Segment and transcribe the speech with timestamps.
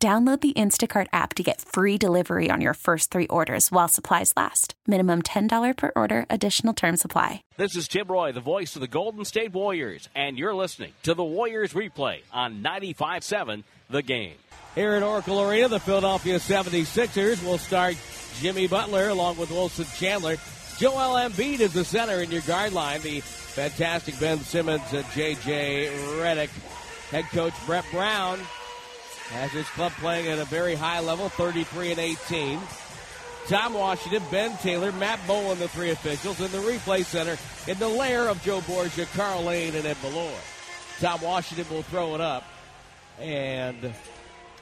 [0.00, 4.32] Download the Instacart app to get free delivery on your first three orders while supplies
[4.36, 4.74] last.
[4.86, 7.42] Minimum $10 per order, additional term supply.
[7.56, 11.14] This is Tim Roye, the voice of the Golden State Warriors, and you're listening to
[11.14, 14.36] the Warriors replay on 95 7, The Game.
[14.76, 17.96] Here at Oracle Arena, the Philadelphia 76ers will start
[18.38, 20.36] Jimmy Butler along with Wilson Chandler.
[20.78, 23.00] Joel Embiid is the center in your guard line.
[23.00, 25.88] The fantastic Ben Simmons and J.J.
[26.20, 26.50] Redick.
[27.10, 28.38] Head coach Brett Brown
[29.30, 32.60] has his club playing at a very high level, 33 and 18.
[33.46, 37.88] Tom Washington, Ben Taylor, Matt Bowen, the three officials, in the replay center in the
[37.88, 40.30] lair of Joe Borgia, Karl Lane, and Ed Malloy.
[41.00, 42.44] Tom Washington will throw it up,
[43.18, 43.94] and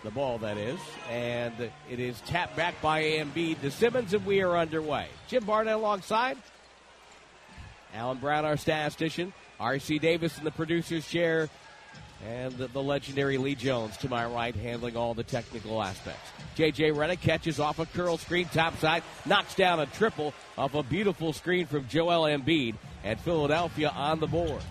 [0.04, 0.78] the ball, that is,
[1.10, 1.54] and
[1.90, 5.08] it is tapped back by Embiid to Simmons, and we are underway.
[5.26, 6.36] Jim Barnett alongside.
[7.92, 9.32] Alan Brown, our statistician.
[9.58, 9.98] R.C.
[9.98, 11.48] Davis in the producer's chair
[12.24, 16.30] and the, legendary Lee Jones to my right, handling all the technical aspects.
[16.54, 16.90] J.J.
[16.92, 21.32] Redick catches off a curl screen top side, knocks down a triple off a beautiful
[21.32, 24.62] screen from Joel Embiid, and Philadelphia on the board.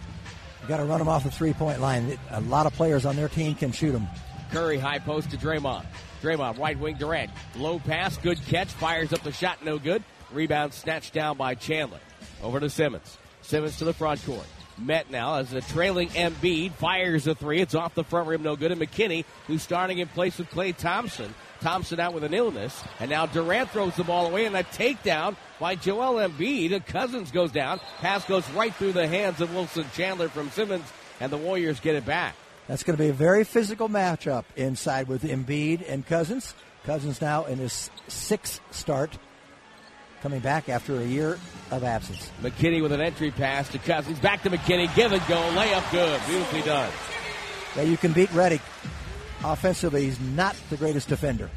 [0.61, 2.17] You got to run them off the three-point line.
[2.31, 4.07] A lot of players on their team can shoot them.
[4.51, 5.85] Curry high post to Draymond.
[6.21, 7.29] Draymond right wing Durant.
[7.55, 10.03] Low pass, good catch, fires up the shot, no good.
[10.31, 11.99] Rebound snatched down by Chandler.
[12.41, 13.17] Over to Simmons.
[13.41, 14.47] Simmons to the front court.
[14.77, 17.61] Met now as the trailing Embiid fires a three.
[17.61, 18.71] It's off the front rim, no good.
[18.71, 21.33] And McKinnie, who's starting in place of Klay Thompson.
[21.61, 22.83] Thompson out with an illness.
[22.99, 26.85] And now Durant throws the ball away and a takedown by Joel Embiid.
[26.85, 27.79] Cousins goes down.
[27.99, 31.95] Pass goes right through the hands of Wilson Chandler from Simmons, and the Warriors get
[31.95, 32.35] it back.
[32.67, 36.53] That's going to be a very physical matchup inside with Embiid and Cousins.
[36.83, 39.17] Cousins now in his sixth start
[40.25, 41.37] coming back after a year
[41.69, 42.31] of absence.
[42.41, 44.17] McKinnie with an entry pass to Cousins.
[44.17, 44.93] Back to McKinnie.
[44.95, 45.35] Give and go.
[45.35, 46.19] Layup good.
[46.25, 46.91] Beautifully done.
[47.75, 48.61] Yeah, you can beat Redick.
[49.43, 51.51] Offensively, he's not the greatest defender.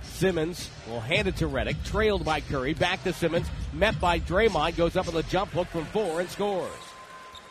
[0.00, 1.84] Simmons will hand it to Redick.
[1.84, 2.72] trailed by Curry.
[2.72, 6.30] Back to Simmons, met by Draymond, goes up on the jump hook from four and
[6.30, 6.72] scores.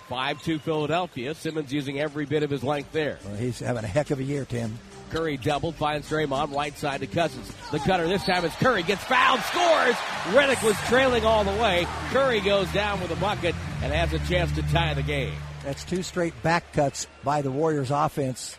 [0.09, 1.35] 5 2 Philadelphia.
[1.35, 3.19] Simmons using every bit of his length there.
[3.23, 4.79] Well, he's having a heck of a year, Tim.
[5.09, 7.51] Curry doubled, finds Draymond right side to Cousins.
[7.71, 9.95] The cutter this time is Curry gets fouled, scores.
[10.35, 11.87] Redick was trailing all the way.
[12.09, 15.33] Curry goes down with a bucket and has a chance to tie the game.
[15.63, 18.57] That's two straight back cuts by the Warriors offense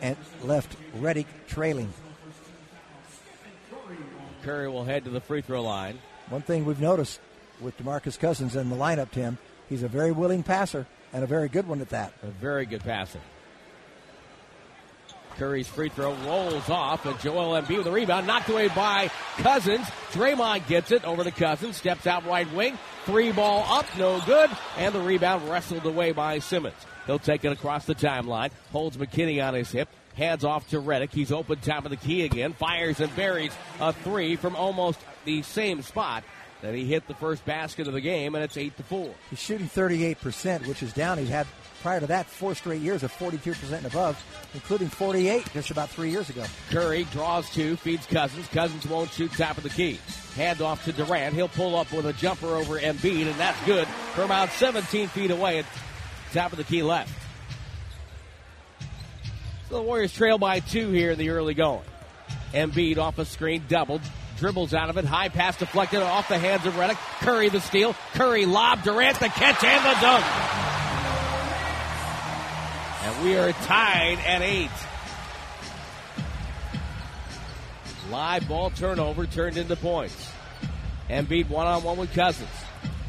[0.00, 1.92] and left Redick trailing.
[4.42, 5.98] Curry will head to the free throw line.
[6.28, 7.20] One thing we've noticed
[7.60, 9.38] with DeMarcus Cousins in the lineup, Tim,
[9.68, 12.12] he's a very willing passer and a very good one at that.
[12.22, 13.20] A very good passer.
[15.36, 19.86] Curry's free throw rolls off, and Joel Embiid with the rebound, knocked away by Cousins.
[20.12, 24.50] Draymond gets it over to Cousins, steps out right wing, three ball up, no good,
[24.78, 26.76] and the rebound wrestled away by Simmons.
[27.06, 31.12] He'll take it across the timeline, holds McKinnie on his hip, hands off to Redick.
[31.12, 35.42] He's open top of the key again, fires and buries a three from almost the
[35.42, 36.24] same spot
[36.62, 39.14] that he hit the first basket of the game, and it's eight to four.
[39.28, 41.18] He's shooting 38%, which is down.
[41.18, 41.46] He's had
[41.84, 44.18] prior to that four straight years of 42% and above,
[44.54, 46.42] including 48 just about three years ago.
[46.70, 48.48] Curry draws two, feeds Cousins.
[48.48, 50.00] Cousins won't shoot top of the key.
[50.34, 51.34] Hand off to Durant.
[51.34, 55.30] He'll pull up with a jumper over Embiid, and that's good from about 17 feet
[55.30, 55.66] away at
[56.32, 57.12] top of the key left.
[59.68, 61.84] So the Warriors trail by two here in the early going.
[62.54, 64.00] Embiid off a screen, doubled,
[64.38, 66.96] dribbles out of it, high pass deflected off the hands of Redick.
[67.20, 70.93] Curry the steal, Curry lob, Durant the catch and the dunk.
[73.04, 74.70] And we are tied at eight.
[78.10, 80.30] Live ball turnover turned into points.
[81.10, 82.48] Embiid one on one with Cousins.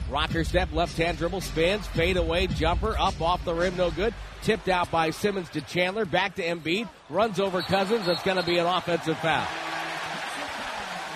[0.10, 4.14] Rocker step, left hand dribble, spins, fade away, jumper, up off the rim, no good.
[4.42, 8.08] Tipped out by Simmons to Chandler, back to Embiid, runs over Cousins.
[8.08, 9.48] It's going to be an offensive foul.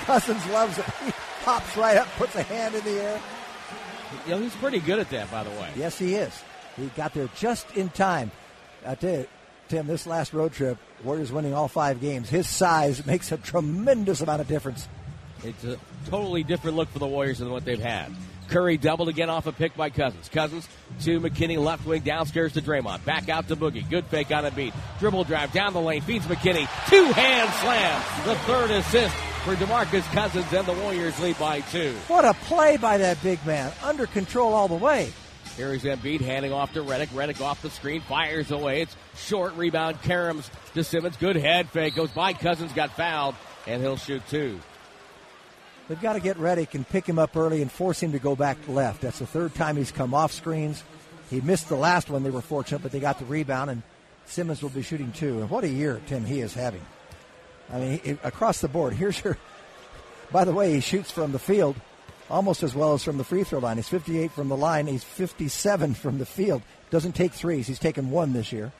[0.05, 0.85] Cousins loves it.
[1.05, 1.11] He
[1.43, 3.21] pops right up, puts a hand in the air.
[4.25, 5.69] You know, he's pretty good at that, by the way.
[5.75, 6.43] Yes, he is.
[6.77, 8.31] He got there just in time.
[8.85, 9.27] I tell you,
[9.67, 12.29] Tim, this last road trip, Warriors winning all five games.
[12.29, 14.87] His size makes a tremendous amount of difference.
[15.43, 15.77] It's a
[16.07, 18.11] totally different look for the Warriors than what they've had.
[18.49, 20.27] Curry doubled again off a pick by Cousins.
[20.29, 20.67] Cousins
[21.01, 23.05] to McKinnie, left wing, downstairs to Draymond.
[23.05, 23.87] Back out to Boogie.
[23.87, 24.73] Good fake on a beat.
[24.99, 26.67] Dribble drive down the lane, feeds McKinnie.
[26.89, 28.25] Two hand slam.
[28.25, 29.15] The third assist
[29.45, 31.93] for DeMarcus Cousins, and the Warriors lead by two.
[32.07, 33.71] What a play by that big man.
[33.83, 35.13] Under control all the way.
[35.59, 37.07] Here is Embiid handing off to Redick.
[37.07, 38.83] Redick off the screen, fires away.
[38.83, 40.01] It's short rebound.
[40.03, 41.17] Caroms to Simmons.
[41.17, 41.95] Good head fake.
[41.95, 43.35] Goes by Cousins, got fouled,
[43.67, 44.57] and he'll shoot two.
[45.89, 48.38] They've got to get Redick and pick him up early and force him to go
[48.38, 49.01] back left.
[49.01, 50.81] That's the third time he's come off screens.
[51.29, 52.23] He missed the last one.
[52.23, 53.83] They were fortunate, but they got the rebound, and
[54.27, 55.41] Simmons will be shooting two.
[55.41, 56.85] And what a year, Tim, he is having.
[57.69, 58.94] I mean, across the board.
[58.94, 59.38] Here's your.
[60.31, 61.75] By the way, he shoots from the field
[62.29, 63.77] almost as well as from the free throw line.
[63.77, 64.87] He's 58 from the line.
[64.87, 66.61] He's 57 from the field.
[66.89, 67.67] Doesn't take threes.
[67.67, 68.71] He's taken one this year.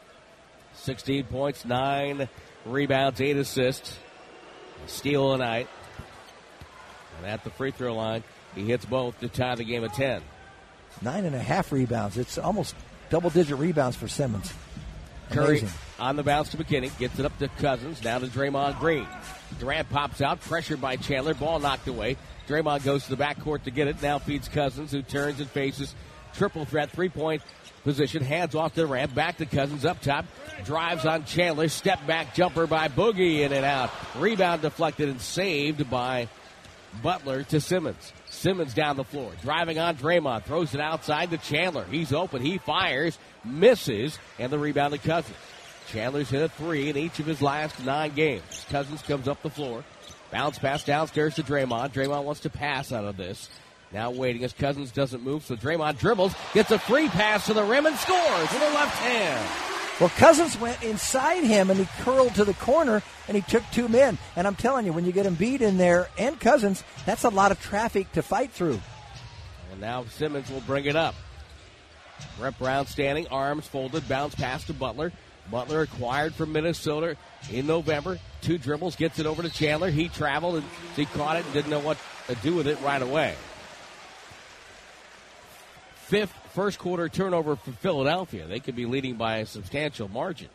[0.76, 2.30] 16 points, nine
[2.66, 3.98] rebounds, eight assists.
[4.88, 5.68] Steal a night.
[7.18, 8.24] And at the free throw line,
[8.56, 10.22] he hits both to tie the game at 10.
[11.02, 12.18] Nine and a half rebounds.
[12.18, 12.76] It's almost
[13.10, 14.54] double digit rebounds for Simmons.
[15.32, 15.64] Curry
[16.00, 16.98] on the bounce to McKinnie.
[16.98, 18.04] Gets it up to Cousins.
[18.04, 19.08] Now to Draymond Green.
[19.60, 21.34] Durant pops out, pressured by Chandler.
[21.34, 22.18] Ball knocked away.
[22.50, 24.02] Draymond goes to the backcourt to get it.
[24.02, 25.94] Now feeds Cousins, who turns and faces
[26.34, 27.44] triple threat three point
[27.84, 28.24] position.
[28.24, 30.26] Hands off to ramp Back to Cousins up top.
[30.66, 31.70] Drives on Chandler.
[31.70, 33.92] Step back jumper by Boogie in and out.
[34.18, 36.28] Rebound deflected and saved by
[37.04, 38.14] Butler to Simmons.
[38.30, 41.86] Simmons down the floor, driving on Draymond, throws it outside to Chandler.
[41.86, 45.36] He's open, he fires, misses, and the rebound to Cousins.
[45.92, 48.66] Chandler's hit a three in each of his last nine games.
[48.70, 49.84] Cousins comes up the floor,
[50.32, 51.92] bounce pass downstairs to Draymond.
[51.92, 53.50] Draymond wants to pass out of this.
[53.92, 57.64] Now waiting as Cousins doesn't move, so Draymond dribbles, gets a free pass to the
[57.64, 59.70] rim and scores with a left hand.
[60.00, 63.90] Well, Cousins went inside him and he curled to the corner and he took two
[63.90, 64.18] men.
[64.38, 67.52] And I'm telling you, when you get Embiid in there and Cousins, that's a lot
[67.52, 68.80] of traffic to fight through.
[69.72, 71.16] And now Simmons will bring it up.
[72.38, 75.12] Brett Brown standing, arms folded, bounce pass to Butler.
[75.50, 77.18] Butler acquired from Minnesota
[77.52, 78.20] in November.
[78.42, 79.90] Two dribbles, gets it over to Chandler.
[79.90, 80.66] He traveled and
[80.96, 81.98] he caught it and didn't know what
[82.28, 83.36] to do with it right away.
[85.96, 88.48] Fifth first quarter turnover for Philadelphia.
[88.48, 90.50] They could be leading by a substantial margin.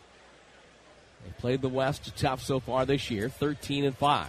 [1.24, 4.28] They played the West tough so far this year, 13 and 5.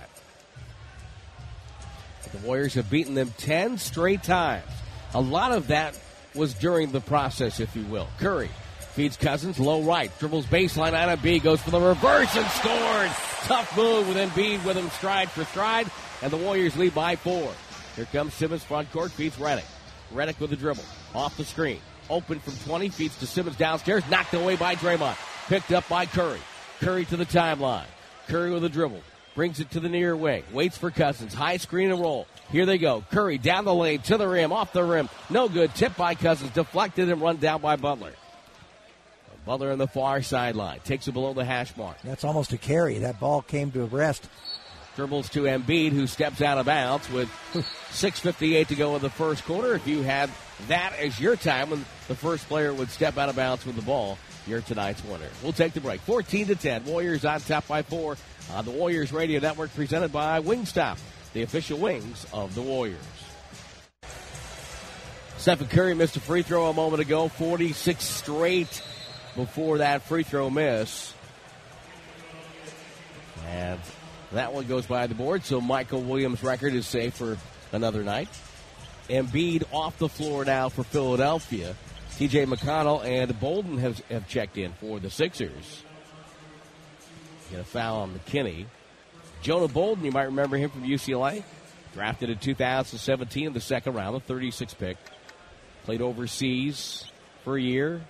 [2.32, 4.70] The Warriors have beaten them 10 straight times.
[5.14, 5.98] A lot of that
[6.34, 8.08] was during the process, if you will.
[8.20, 8.50] Curry
[8.96, 13.12] feeds Cousins, low right, dribbles baseline out of B, goes for the reverse and scores.
[13.44, 17.52] Tough move with Embiid with him stride for stride, and the Warriors lead by four.
[17.98, 19.66] Here comes Simmons front court, feeds Redick.
[20.14, 20.84] Redick with the dribble.
[21.14, 21.80] Off the screen.
[22.10, 24.04] Open from 20 feet to Simmons downstairs.
[24.10, 25.18] Knocked away by Draymond.
[25.48, 26.40] Picked up by Curry.
[26.80, 27.86] Curry to the timeline.
[28.28, 29.02] Curry with a dribble.
[29.34, 30.44] Brings it to the near wing.
[30.54, 31.34] Waits for Cousins.
[31.34, 32.28] High screen and roll.
[32.52, 33.04] Here they go.
[33.12, 34.54] Curry down the lane to the rim.
[34.54, 35.10] Off the rim.
[35.30, 35.74] No good.
[35.76, 36.52] Tip by Cousins.
[36.52, 38.14] Deflected and run down by Butler.
[39.46, 40.80] Butler on the far sideline.
[40.80, 41.98] Takes it below the hash mark.
[42.04, 43.00] That's almost a carry.
[43.00, 44.28] That ball came to rest
[44.96, 47.30] Dribbles to Embiid, who steps out of bounds with
[47.92, 49.76] 6.58 to go in the first quarter.
[49.76, 50.30] If you had
[50.68, 53.82] that as your time when the first player would step out of bounds with the
[53.82, 55.28] ball, you're tonight's winner.
[55.44, 56.00] We'll take the break.
[56.02, 56.86] 14 to 10.
[56.86, 58.16] Warriors on top by four
[58.54, 60.98] on the Warriors Radio Network, presented by Wingstop,
[61.34, 62.98] the official wings of the Warriors.
[65.38, 68.82] Stephen Curry missed a free throw a moment ago, 46 straight
[69.36, 71.14] before that free throw miss.
[73.48, 73.80] And
[74.32, 77.38] that one goes by the board, so Michael Williams' record is safe for
[77.72, 78.30] another night.
[79.10, 81.76] Embiid off the floor now for Philadelphia.
[82.18, 85.84] TJ McConnell and Bolden have, have checked in for the Sixers.
[87.52, 88.66] Get a foul on McKinnie.
[89.42, 91.44] Jonah Bolden, you might remember him from UCLA.
[91.94, 94.98] Drafted in 2017 in the second round, a 36 pick.
[95.84, 97.06] Played overseas
[97.44, 98.02] for a year.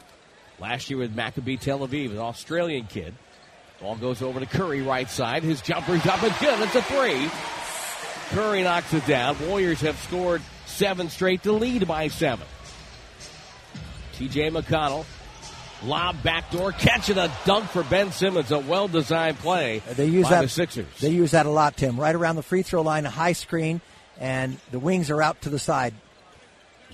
[0.59, 3.13] Last year with Maccabi Tel Aviv, an Australian kid.
[3.81, 5.43] Ball goes over to Curry right side.
[5.43, 6.59] His jumper's up and good.
[6.61, 7.29] It's a three.
[8.29, 9.35] Curry knocks it down.
[9.47, 12.47] Warriors have scored seven straight to lead by seven.
[14.13, 15.05] TJ McConnell.
[15.83, 18.49] Lob backdoor, catching a dunk for Ben Simmons.
[18.51, 19.83] A well designed play.
[19.87, 20.41] Uh, they use that.
[20.41, 20.87] The Sixers.
[20.99, 21.99] They use that a lot, Tim.
[21.99, 23.81] Right around the free throw line, a high screen,
[24.19, 25.93] and the wings are out to the side.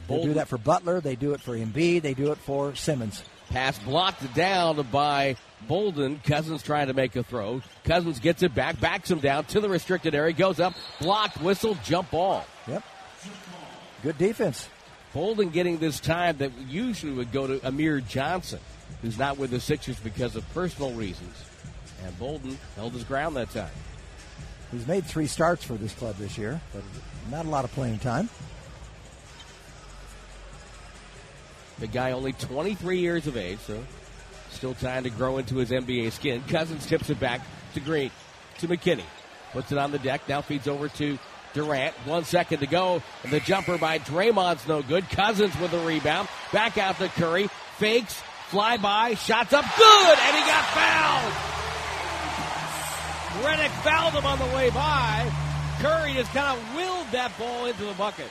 [0.07, 0.99] They do that for Butler.
[0.99, 2.01] They do it for Embiid.
[2.01, 3.23] They do it for Simmons.
[3.51, 5.35] Pass blocked down by
[5.67, 6.21] Bolden.
[6.23, 7.61] Cousins trying to make a throw.
[7.83, 11.77] Cousins gets it back, backs him down to the restricted area, goes up, blocked, whistle,
[11.83, 12.45] jump ball.
[12.67, 12.83] Yep.
[14.03, 14.69] Good defense.
[15.13, 18.59] Bolden getting this time that usually would go to Amir Johnson,
[19.01, 21.43] who's not with the Sixers because of personal reasons.
[22.05, 23.69] And Bolden held his ground that time.
[24.71, 26.83] He's made three starts for this club this year, but
[27.29, 28.29] not a lot of playing time.
[31.81, 33.83] The guy only 23 years of age, so
[34.51, 36.43] still time to grow into his NBA skin.
[36.47, 37.41] Cousins tips it back
[37.73, 38.11] to Green,
[38.59, 39.03] to McKinney.
[39.51, 41.17] Puts it on the deck, now feeds over to
[41.55, 41.95] Durant.
[42.05, 43.01] One second to go.
[43.23, 45.09] And the jumper by Draymond's no good.
[45.09, 46.29] Cousins with the rebound.
[46.53, 47.47] Back out to Curry.
[47.77, 48.13] Fakes.
[48.49, 49.15] Fly by.
[49.15, 49.65] Shots up.
[49.75, 50.17] Good.
[50.19, 51.33] And he got fouled.
[53.43, 55.31] Redick fouled him on the way by.
[55.79, 58.29] Curry just kind of willed that ball into the bucket.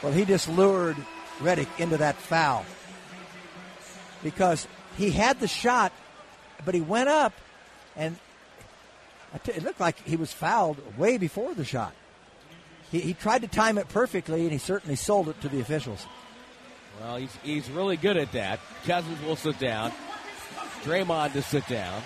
[0.00, 0.96] Well, he just lured
[1.40, 2.64] Redick into that foul
[4.24, 4.66] because
[4.96, 5.92] he had the shot,
[6.64, 7.32] but he went up,
[7.94, 8.16] and
[9.46, 11.92] it looked like he was fouled way before the shot.
[12.90, 16.04] He, he tried to time it perfectly, and he certainly sold it to the officials.
[17.00, 18.60] Well, he's, he's really good at that.
[18.86, 19.92] Cousins will sit down.
[20.82, 22.02] Draymond to sit down.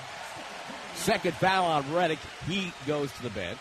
[0.94, 2.18] Second foul on Redick.
[2.46, 3.58] He goes to the bench.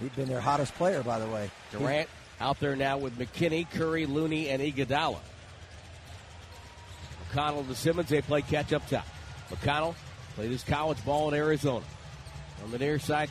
[0.00, 1.50] He'd been their hottest player, by the way.
[1.70, 2.08] Durant
[2.40, 5.18] out there now with McKinnie, Curry, Looney, and Iguodala.
[7.32, 8.08] McConnell to Simmons.
[8.08, 9.06] They play catch up top.
[9.50, 9.94] McConnell
[10.34, 11.84] played his college ball in Arizona.
[12.64, 13.30] On the near side,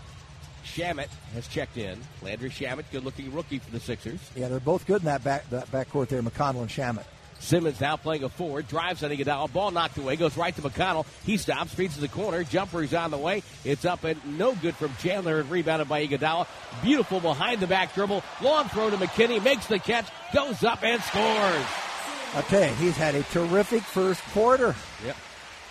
[0.65, 1.99] Shamet has checked in.
[2.21, 4.19] Landry Shamet, good looking rookie for the Sixers.
[4.35, 7.05] Yeah, they're both good in that back that backcourt there, McConnell and Shamet.
[7.39, 11.07] Simmons now playing a forward, drives on Iguodala, ball knocked away, goes right to McConnell.
[11.25, 13.41] He stops, feeds to the corner, jumper's on the way.
[13.65, 16.45] It's up and no good from Chandler and rebounded by Iguodala.
[16.83, 21.01] Beautiful behind the back dribble, long throw to McKinnie, makes the catch, goes up and
[21.01, 21.90] scores.
[22.33, 24.73] I'll tell you, he's had a terrific first quarter.
[25.05, 25.17] Yep.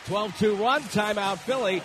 [0.07, 1.83] 12-2 run, timeout Philly.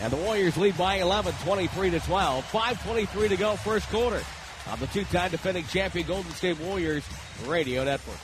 [0.00, 2.44] And the Warriors lead by 11, 23 to 12.
[2.44, 4.22] 5:23 to go, first quarter.
[4.70, 7.04] On the two-time defending champion Golden State Warriors
[7.46, 8.18] Radio Network.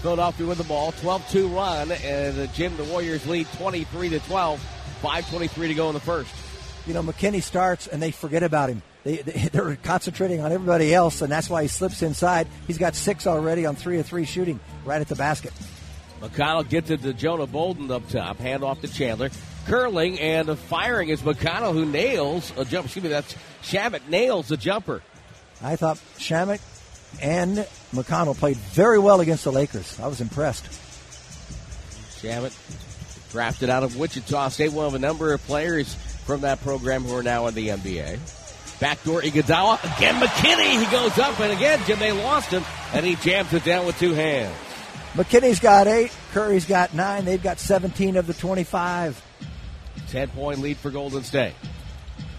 [0.00, 4.60] Philadelphia with the ball, 12-2 run, and Jim the Warriors lead 23 to 12.
[5.02, 6.34] 5:23 to go in the first.
[6.86, 8.82] You know, McKinnie starts and they forget about him.
[9.04, 12.48] They, they, they're concentrating on everybody else, and that's why he slips inside.
[12.66, 15.52] He's got six already on three of three shooting right at the basket.
[16.20, 18.38] McConnell gets it to Jonah Bolden up top.
[18.38, 19.30] Hand off to Chandler.
[19.66, 22.86] Curling and firing is McConnell who nails a jump.
[22.86, 25.02] Excuse me, that's Shamet nails a jumper.
[25.60, 26.60] I thought Shamet
[27.20, 27.58] and
[27.92, 29.98] McConnell played very well against the Lakers.
[30.00, 30.64] I was impressed.
[32.20, 32.52] Shamet
[33.32, 37.16] drafted out of Wichita State, one of a number of players from that program who
[37.16, 38.18] are now in the NBA.
[38.80, 39.78] Backdoor Iguodala.
[39.96, 40.84] Again, McKinnie.
[40.84, 43.98] He goes up, and again, Jim, they lost him, and he jams it down with
[43.98, 44.54] two hands.
[45.14, 46.10] McKinnie's got eight.
[46.32, 47.24] Curry's got nine.
[47.24, 49.22] They've got 17 of the 25.
[50.08, 51.54] 10 point lead for Golden State.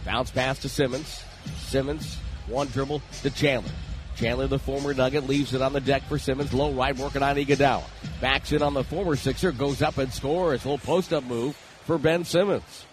[0.05, 1.23] Bounce pass to Simmons.
[1.59, 3.71] Simmons, one dribble to Chandler.
[4.15, 6.53] Chandler, the former Nugget, leaves it on the deck for Simmons.
[6.53, 7.83] Low right, working on Iguodala.
[8.21, 10.65] Backs in on the former Sixer, goes up and scores.
[10.65, 12.85] Little post up move for Ben Simmons.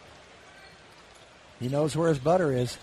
[1.61, 2.76] He knows where his butter is.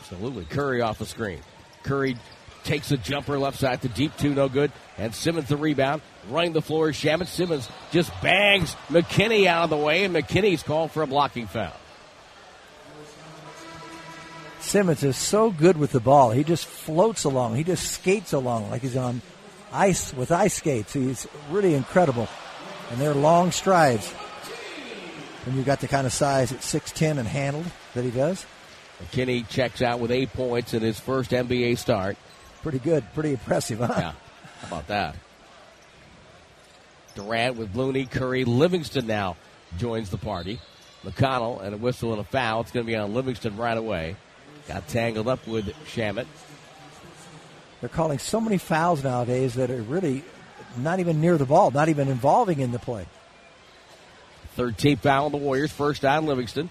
[0.00, 0.44] Absolutely.
[0.44, 1.40] Curry off the screen.
[1.82, 2.16] Curry
[2.64, 4.70] takes a jumper left side to deep two, no good.
[4.96, 6.00] And Simmons the rebound.
[6.30, 7.26] Running the floor is Shamet.
[7.26, 11.72] Simmons just bangs McKinnie out of the way, and McKinnie's called for a blocking foul.
[14.60, 16.30] Simmons is so good with the ball.
[16.30, 17.56] He just floats along.
[17.56, 19.20] He just skates along like he's on
[19.72, 20.92] ice with ice skates.
[20.92, 22.28] He's really incredible.
[22.90, 24.12] And they're long strides.
[25.44, 28.46] When you've got the kind of size at 6'10 and handled that he does.
[29.02, 32.16] McKinnie checks out with eight points in his first NBA start.
[32.62, 33.04] Pretty good.
[33.14, 33.94] Pretty impressive, huh?
[33.96, 34.12] Yeah.
[34.60, 35.16] How about that?
[37.14, 39.36] Durant with Looney, Curry, Livingston now
[39.78, 40.60] joins the party.
[41.04, 42.60] McConnell and a whistle and a foul.
[42.60, 44.16] It's going to be on Livingston right away.
[44.68, 46.26] Got tangled up with Shamet.
[47.80, 50.22] They're calling so many fouls nowadays that are really
[50.76, 53.06] not even near the ball, not even involving in the play.
[54.56, 55.72] 13th foul on the Warriors.
[55.72, 56.68] First on Livingston.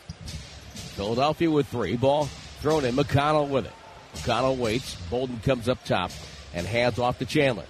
[0.74, 1.96] Philadelphia with three.
[1.96, 2.96] Ball thrown in.
[2.96, 3.74] McConnell with it.
[4.16, 4.96] McConnell waits.
[5.10, 6.12] Bolden comes up top
[6.54, 7.66] and hands off to Chandler.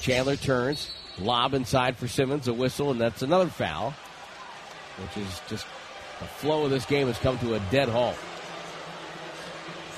[0.00, 0.90] Chandler turns.
[1.18, 2.48] Lob inside for Simmons.
[2.48, 3.94] A whistle, and that's another foul,
[4.98, 5.66] which is just
[6.18, 8.16] the flow of this game has come to a dead halt.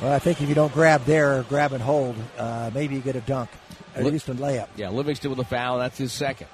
[0.00, 3.14] Well, I think if you don't grab there, grab and hold, uh, maybe you get
[3.14, 3.50] a dunk,
[3.94, 4.66] at least a layup.
[4.76, 5.78] Yeah, Livingston with a foul.
[5.78, 6.49] That's his second.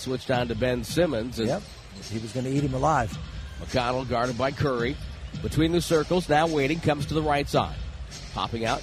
[0.00, 1.38] Switched on to Ben Simmons.
[1.38, 1.62] Yep,
[2.10, 3.16] he was going to eat him alive.
[3.60, 4.96] McConnell guarded by Curry.
[5.42, 7.76] Between the circles, now waiting, comes to the right side.
[8.34, 8.82] Popping out.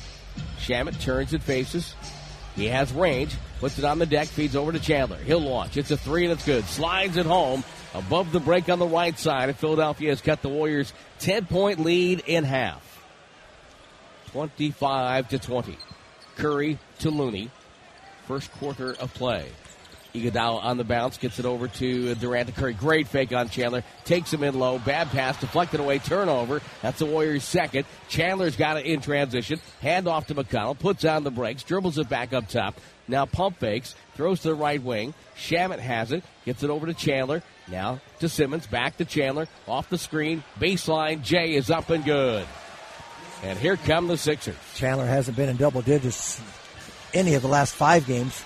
[0.60, 1.94] Shamet turns and faces.
[2.56, 5.18] He has range, puts it on the deck, feeds over to Chandler.
[5.18, 5.78] He'll launch.
[5.78, 6.66] It's a three and it's good.
[6.66, 9.50] Slides it home above the break on the right side.
[9.50, 12.84] And Philadelphia has cut the Warriors 10 point lead in half.
[14.32, 15.78] 25 to 20.
[16.36, 17.52] Curry to Looney.
[18.28, 19.50] First quarter of play.
[20.14, 22.74] Iguodala on the bounce, gets it over to Durant to Curry.
[22.74, 23.84] Great fake on Chandler.
[24.06, 24.80] Takes him in low.
[24.80, 26.62] Bad pass, deflected away, turnover.
[26.82, 27.86] That's the Warriors' second.
[28.10, 29.60] Chandler's got it in transition.
[29.82, 30.78] Hand off to McConnell.
[30.78, 31.64] Puts on the brakes.
[31.64, 32.80] Dribbles it back up top.
[33.08, 33.96] Now pump fakes.
[34.16, 35.14] Throws to the right wing.
[35.38, 36.24] Shamet has it.
[36.46, 37.44] Gets it over to Chandler.
[37.68, 38.68] Now to Simmons.
[38.68, 39.48] Back to Chandler.
[39.68, 40.44] Off the screen.
[40.60, 41.22] Baseline.
[41.22, 42.46] Jay is up and good.
[43.44, 44.56] And here come the Sixers.
[44.76, 46.42] Chandler hasn't been in double digits
[47.14, 48.44] any of the last five games.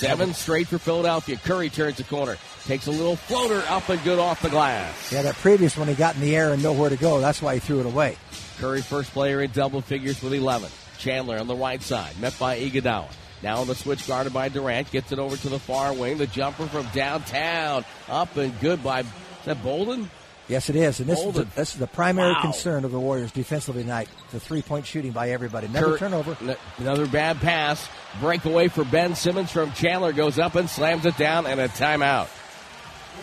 [0.00, 1.36] Seven straight for Philadelphia.
[1.36, 2.38] Curry turns the corner.
[2.64, 5.12] Takes a little floater up and good off the glass.
[5.12, 7.20] Yeah, that previous one he got in the air and nowhere to go.
[7.20, 8.16] That's why he threw it away.
[8.56, 10.70] Curry, first player in double figures with 11.
[10.96, 13.10] Chandler on the right side, met by Iguodala.
[13.42, 14.90] Now on the switch guarded by Durant.
[14.90, 16.16] Gets it over to the far wing.
[16.16, 17.84] The jumper from downtown.
[18.08, 19.06] Up and good by, is
[19.44, 20.10] that Bolden?
[20.50, 20.98] Yes, it is.
[20.98, 22.40] And this, is the, this is the primary Wow.
[22.42, 24.08] concern of the Warriors defensively tonight.
[24.32, 25.68] The three point shooting by everybody.
[25.68, 26.36] Never Kurt- turnover.
[26.42, 27.88] n- Another bad pass.
[28.20, 30.12] Breakaway for Ben Simmons from Chandler.
[30.12, 32.26] Goes up and slams it down and a timeout.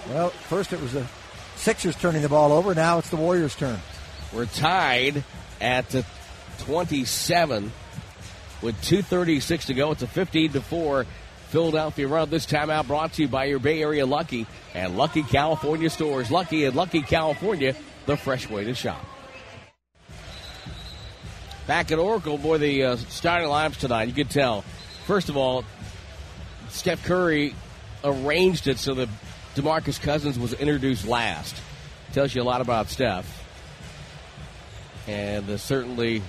[0.10, 1.06] Well, first it was the
[1.58, 2.74] Sixers turning the ball over.
[2.74, 3.80] Now it's the Warriors' turn.
[4.34, 5.24] We're tied
[5.60, 6.04] at uh,
[6.60, 7.72] 27
[8.62, 9.92] with 2.36 to go.
[9.92, 11.06] It's a 15 to 4
[11.50, 12.30] Philadelphia run.
[12.30, 16.30] This timeout brought to you by your Bay Area Lucky and Lucky California stores.
[16.30, 17.76] Lucky and Lucky California,
[18.06, 19.04] the fresh way to shop.
[21.66, 24.62] Back at Oracle, boy, the uh, starting lineups tonight, you can tell.
[25.06, 25.64] First of all,
[26.70, 27.56] Steph Curry
[28.04, 29.10] arranged it so that
[29.56, 31.56] DeMarcus Cousins was introduced last.
[32.14, 33.44] Tells you a lot about Steph.
[35.08, 36.22] And uh, certainly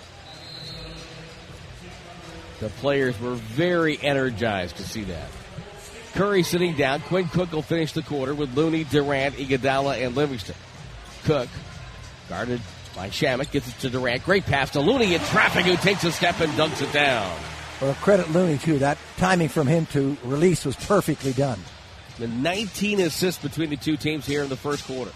[2.60, 5.28] the players were very energized to see that.
[6.14, 7.00] Curry sitting down.
[7.02, 10.56] Quinn Cook will finish the quarter with Looney, Durant, Iguodala, and Livingston.
[11.24, 11.48] Cook,
[12.28, 12.60] guarded
[12.96, 14.24] by Shamet, gets it to Durant.
[14.24, 17.30] Great pass to Looney in traffic, who takes a step and dunks it down.
[17.80, 18.78] Well, credit Looney, too.
[18.78, 21.60] That timing from him to release was perfectly done.
[22.18, 25.12] The 19 assists between the two teams here in the first quarter.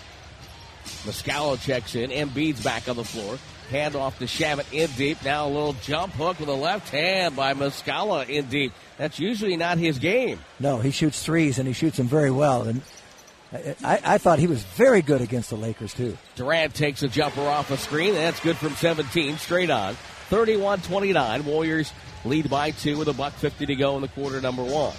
[1.05, 2.11] Muscala checks in.
[2.11, 3.39] Embiid's back on the floor.
[3.73, 5.25] Hand off to Shamet in deep.
[5.25, 8.75] Now a little jump hook with a left hand by Muscala in deep.
[8.99, 10.39] That's usually not his game.
[10.61, 12.65] No, he shoots threes and he shoots them very well.
[12.65, 12.83] And
[13.83, 16.19] I, I, thought he was very good against the Lakers, too.
[16.37, 18.13] Durant takes a jumper off a screen.
[18.13, 19.39] That's good from 17.
[19.39, 19.97] Straight on.
[20.29, 21.45] 31-29.
[21.45, 21.93] Warriors
[22.27, 24.95] lead by two with a buck 50 to go in the quarter number one.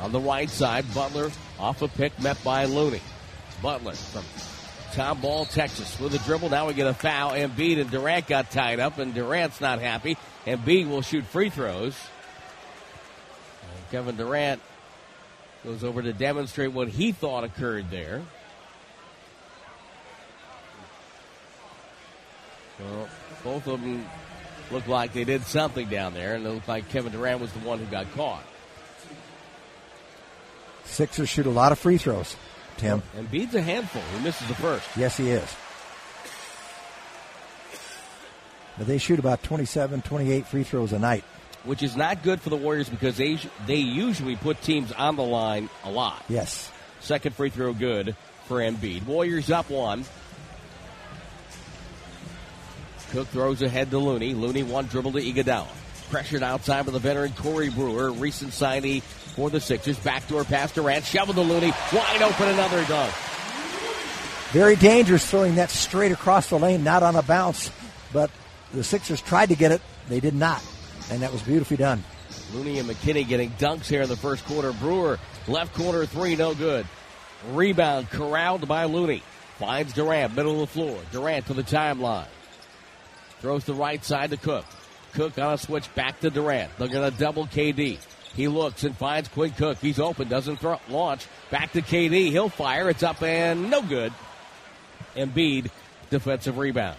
[0.00, 3.02] On the right side, Butler off a pick met by Looney.
[3.60, 4.24] Butler from
[4.94, 6.50] Tomball, Texas with a dribble.
[6.50, 7.32] Now we get a foul.
[7.32, 10.16] Embiid and Durant got tied up, and Durant's not happy.
[10.46, 11.96] Embiid will shoot free throws.
[13.62, 14.60] And Kevin Durant
[15.64, 18.22] goes over to demonstrate what he thought occurred there.
[22.78, 23.08] Well,
[23.42, 24.06] both of them
[24.70, 27.58] looked like they did something down there, and it looked like Kevin Durant was the
[27.60, 28.44] one who got caught.
[30.84, 32.36] Sixers shoot a lot of free throws,
[32.78, 33.02] Tim.
[33.16, 34.02] Embiid's a handful.
[34.16, 34.88] He misses the first.
[34.96, 35.54] Yes, he is.
[38.78, 41.24] But they shoot about 27, 28 free throws a night.
[41.64, 45.22] which is not good for the Warriors because they they usually put teams on the
[45.24, 46.24] line a lot.
[46.28, 46.70] Yes.
[47.00, 48.14] Second free throw good
[48.46, 49.04] for Embiid.
[49.06, 50.04] Warriors up one.
[53.10, 54.34] Cook throws ahead to Looney.
[54.34, 55.66] Looney one dribble to Iguodala.
[56.10, 59.02] Pressured outside by the veteran Corey Brewer, recent signee
[59.38, 59.96] for the Sixers.
[60.00, 63.14] Backdoor pass to Durant, shovel to Looney, wide open, another dunk.
[64.50, 67.70] Very dangerous throwing that straight across the lane, not on a bounce.
[68.12, 68.32] But
[68.74, 69.80] the Sixers tried to get it.
[70.08, 70.60] They did not.
[71.12, 72.02] And that was beautifully done.
[72.52, 74.72] Looney and McKinney getting dunks here in the first quarter.
[74.72, 76.84] Brewer, left corner three, no good.
[77.52, 79.22] Rebound corralled by Looney.
[79.58, 80.98] Finds Durant, middle of the floor.
[81.12, 82.26] Durant to the timeline.
[83.40, 84.64] Throws the right side to Cook.
[85.12, 86.72] Cook on a switch back to Durant.
[86.76, 87.98] They're going to double KD.
[88.38, 89.78] He looks and finds Quinn Cook.
[89.78, 91.26] He's open, doesn't throw, launch.
[91.50, 92.30] Back to KD.
[92.30, 92.88] He'll fire.
[92.88, 94.12] It's up and no good.
[95.16, 95.72] Embiid,
[96.08, 96.96] defensive rebound.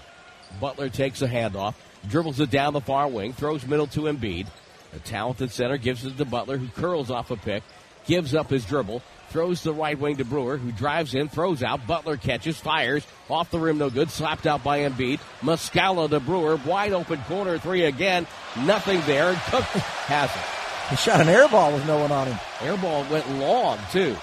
[0.59, 1.75] Butler takes a handoff,
[2.09, 4.47] dribbles it down the far wing, throws middle to Embiid.
[4.91, 7.63] The talented center gives it to Butler, who curls off a pick,
[8.05, 11.87] gives up his dribble, throws the right wing to Brewer, who drives in, throws out.
[11.87, 15.21] Butler catches, fires, off the rim, no good, slapped out by Embiid.
[15.39, 18.27] Muscala to Brewer, wide open corner three again,
[18.65, 19.35] nothing there.
[19.49, 20.59] Cook has it.
[20.89, 22.39] He shot an air ball with no one on him.
[22.61, 24.15] Air ball went long, too.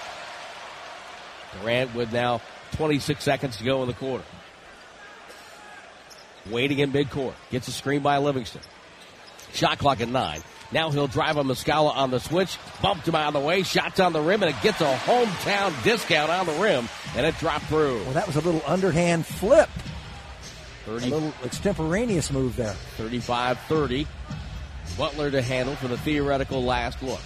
[1.59, 2.41] Durant with now
[2.73, 4.25] 26 seconds to go in the quarter.
[6.49, 7.33] Waiting in midcourt.
[7.51, 8.61] Gets a screen by Livingston.
[9.53, 10.41] Shot clock at nine.
[10.71, 12.57] Now he'll drive a Muscala on the switch.
[12.81, 13.63] Bumped him out of the way.
[13.63, 17.37] Shots on the rim, and it gets a hometown discount on the rim, and it
[17.37, 18.03] dropped through.
[18.03, 19.69] Well, that was a little underhand flip.
[20.87, 22.73] A little extemporaneous move there.
[22.97, 24.07] 35 30.
[24.97, 27.21] Butler to handle for the theoretical last look.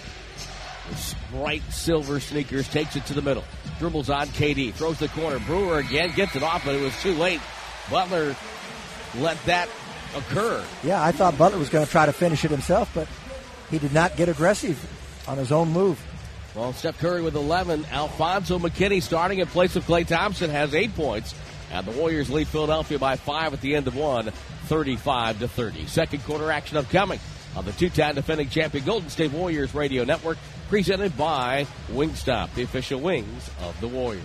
[0.88, 3.44] With bright silver sneakers takes it to the middle.
[3.78, 4.74] Dribbles on KD.
[4.74, 5.38] Throws the corner.
[5.38, 7.40] Brewer again gets it off, but it was too late.
[7.90, 8.36] Butler
[9.18, 9.68] let that
[10.14, 10.64] occur.
[10.84, 13.08] Yeah, I thought Butler was going to try to finish it himself, but
[13.70, 14.78] he did not get aggressive
[15.26, 16.02] on his own move.
[16.54, 17.86] Well, Steph Curry with 11.
[17.90, 21.34] Alfonzo McKinnie starting in place of Klay Thompson has eight points.
[21.70, 24.30] And the Warriors lead Philadelphia by five at the end of one,
[24.66, 25.86] 35 to 30.
[25.86, 27.18] Second quarter action upcoming
[27.56, 30.38] on the two-time defending champion Golden State Warriors radio network,
[30.68, 34.22] presented by Wingstop, the official wings of the Warriors.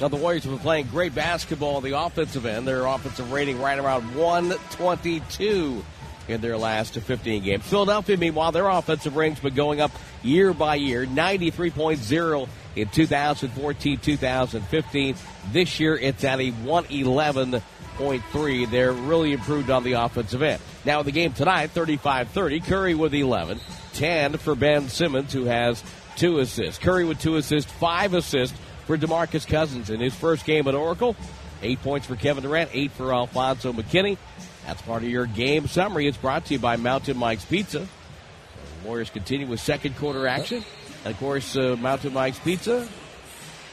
[0.00, 2.68] Now the Warriors have been playing great basketball on the offensive end.
[2.68, 5.82] Their offensive rating right around 122
[6.28, 7.64] in their last 15 games.
[7.64, 9.90] Philadelphia, meanwhile, their offensive rating's been going up
[10.22, 15.16] year by year, 93.0 in 2014, 2015.
[15.52, 18.70] This year, it's at a 111.3.
[18.70, 20.60] They're really improved on the offensive end.
[20.86, 23.58] Now, the game tonight, 35-30, Curry with 11,
[23.94, 25.82] 10 for Ben Simmons, who has
[26.14, 26.78] two assists.
[26.78, 31.16] Curry with two assists, five assists for DeMarcus Cousins in his first game at Oracle.
[31.60, 34.16] Eight points for Kevin Durant, eight for Alfonzo McKinnie.
[34.64, 36.06] That's part of your game summary.
[36.06, 37.80] It's brought to you by Mountain Mike's Pizza.
[37.80, 40.62] The Warriors continue with second quarter action.
[41.04, 42.86] And of course, uh, Mountain Mike's Pizza.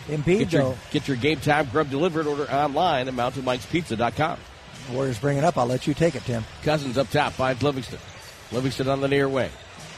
[0.07, 2.25] Embiid, Get your, get your game time grub delivered.
[2.25, 4.39] Order online at mountainmikespizza.com.
[4.91, 5.57] Warriors bring it up.
[5.57, 6.43] I'll let you take it, Tim.
[6.63, 7.99] Cousins up top finds Livingston.
[8.51, 9.51] Livingston on the near wing.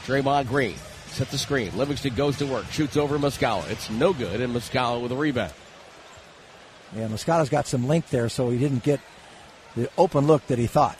[0.06, 0.76] Draymond Green
[1.08, 1.76] set the screen.
[1.76, 3.68] Livingston goes to work, shoots over Muscala.
[3.70, 5.52] It's no good, and Muscala with a rebound.
[6.94, 9.00] Yeah, Muscala's got some length there, so he didn't get
[9.74, 10.98] the open look that he thought.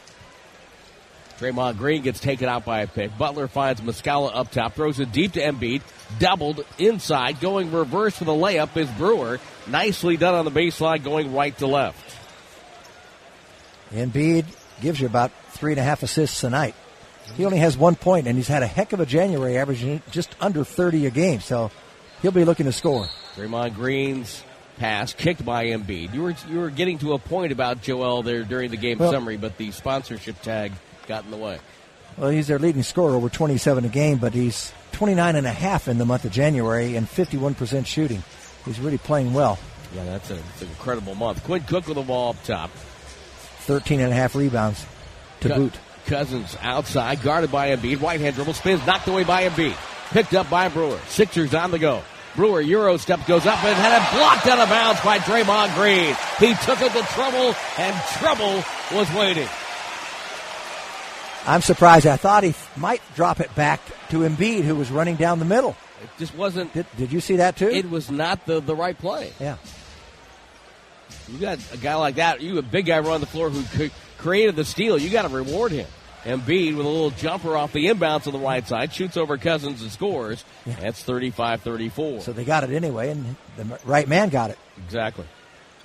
[1.39, 3.17] Draymond Green gets taken out by a pick.
[3.19, 5.83] Butler finds Muscala up top, throws it deep to Embiid,
[6.19, 9.39] doubled inside, going reverse for the layup is Brewer.
[9.67, 12.06] Nicely done on the baseline, going right to left.
[13.97, 14.45] Embiid
[14.81, 16.75] gives you about three and a half assists a night.
[17.37, 20.35] He only has one point, and he's had a heck of a January, averaging just
[20.41, 21.41] under 30 a game.
[21.41, 21.71] So
[22.23, 23.09] he'll be looking to score.
[23.37, 24.45] Draymond Green's
[24.79, 26.15] pass kicked by Embiid.
[26.15, 29.11] You were you were getting to a point about Joel there during the game Well-
[29.11, 30.73] summary, but the sponsorship tag
[31.07, 31.59] got in the way.
[32.17, 35.87] Well, he's their leading scorer over 27 a game, but he's 29 and a half
[35.87, 38.23] in the month of January and 51% shooting.
[38.65, 39.59] He's really playing well.
[39.95, 41.45] Yeah, that's, a, that's an incredible month.
[41.45, 42.71] Quinn Cook with the ball up top.
[43.67, 44.85] 13 and a half rebounds
[45.41, 45.75] to boot.
[46.07, 47.99] Cousins outside, guarded by Embiid.
[47.99, 49.77] Hand dribble spins, knocked away by Embiid.
[50.11, 51.01] Picked up by Brewer.
[51.09, 52.03] Sixers on the go.
[52.37, 56.15] Brewer Euro step goes up and had it blocked out of bounds by Draymond Green.
[56.39, 58.63] He took it to trouble, and trouble
[58.95, 59.49] was waiting.
[61.47, 62.07] I'm surprised.
[62.07, 65.77] I thought he might drop it back to Embiid, who was running down the middle.
[66.03, 66.73] It just wasn't.
[66.75, 67.69] Did, did you see that too?
[67.69, 69.33] It was not the, the right play.
[69.41, 69.57] yeah.
[71.29, 72.41] You got a guy like that.
[72.41, 74.99] You a big guy running the floor who created the steal.
[74.99, 75.87] You got to reward him.
[76.25, 79.81] Embiid with a little jumper off the inbounds on the right side, shoots over Cousins
[79.81, 80.45] and scores.
[80.67, 82.23] That's 35-34.
[82.23, 84.59] So they got it anyway, and the right man got it.
[84.85, 85.25] Exactly.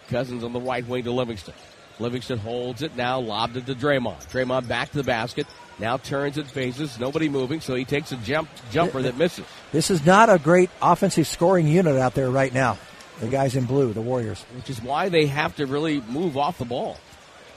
[0.07, 1.53] Cousins on the right wing to Livingston.
[1.99, 4.27] Livingston holds it now, lobbed it to Draymond.
[4.31, 5.45] Draymond back to the basket.
[5.77, 6.99] Now turns and faces.
[6.99, 9.45] Nobody moving, so he takes a jump jumper that misses.
[9.71, 12.79] This is not a great offensive scoring unit out there right now.
[13.21, 14.43] The guys in blue, the Warriors.
[14.55, 16.97] which is why they have to really move off the ball.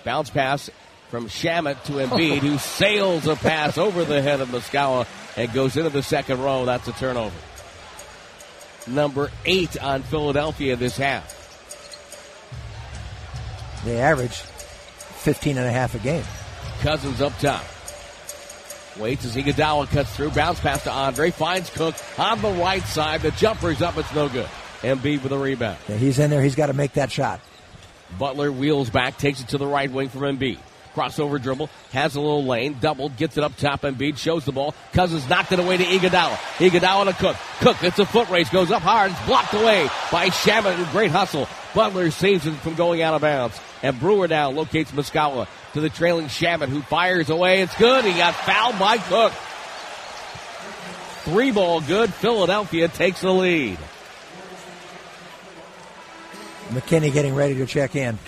[0.04, 0.70] Bounce pass
[1.08, 5.76] from Shamet to Embiid, who sails a pass over the head of Muscala and goes
[5.76, 6.66] into the second row.
[6.66, 7.34] That's a turnover.
[8.86, 11.32] Number eight on Philadelphia this half.
[13.86, 16.24] They average 15 and a half a game.
[16.80, 17.64] Cousins up top.
[18.98, 20.30] Waits as Iguodala cuts through.
[20.30, 21.30] Bounce pass to Andre.
[21.30, 23.22] Finds Cook on the right side.
[23.22, 23.96] The jumper's up.
[23.96, 24.48] It's no good.
[24.84, 25.78] Embiid with a rebound.
[25.88, 26.42] Yeah, he's in there.
[26.42, 27.40] He's got to make that shot.
[28.18, 30.58] Butler wheels back, takes it to the right wing from Embiid.
[30.94, 33.82] Crossover dribble, has a little lane, doubled, gets it up top.
[33.82, 34.74] Embiid shows the ball.
[34.92, 36.36] Cousins knocked it away to Iguodala.
[36.58, 37.36] Iguodala to Cook.
[37.58, 40.92] Cook, it's a foot race, goes up hard, it's blocked away by Shamet.
[40.92, 41.48] Great hustle.
[41.74, 43.60] Butler saves it from going out of bounds.
[43.82, 47.62] And Brewer now locates Muscala to the trailing Shamet, who fires away.
[47.62, 48.04] It's good.
[48.04, 49.32] He got fouled by Cook.
[51.24, 52.14] Three ball good.
[52.14, 53.78] Philadelphia takes the lead.
[56.68, 58.18] McKinnie getting ready to check in.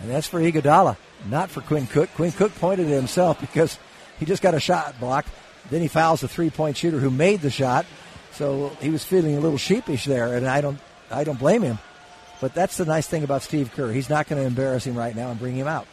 [0.00, 0.96] And that's for Iguodala,
[1.28, 2.10] not for Quinn Cook.
[2.14, 3.78] Quinn Cook pointed at himself because
[4.18, 5.28] he just got a shot blocked.
[5.70, 7.86] Then he fouls the three-point shooter who made the shot.
[8.32, 10.78] So he was feeling a little sheepish there, and I don't,
[11.10, 11.78] I don't blame him.
[12.40, 13.92] But that's the nice thing about Steve Kerr.
[13.92, 15.86] He's not going to embarrass him right now and bring him out.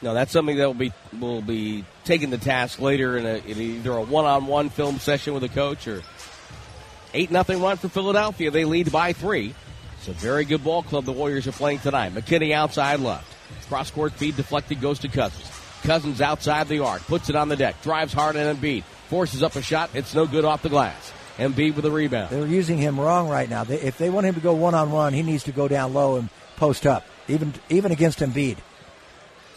[0.00, 3.58] No, that's something that will be will be taken to task later in, a, in
[3.58, 6.02] either a one-on-one film session with a coach or
[7.16, 8.50] eight nothing run for Philadelphia.
[8.50, 9.54] They lead by three.
[9.98, 12.14] It's a very good ball club the Warriors are playing tonight.
[12.14, 13.34] McKinnie outside left.
[13.68, 15.50] Cross court feed deflected goes to Cousins.
[15.82, 19.56] Cousins outside the arc, puts it on the deck, drives hard and Embiid, forces up
[19.56, 19.90] a shot.
[19.94, 21.12] It's no good off the glass.
[21.38, 22.30] Embiid with a rebound.
[22.30, 23.64] They're using him wrong right now.
[23.64, 25.94] They, if they want him to go one on one, he needs to go down
[25.94, 28.56] low and post up, even even against Embiid.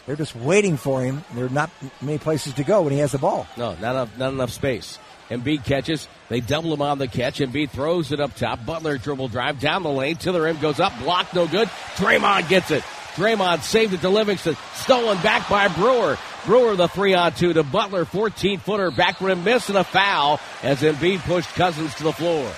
[0.06, 1.24] They're just waiting for him.
[1.34, 1.70] There are not
[2.00, 3.46] many places to go when he has the ball.
[3.56, 4.98] No, not enough, not enough space.
[5.30, 6.08] Embiid catches.
[6.28, 7.38] They double him on the catch.
[7.38, 8.66] Embiid throws it up top.
[8.66, 10.58] Butler dribble drive down the lane to the rim.
[10.58, 10.92] Goes up.
[10.98, 11.34] Blocked.
[11.34, 11.68] No good.
[11.94, 12.82] Draymond gets it.
[13.14, 14.56] Draymond saved it to Livingston.
[14.74, 16.18] Stolen back by Brewer.
[16.46, 18.04] Brewer the three on two to Butler.
[18.04, 18.90] 14 footer.
[18.90, 22.50] Back rim miss and a foul as Embiid pushed Cousins to the floor.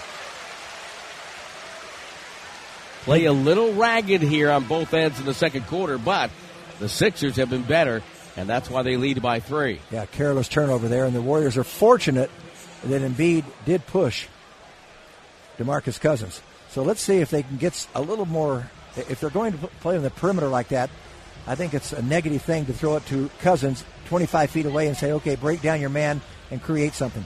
[3.02, 6.30] Play a little ragged here on both ends in the second quarter, but
[6.78, 8.00] the Sixers have been better,
[8.36, 9.80] and that's why they lead by three.
[9.90, 12.30] Yeah, careless turnover there, and the Warriors are fortunate
[12.84, 14.26] that Embiid did push
[15.58, 16.40] DeMarcus Cousins.
[16.70, 18.70] So let's see if they can get a little more.
[18.96, 20.90] If they're going to play on the perimeter like that,
[21.46, 24.96] I think it's a negative thing to throw it to Cousins 25 feet away and
[24.96, 27.24] say, okay, break down your man and create something.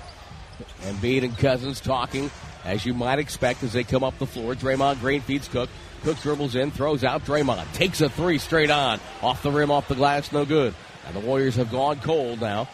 [0.83, 2.31] Embiid and Cousins talking,
[2.64, 4.55] as you might expect, as they come up the floor.
[4.55, 5.69] Draymond Green feeds Cook.
[6.03, 7.73] Cook dribbles in, throws out Draymond.
[7.73, 9.01] Takes a three straight on.
[9.23, 10.75] Off the rim, off the glass, no good.
[11.07, 12.69] And the Warriors have gone cold now.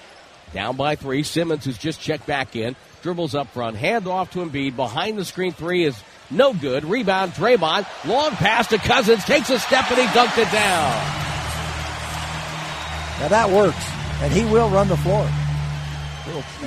[0.53, 1.23] Down by three.
[1.23, 3.77] Simmons, who's just checked back in, dribbles up front.
[3.77, 4.77] Hand off to Embiid.
[4.77, 6.85] Behind the screen three is no good.
[6.85, 7.87] Rebound, Draymond.
[8.07, 9.25] Long pass to Cousins.
[9.25, 10.93] Takes a step and he dunked it down.
[13.21, 13.85] Now that works.
[14.23, 15.29] And he will run the floor.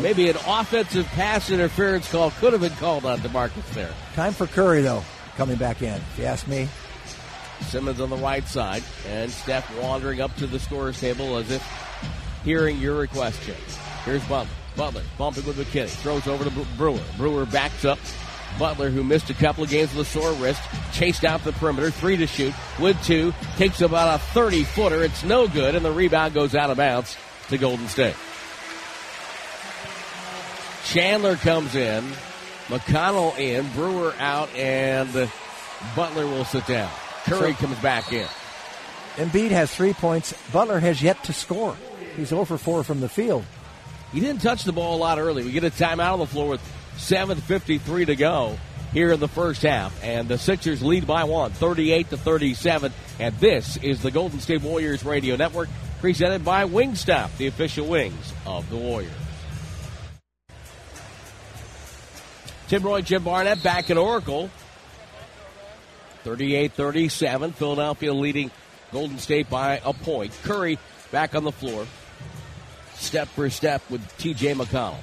[0.01, 3.93] Maybe an offensive pass interference call could have been called on DeMarcus there.
[4.13, 5.03] Time for Curry, though,
[5.37, 6.67] coming back in, if you ask me.
[7.61, 11.63] Simmons on the right side, and Steph wandering up to the scorer's table as if
[12.45, 13.39] hearing your request.
[14.05, 14.53] Here's Butler.
[14.77, 15.89] Butler bumping with McKinnie.
[15.89, 16.99] Throws over to Brewer.
[17.17, 17.99] Brewer backs up.
[18.59, 20.61] Butler, who missed a couple of games with a sore wrist,
[20.93, 21.91] chased out the perimeter.
[21.91, 22.53] Three to shoot.
[22.79, 23.33] With two.
[23.57, 25.03] Takes about a 30 footer.
[25.03, 27.17] It's no good, and the rebound goes out of bounds
[27.49, 28.15] to Golden State.
[30.85, 32.03] Chandler comes in.
[32.67, 33.67] McConnell in.
[33.71, 35.11] Brewer out, and
[35.95, 36.91] Butler will sit down.
[37.25, 38.27] Curry so, comes back in.
[39.15, 40.33] Embiid has three points.
[40.51, 41.75] Butler has yet to score.
[42.15, 43.43] He's over 4 from the field.
[44.11, 45.43] He didn't touch the ball a lot early.
[45.43, 46.61] We get a timeout on the floor with
[46.97, 48.57] 7.53 to go
[48.93, 50.01] here in the first half.
[50.01, 52.93] And the Sixers lead by one, 38 to 37.
[53.19, 55.67] And this is the Golden State Warriors Radio Network,
[55.99, 59.11] presented by Wingstop, the official wings of the Warriors.
[62.67, 64.49] Tim Roye, Jim Barnett back at Oracle.
[66.23, 67.51] 38 37.
[67.51, 68.49] Philadelphia leading
[68.91, 70.31] Golden State by a point.
[70.43, 70.79] Curry
[71.11, 71.85] back on the floor.
[72.95, 74.97] Step for step with TJ McConnell.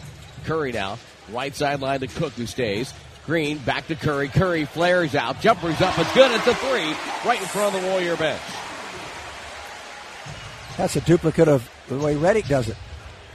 [0.45, 0.99] Curry now.
[1.31, 2.93] Right sideline to Cook who stays.
[3.27, 4.29] Green back to Curry.
[4.29, 5.41] Curry flares out.
[5.41, 5.99] Jumper's up.
[5.99, 6.31] It's good.
[6.33, 8.43] It's a three right in front of the Warrior bench.
[10.77, 12.77] That's a duplicate of the way Redick does it.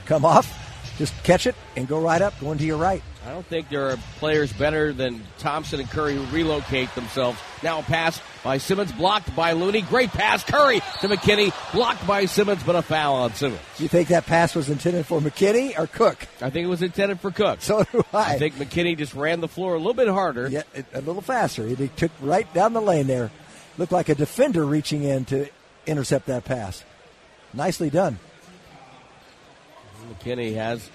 [0.06, 3.02] Come off, just catch it and go right up, going to your right.
[3.28, 7.38] I don't think there are players better than Thompson and Curry who relocate themselves.
[7.62, 9.82] Now a pass by Simmons, blocked by Looney.
[9.82, 13.60] Great pass, Curry to McKinnie, blocked by Simmons, but a foul on Simmons.
[13.76, 16.26] Do you think that pass was intended for McKinnie or Cook?
[16.40, 17.60] I think it was intended for Cook.
[17.60, 18.36] So do I.
[18.36, 20.48] I think McKinnie just ran the floor a little bit harder.
[20.48, 20.62] Yeah,
[20.94, 21.66] a little faster.
[21.66, 23.30] He took right down the lane there.
[23.76, 25.50] Looked like a defender reaching in to
[25.86, 26.82] intercept that pass.
[27.52, 28.18] Nicely done.
[30.14, 30.88] McKinnie has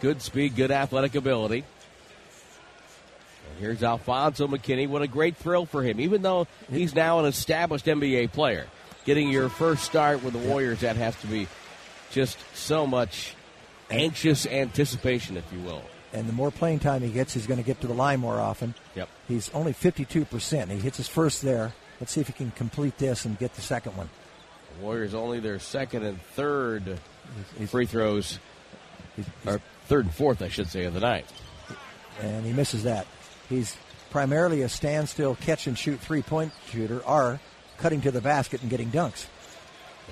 [0.00, 1.64] good speed, good athletic ability.
[3.58, 4.88] Here's Alfonzo McKinnie.
[4.88, 8.66] What a great thrill for him, even though he's now an established NBA player.
[9.04, 11.46] Getting your first start with the Warriors, that has to be
[12.10, 13.34] just so much
[13.90, 15.82] anxious anticipation, if you will.
[16.12, 18.40] And the more playing time he gets, he's going to get to the line more
[18.40, 18.74] often.
[18.94, 19.08] Yep.
[19.28, 20.70] He's only 52%.
[20.70, 21.72] He hits his first there.
[22.00, 24.08] Let's see if he can complete this and get the second one.
[24.76, 26.98] The Warriors only their second and third
[27.58, 28.38] he's, free throws,
[29.14, 31.26] he's, he's, or third and fourth, I should say, of the night.
[32.20, 33.06] And he misses that.
[33.48, 33.76] He's
[34.10, 37.40] primarily a standstill catch and shoot three point shooter, or
[37.78, 39.26] cutting to the basket and getting dunks.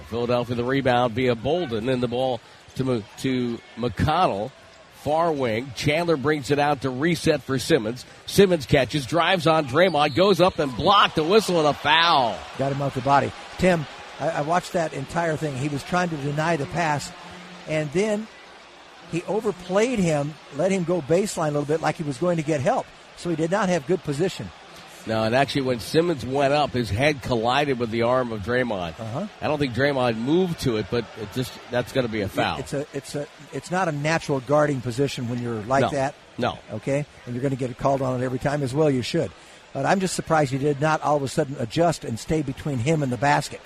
[0.08, 2.40] Philadelphia the rebound via Bolden, and the ball
[2.76, 4.50] to to McConnell,
[5.02, 5.72] far wing.
[5.74, 8.04] Chandler brings it out to reset for Simmons.
[8.26, 12.38] Simmons catches, drives on Draymond, goes up and blocked the whistle and a foul.
[12.58, 13.32] Got him out the body.
[13.58, 13.86] Tim,
[14.20, 15.56] I, I watched that entire thing.
[15.56, 17.12] He was trying to deny the pass,
[17.68, 18.26] and then
[19.12, 22.42] he overplayed him, let him go baseline a little bit like he was going to
[22.42, 24.50] get help so he did not have good position.
[25.06, 28.98] No, and actually, when Simmons went up, his head collided with the arm of Draymond.
[28.98, 29.26] Uh-huh.
[29.42, 32.28] I don't think Draymond moved to it, but it just that's going to be a
[32.28, 32.58] foul.
[32.58, 35.90] It's a it's a it's not a natural guarding position when you're like no.
[35.90, 36.14] that.
[36.38, 36.58] No.
[36.72, 38.90] Okay, and you're going to get called on it every time as well.
[38.90, 39.30] You should,
[39.74, 42.78] but I'm just surprised he did not all of a sudden adjust and stay between
[42.78, 43.60] him and the basket.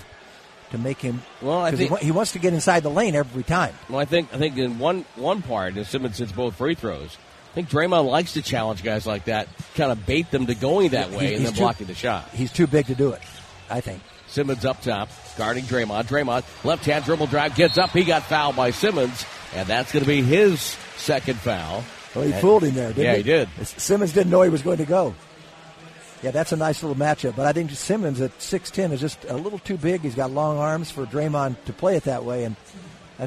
[0.71, 1.23] to make him.
[1.41, 3.75] Well, I think- he, he wants to get inside the lane every time.
[3.89, 7.17] Well, I think I think in one one part, Simmons hits both free throws,
[7.51, 10.91] I think Draymond likes to challenge guys like that, kind of bait them to going
[10.91, 12.29] that way He- and then too- blocking the shot.
[12.33, 13.23] He's too big to do it.
[13.71, 14.01] I think.
[14.29, 15.09] Simmons up top,
[15.39, 16.05] guarding Draymond.
[16.05, 17.91] Draymond, left hand dribble drive, gets up.
[17.91, 20.61] He got fouled by Simmons, and that's going to be his
[20.99, 21.83] second foul.
[22.15, 23.17] Well, he fooled him there, didn't Yeah, he?
[23.19, 23.49] he did.
[23.67, 25.15] Simmons didn't know he was going to go.
[26.23, 27.37] Yeah, that's a nice little matchup.
[27.37, 30.01] But I think Simmons at 6'10 is just a little too big.
[30.03, 32.45] He's got long arms for Draymond to play it that way.
[32.45, 32.57] And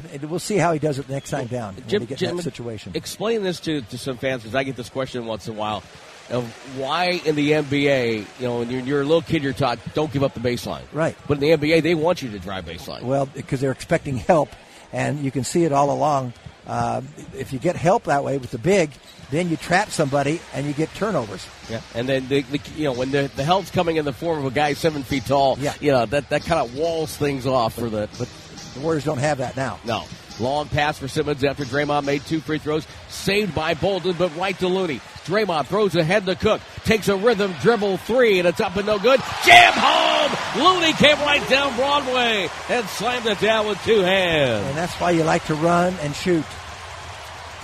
[0.00, 2.30] Th- we'll see how he does it next time down when Jim, he get Jim,
[2.30, 2.92] in that situation.
[2.94, 5.82] Explain this to, to some fans because I get this question once in a while
[6.30, 6.44] of
[6.78, 10.10] why in the NBA, you know, when you're, you're a little kid, you're taught don't
[10.12, 10.82] give up the baseline.
[10.92, 11.16] Right.
[11.28, 13.02] But in the NBA, they want you to drive baseline.
[13.02, 14.48] Well, because they're expecting help,
[14.92, 16.32] and you can see it all along.
[16.66, 17.02] Uh,
[17.36, 18.90] if you get help that way with the big,
[19.30, 21.44] then you trap somebody and you get turnovers.
[21.68, 24.38] Yeah, and then the, the you know when the the help's coming in the form
[24.38, 25.74] of a guy seven feet tall, Yeah.
[25.80, 28.08] you know that that kind of walls things off for the.
[28.16, 28.28] But
[28.74, 29.78] the Warriors don't have that now.
[29.84, 30.04] No.
[30.40, 32.86] Long pass for Simmons after Draymond made two free throws.
[33.08, 35.00] Saved by Bolden, but right to Looney.
[35.24, 36.60] Draymond throws ahead to Cook.
[36.84, 39.20] Takes a rhythm dribble three, and it's up and no good.
[39.44, 40.62] Jam home!
[40.64, 44.66] Looney came right down Broadway and slammed it down with two hands.
[44.66, 46.44] And that's why you like to run and shoot.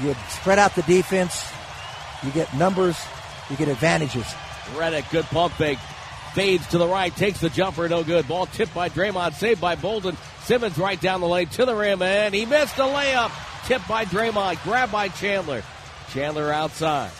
[0.03, 1.51] You spread out the defense,
[2.23, 2.97] you get numbers,
[3.51, 4.27] you get advantages.
[4.75, 5.79] Redick, good pump fake.
[6.39, 8.29] Fades to the right, takes the jumper, no good.
[8.29, 10.17] Ball tipped by Draymond, saved by Bolden.
[10.45, 13.33] Simmons right down the lane to the rim, and he missed a layup.
[13.67, 15.65] Tipped by Draymond, grabbed by Chandler.
[16.13, 17.11] Chandler outside.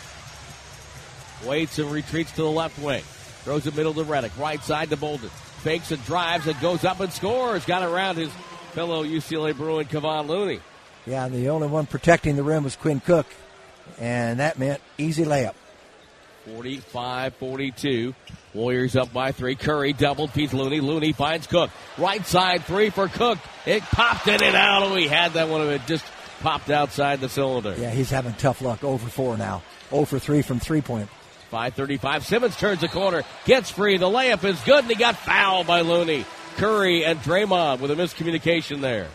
[1.45, 3.03] Waits and retreats to the left wing.
[3.43, 5.27] Throws it middle to Redick, right side to Bolden.
[5.27, 7.65] Fakes and drives and goes up and scores.
[7.65, 8.31] Got around his
[8.71, 10.61] fellow UCLA Bruin, Kevon Looney.
[11.05, 13.27] Yeah, and the only one protecting the rim was Quinn Cook,
[13.99, 15.55] and that meant easy layup.
[16.45, 18.15] 45 42.
[18.53, 19.55] Warriors up by three.
[19.55, 20.79] Curry double tees Looney.
[20.79, 21.69] Looney finds Cook.
[21.97, 23.37] Right side three for Cook.
[23.65, 24.83] It popped in and out.
[24.83, 25.61] Oh, he had that one.
[25.69, 26.03] It just
[26.41, 27.75] popped outside the cylinder.
[27.77, 28.83] Yeah, he's having tough luck.
[28.83, 29.61] Over four now.
[29.91, 31.09] 0 for three from three point.
[31.51, 32.25] 535.
[32.25, 33.23] Simmons turns the corner.
[33.45, 33.97] Gets free.
[33.97, 36.25] The layup is good, and he got fouled by Looney.
[36.57, 39.07] Curry and Draymond with a miscommunication there.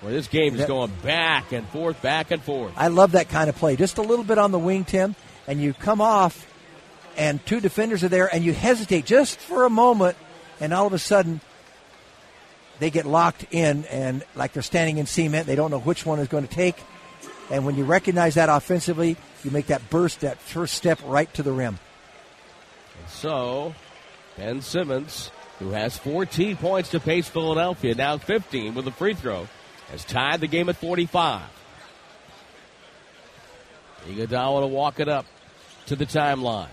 [0.00, 2.72] Where this game is That- going back and forth, back and forth.
[2.76, 3.76] I love that kind of play.
[3.76, 5.14] Just a little bit on the wing, Tim,
[5.46, 6.46] and you come off,
[7.16, 10.16] and two defenders are there, and you hesitate just for a moment,
[10.60, 11.40] and all of a sudden
[12.78, 15.46] they get locked in, and like they're standing in cement.
[15.46, 16.76] They don't know which one is going to take.
[17.50, 21.42] And when you recognize that offensively, you make that burst, that first step right to
[21.42, 21.78] the rim.
[23.08, 23.74] So,
[24.36, 29.48] Ben Simmons, who has 14 points to pace Philadelphia, now 15 with a free throw,
[29.90, 31.42] has tied the game at 45.
[34.06, 35.26] Iguodala to walk it up
[35.86, 36.68] to the timeline.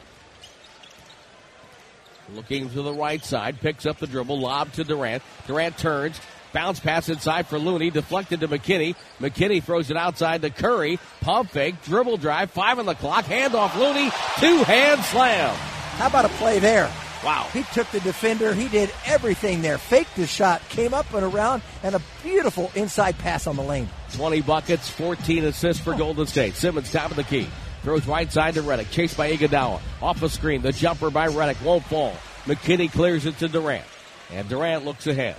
[2.36, 5.24] Looking to the right side, picks up the dribble, lob to Durant.
[5.48, 6.20] Durant turns,
[6.54, 8.96] bounce pass inside for Looney, deflected to McKinnie.
[9.20, 11.00] McKinnie throws it outside to Curry.
[11.22, 15.56] Pump fake, dribble drive, five on the clock, handoff Looney, two hand slam.
[15.56, 16.92] How about a play there?
[17.24, 17.48] Wow.
[17.52, 18.54] He took the defender.
[18.54, 19.78] He did everything there.
[19.78, 23.90] Faked his shot, came up and around, and a beautiful inside pass on the lane.
[24.14, 26.56] 20 buckets, 14 assists for Golden State.
[26.56, 27.50] Simmons top of the key.
[27.82, 28.92] Throws right side to Redick.
[28.92, 29.82] Chased by Iguodala.
[30.02, 30.62] Off the screen.
[30.62, 32.14] The jumper by Redick won't fall.
[32.46, 33.86] McKinnie clears it to Durant.
[34.32, 35.36] And Durant looks ahead.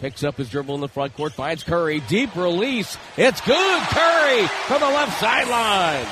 [0.00, 1.34] Picks up his dribble in the front court.
[1.34, 2.00] Finds Curry.
[2.00, 2.96] Deep release.
[3.16, 3.82] It's good.
[3.82, 6.06] Curry from the left sideline.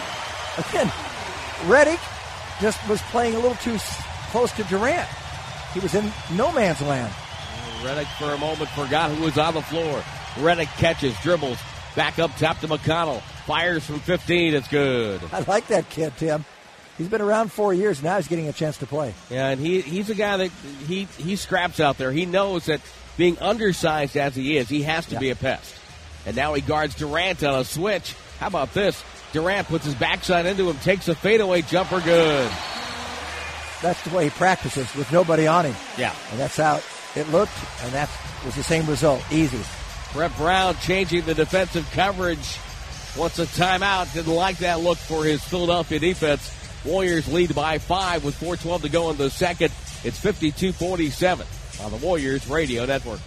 [0.58, 0.88] Again,
[1.66, 3.78] Redick just was playing a little too
[4.30, 5.08] close to Durant.
[5.72, 7.12] He was in no man's land.
[7.82, 10.02] Redick for a moment forgot who was on the floor.
[10.34, 11.58] Redick catches, dribbles,
[11.96, 13.22] back up top to McConnell.
[13.48, 14.52] Fires from 15.
[14.52, 15.22] It's good.
[15.32, 16.44] I like that kid, Tim.
[16.98, 18.02] He's been around four years.
[18.02, 19.14] Now he's getting a chance to play.
[19.30, 20.50] Yeah, and he he's a guy that
[20.86, 22.12] he he scraps out there.
[22.12, 22.82] He knows that
[23.16, 25.18] being undersized as he is, he has to Yeah.
[25.20, 25.74] be a pest.
[26.26, 28.14] And now he guards Durant on a switch.
[28.38, 29.02] How about this?
[29.32, 32.50] Durant puts his backside into him, takes a fadeaway jumper, good.
[33.80, 35.76] That's the way he practices with nobody on him.
[35.96, 36.14] Yeah.
[36.32, 36.80] And that's how
[37.16, 38.10] it looked, and that
[38.44, 39.22] was the same result.
[39.30, 39.60] Easy.
[40.12, 42.58] Brett Brown changing the defensive coverage.
[43.18, 44.12] Wants a timeout.
[44.14, 46.54] Didn't like that look for his Philadelphia defense.
[46.84, 49.72] Warriors lead by five with 4.12 to go in the second.
[50.04, 53.18] It's 52-47 on the Warriors Radio Network.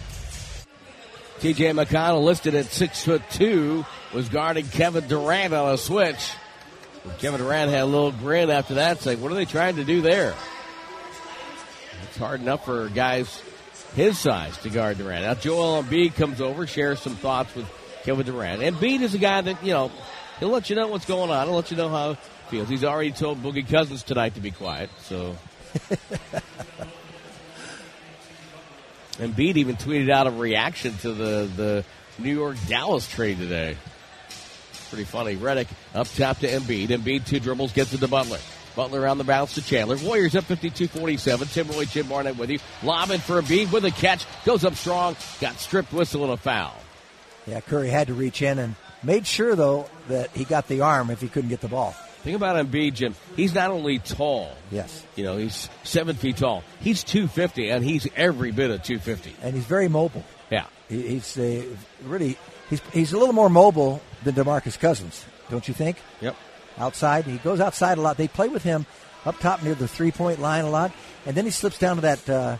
[1.40, 6.32] TJ McConnell listed at six foot two was guarding Kevin Durant on a switch.
[7.18, 10.00] Kevin Durant had a little grin after that, saying, "What are they trying to do
[10.00, 10.34] there?"
[12.04, 13.42] It's hard enough for guys
[13.94, 15.24] his size to guard Durant.
[15.24, 17.66] Now Joel Embiid comes over, shares some thoughts with
[18.04, 18.62] Kevin Durant.
[18.62, 19.90] And Embiid is a guy that you know
[20.40, 21.46] he'll let you know what's going on.
[21.46, 22.68] He'll let you know how it feels.
[22.68, 24.90] He's already told Boogie Cousins tonight to be quiet.
[25.02, 25.36] So
[29.18, 31.84] Embiid even tweeted out a reaction to the, the
[32.18, 33.76] New York Dallas trade today.
[34.88, 35.36] Pretty funny.
[35.36, 36.88] Redick up top to Embiid.
[36.88, 38.38] Embiid two dribbles, gets it to Butler.
[38.74, 39.96] Butler on the bounce to Chandler.
[39.96, 41.52] Warriors up 52-47.
[41.52, 42.58] Tim Roye, Jim Barnett with you.
[42.82, 44.24] Lobbing for Embiid with a catch.
[44.44, 45.14] Goes up strong.
[45.40, 46.74] Got stripped whistle and a foul.
[47.46, 51.10] Yeah, Curry had to reach in and made sure, though, that he got the arm
[51.10, 51.94] if he couldn't get the ball.
[52.22, 54.52] Think about Embiid, Jim, he's not only tall.
[54.70, 55.04] Yes.
[55.16, 56.62] You know, he's seven feet tall.
[56.80, 59.34] He's 250, and he's every bit of 250.
[59.42, 60.24] And he's very mobile.
[60.48, 60.66] Yeah.
[60.88, 61.64] He, he's uh,
[62.04, 62.38] really,
[62.70, 65.96] he's, he's a little more mobile than DeMarcus Cousins, don't you think?
[66.20, 66.36] Yep.
[66.78, 67.24] Outside.
[67.24, 68.16] He goes outside a lot.
[68.18, 68.86] They play with him
[69.26, 70.92] up top near the three point line a lot.
[71.26, 72.56] And then he slips down to that uh,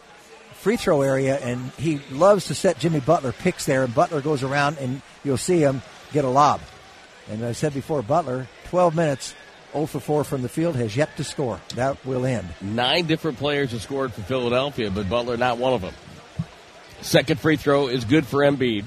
[0.63, 4.45] free throw area, and he loves to set Jimmy Butler picks there, and Butler goes
[4.45, 5.83] around, and you'll see him
[6.13, 6.61] get a lob.
[7.29, 9.35] And I said before, Butler, 12 minutes,
[9.73, 11.61] 0 for 4 from the field, has yet to score.
[11.75, 12.47] That will end.
[12.61, 15.95] Nine different players have scored for Philadelphia, but Butler not one of them.
[17.01, 18.85] Second free throw is good for Embiid.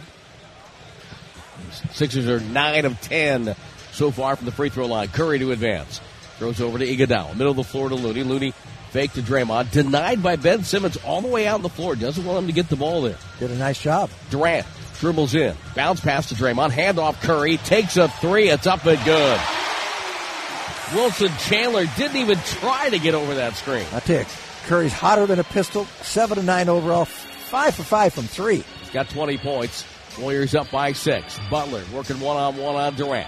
[1.91, 3.53] Sixers are 9 of 10
[3.91, 5.09] so far from the free throw line.
[5.09, 5.99] Curry to advance.
[6.37, 7.35] Throws over to Iguodala.
[7.35, 8.23] Middle of the floor to Looney.
[8.23, 8.53] Looney
[8.95, 9.71] fake to Draymond.
[9.71, 11.97] Denied by Ben Simmons all the way out on the floor.
[11.97, 13.17] Doesn't want him to get the ball there.
[13.39, 14.09] Did a nice job.
[14.29, 14.65] Durant
[15.01, 15.53] dribbles in.
[15.75, 16.71] Bounce pass to Draymond.
[16.71, 17.57] Handoff Curry.
[17.57, 18.47] Takes a three.
[18.47, 19.41] It's up and good.
[20.93, 23.85] Wilson Chandler didn't even try to get over that screen.
[23.91, 24.25] I you,
[24.67, 25.83] Curry's hotter than a pistol.
[26.01, 27.03] Seven to nine overall.
[27.03, 28.63] Five for five from three.
[28.79, 29.83] He's got 20 points.
[30.17, 31.37] Warriors up by six.
[31.51, 33.27] Butler working one on one on Durant.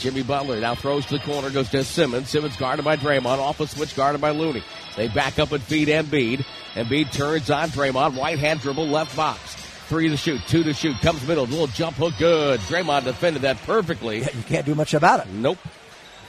[0.00, 2.28] Jimmy Butler now throws to the corner, goes to Simmons.
[2.28, 3.38] Simmons guarded by Draymond.
[3.38, 4.62] Off a switch guarded by Looney.
[4.96, 6.44] They back up and feed Embiid.
[6.74, 8.18] And Embiid turns on Draymond.
[8.18, 9.54] Right hand dribble, left box.
[9.88, 10.96] Three to shoot, two to shoot.
[11.00, 12.60] Comes middle, little jump hook, good.
[12.60, 14.20] Draymond defended that perfectly.
[14.20, 15.32] Yeah, you can't do much about it.
[15.32, 15.58] Nope.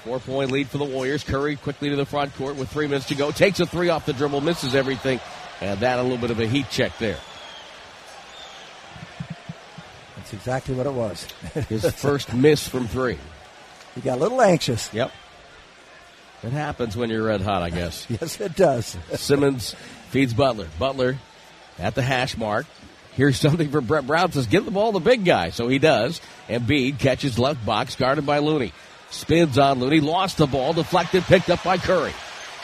[0.03, 1.24] Four point lead for the Warriors.
[1.24, 3.32] Curry quickly to the front court with three minutes to go.
[3.32, 5.20] Takes a three off the dribble, misses everything.
[5.61, 7.18] And that a little bit of a heat check there.
[10.16, 11.28] That's exactly what it was.
[11.70, 13.18] His first miss from three.
[13.95, 14.93] He got a little anxious.
[14.93, 15.11] Yep.
[16.43, 18.05] It happens when you're red hot, I guess.
[18.09, 18.95] Yes, it does.
[19.15, 19.75] Simmons
[20.09, 20.67] feeds Butler.
[20.77, 21.17] Butler
[21.79, 22.65] at the hash mark.
[23.13, 24.31] Here's something for Brett Brown.
[24.33, 25.49] Says, give the ball to the big guy.
[25.49, 26.19] So he does.
[26.49, 28.73] Embiid catches left box, guarded by Looney.
[29.09, 30.01] Spins on Looney.
[30.01, 30.73] Lost the ball.
[30.73, 31.23] Deflected.
[31.23, 32.11] Picked up by Curry.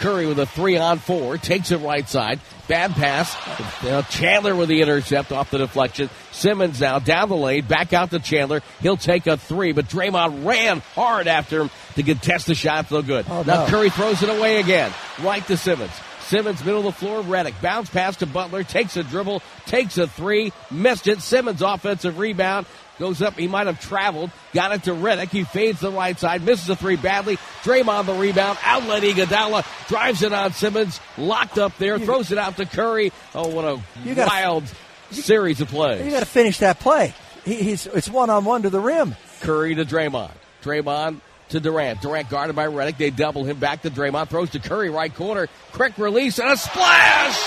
[0.02, 1.38] Curry with a three on four.
[1.38, 2.40] Takes it right side.
[2.68, 3.36] Bad pass.
[3.84, 6.10] Uh, Chandler with the intercept off the deflection.
[6.32, 7.66] Simmons now down the lane.
[7.66, 8.62] Back out to Chandler.
[8.82, 12.90] He'll take a three, but Draymond ran hard after him to contest the shot.
[12.92, 13.26] No good.
[13.30, 13.68] Oh, now no.
[13.68, 14.92] Curry throws it away again.
[15.22, 15.92] Right to Simmons.
[16.22, 17.62] Simmons, middle of the floor, Redick.
[17.62, 21.20] Bounce pass to Butler, takes a dribble, takes a three, missed it.
[21.20, 22.68] Simmons offensive rebound,
[23.00, 23.34] goes up.
[23.36, 25.30] He might have traveled, got it to Redick.
[25.30, 27.38] He fades the right side, misses a three badly.
[27.64, 32.58] Draymond the rebound, outlet Iguodala, drives it on Simmons, locked up there, throws it out
[32.58, 33.12] to Curry.
[33.34, 34.64] Oh, what a You gotta- wild
[35.12, 36.06] series of plays.
[36.06, 37.14] You got to finish that play.
[37.44, 39.16] He, he's it's one on one to the rim.
[39.42, 40.32] Curry to Draymond.
[40.64, 42.02] Draymond to Durant.
[42.02, 42.98] Durant guarded by Redick.
[42.98, 44.30] They double him back to Draymond.
[44.30, 45.48] Throws to Curry, right corner.
[45.74, 47.38] Quick release and a splash!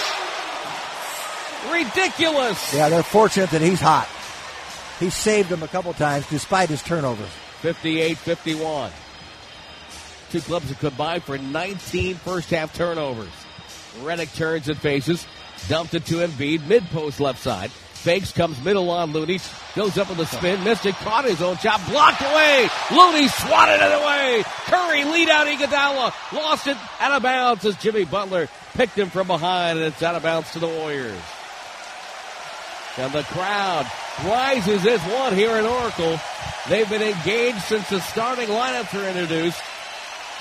[1.73, 2.75] Ridiculous!
[2.75, 4.09] Yeah, they're fortunate that he's hot.
[5.05, 7.29] He saved them a couple times despite his turnovers.
[7.61, 8.91] 58 51.
[10.31, 13.29] Two clubs have combined for 19 first half turnovers.
[14.01, 15.27] Redick turns and faces.
[15.69, 17.71] Dumped it to Embiid, mid post left side.
[17.71, 19.41] Fakes, comes middle on Looney.
[19.75, 22.71] Goes up with a spin, missed it, caught his own shot, blocked away.
[22.91, 24.43] Looney swatted it away.
[24.65, 26.15] Curry lead out Iguodala.
[26.33, 30.15] Lost it out of bounds as Jimmy Butler picked him from behind, and it's out
[30.15, 31.21] of bounds to the Warriors.
[32.97, 33.91] And the crowd
[34.25, 36.19] rises as one here in Oracle.
[36.69, 39.61] They've been engaged since the starting lineups were introduced.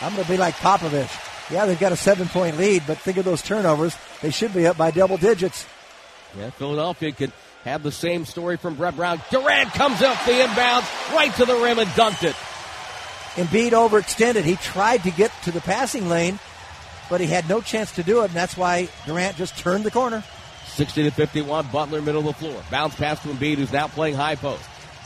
[0.02, 1.52] I'm going to be like Popovich.
[1.52, 3.96] Yeah, they've got a seven point lead, but think of those turnovers.
[4.22, 5.66] They should be up by double digits.
[6.38, 7.32] Yeah, Philadelphia could
[7.64, 9.22] have the same story from Brett Brown.
[9.30, 12.36] Durant comes up the inbounds, right to the rim and dunked it.
[13.36, 14.44] Embiid overextended.
[14.44, 16.40] He tried to get to the passing lane,
[17.10, 19.92] but he had no chance to do it, and that's why Durant just turned the
[19.92, 20.24] corner.
[20.74, 22.62] 60 to 51, Butler middle of the floor.
[22.72, 24.64] Bounce pass to Embiid, who's now playing high post.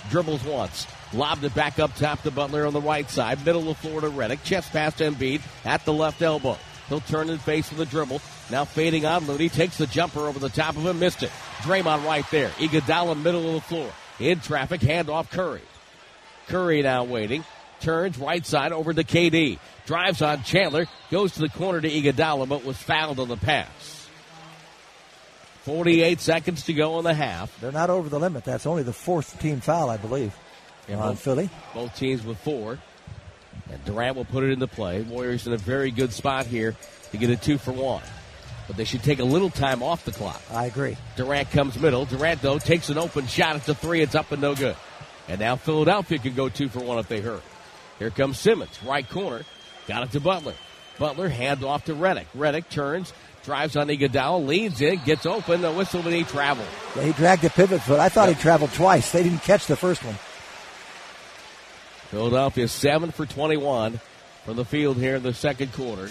[0.09, 0.87] Dribbles once.
[1.13, 3.45] Lobbed it back up top to Butler on the right side.
[3.45, 4.43] Middle of the floor to Redick.
[4.43, 6.57] Chest pass to Embiid at the left elbow.
[6.89, 8.21] He'll turn and face with the dribble.
[8.49, 9.49] Now fading on Looney.
[9.49, 10.99] Takes the jumper over the top of him.
[10.99, 11.31] Missed it.
[11.59, 12.49] Draymond right there.
[12.51, 13.91] Iguodala middle of the floor.
[14.19, 14.81] In traffic.
[14.81, 15.61] Handoff Curry.
[16.47, 17.43] Curry now waiting.
[17.81, 19.59] Turns right side over to KD.
[19.85, 20.87] Drives on Chandler.
[21.11, 23.96] Goes to the corner to Iguodala, but was fouled on the pass.
[25.67, 27.59] 48 seconds to go in the half.
[27.59, 28.45] They're not over the limit.
[28.45, 30.33] That's only the fourth team foul, I believe,
[30.87, 31.49] Yeah, on both- Philly.
[31.73, 32.79] Both teams with four.
[33.69, 35.01] And Durant will put it into play.
[35.01, 36.73] Warriors in a very good spot here
[37.11, 38.01] to get a two for one.
[38.67, 40.41] but they should take a little time off the clock.
[40.51, 40.97] I agree.
[41.15, 42.03] Durant comes middle.
[42.03, 43.55] Durant, though, takes an open shot.
[43.55, 44.01] It's a three.
[44.01, 44.75] It's up and no good.
[45.29, 47.43] And now Philadelphia can go two for one if they hurt.
[47.97, 49.43] Here comes Simmons, right corner.
[49.87, 50.53] Got it to Butler.
[50.99, 52.25] Butler hand off to Redick.
[52.35, 53.13] Redick turns,
[53.47, 55.61] drives on Iguodala, leads in, gets open.
[55.61, 56.67] The whistle, but he traveled.
[56.97, 57.97] Yeah, he dragged the pivot foot.
[57.97, 59.13] I thought he traveled twice.
[59.13, 60.15] They didn't catch the first one.
[62.11, 64.01] Philadelphia seven for 21
[64.43, 66.09] from the field here in the second quarter.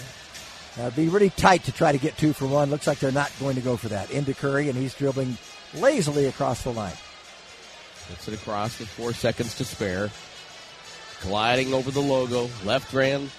[0.79, 2.71] Uh, be really tight to try to get two for one.
[2.71, 4.09] Looks like they're not going to go for that.
[4.09, 5.37] Into Curry, and he's dribbling
[5.75, 6.93] lazily across the line.
[8.09, 10.09] Gets it across with four seconds to spare.
[11.21, 12.49] Gliding over the logo.
[12.65, 13.29] Left hand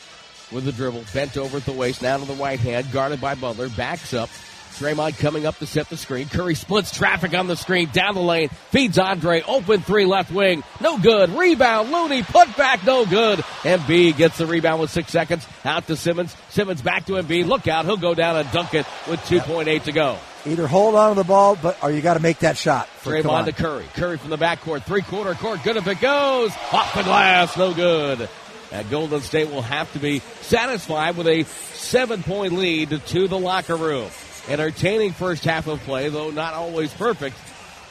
[0.53, 1.05] with the dribble.
[1.13, 2.03] Bent over at the waist.
[2.03, 2.91] Now to the right hand.
[2.93, 3.69] Guarded by Butler.
[3.69, 4.31] Backs up.
[4.79, 6.29] Draymond coming up to set the screen.
[6.29, 7.89] Curry splits traffic on the screen.
[7.93, 8.49] Down the lane.
[8.71, 9.43] Feeds Andre.
[9.43, 10.63] Open three left wing.
[10.81, 11.31] No good.
[11.31, 11.91] Rebound.
[11.91, 12.23] Looney.
[12.23, 12.87] Put back.
[12.87, 13.41] No good.
[13.63, 15.45] Embiid gets the rebound with six seconds.
[15.65, 16.37] Out to Simmons.
[16.51, 17.47] Simmons back to Embiid.
[17.47, 17.87] Look out.
[17.87, 20.17] He'll go down and dunk it with 2.8 to go.
[20.47, 22.87] Either hold on to the ball, but or you got to make that shot.
[22.87, 23.85] for Draymond to Curry.
[23.95, 24.85] Curry from the backcourt.
[24.85, 25.61] Three quarter court.
[25.65, 26.53] Good if it goes.
[26.73, 27.57] Off the glass.
[27.57, 28.29] No good.
[28.71, 33.39] And Golden State will have to be satisfied with a seven point lead to the
[33.39, 34.11] locker room.
[34.49, 37.37] Entertaining first half of play, though not always perfect.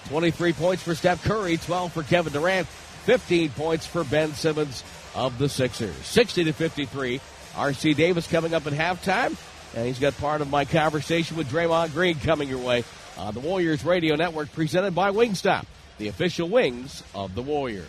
[0.10, 4.84] 23 points for Steph Curry, 12 for Kevin Durant, 15 points for Ben Simmons
[5.16, 5.96] of the Sixers.
[5.96, 7.20] 60 to 53.
[7.54, 9.36] RC Davis coming up at halftime.
[9.76, 12.84] And he's got part of my conversation with Draymond Green coming your way
[13.18, 15.66] on the Warriors Radio Network, presented by Wingstop,
[15.98, 17.86] the official wings of the Warriors.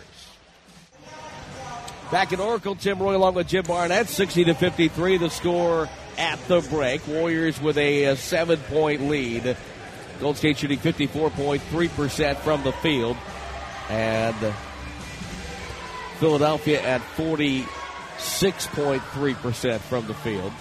[2.11, 5.87] Back in Oracle, Tim Roye along with Jim Barnett, 60 to 53, the score
[6.17, 7.07] at the break.
[7.07, 9.55] Warriors with a, uh seven point lead.
[10.19, 13.15] Gold State shooting 54.3% from the field.
[13.89, 14.35] And
[16.17, 20.51] Philadelphia at 46.3% from the field.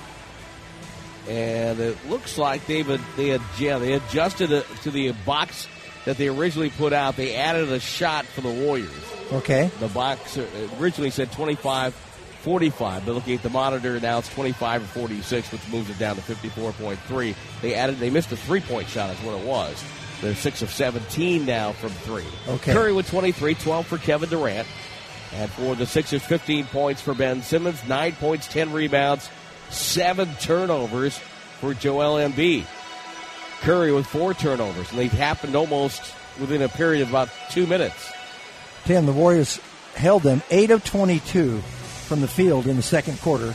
[1.28, 2.86] And it looks like they've
[3.16, 5.66] they had yeah they adjusted it to the box
[6.09, 7.17] that they originally put out.
[7.17, 8.91] They added a shot for the Warriors.
[9.31, 9.71] Okay.
[9.79, 10.39] The box
[10.81, 11.95] originally said 25
[12.41, 16.17] 45, but looking at the monitor now it's 25 or 46, which moves it down
[16.17, 17.35] to 54.3.
[17.61, 19.85] They added, they missed a three point shot, is what it was.
[20.23, 22.25] They're 6 of 17 now from three.
[22.49, 22.73] Okay.
[22.73, 24.67] Curry with 23, 12 for Kevin Durant.
[25.35, 29.29] And for the Sixers, 15 points for Ben Simmons, 9 points, 10 rebounds,
[29.69, 31.19] 7 turnovers
[31.61, 32.65] for Joel Embiid.
[33.61, 38.13] Curry with 4 turnovers, and they've happened almost within a period of about two minutes.
[38.85, 39.61] Tim, the Warriors
[39.95, 41.59] held them 8 of 22
[42.07, 43.55] from the field in the second quarter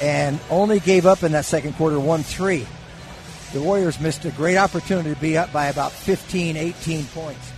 [0.00, 2.66] and only gave up in that second quarter 1 3.
[3.52, 7.52] The Warriors missed a great opportunity to be up by about 15, 18 points.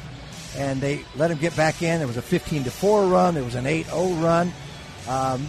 [0.56, 1.98] And they let them get back in.
[1.98, 4.52] There was a 15 to 4 run, there was an 8 0 run.
[5.08, 5.46] Um,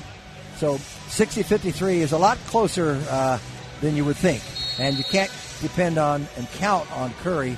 [0.58, 3.40] so 60 53 is a lot closer uh,
[3.82, 4.42] than you would think.
[4.80, 5.32] And you can't
[5.62, 7.58] depend on and count on Curry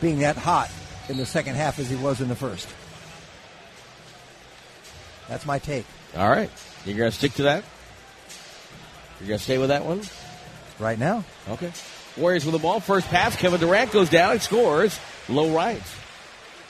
[0.00, 0.70] being that hot
[1.08, 2.68] in the second half as he was in the first.
[5.28, 5.86] That's my take.
[6.16, 6.50] All right.
[6.84, 7.64] You're going to stick to that?
[9.20, 10.02] You're going to stay with that one?
[10.78, 11.24] Right now.
[11.48, 11.72] Okay.
[12.16, 12.80] Warriors with the ball.
[12.80, 13.36] First pass.
[13.36, 14.98] Kevin Durant goes down and scores.
[15.28, 15.82] Low right.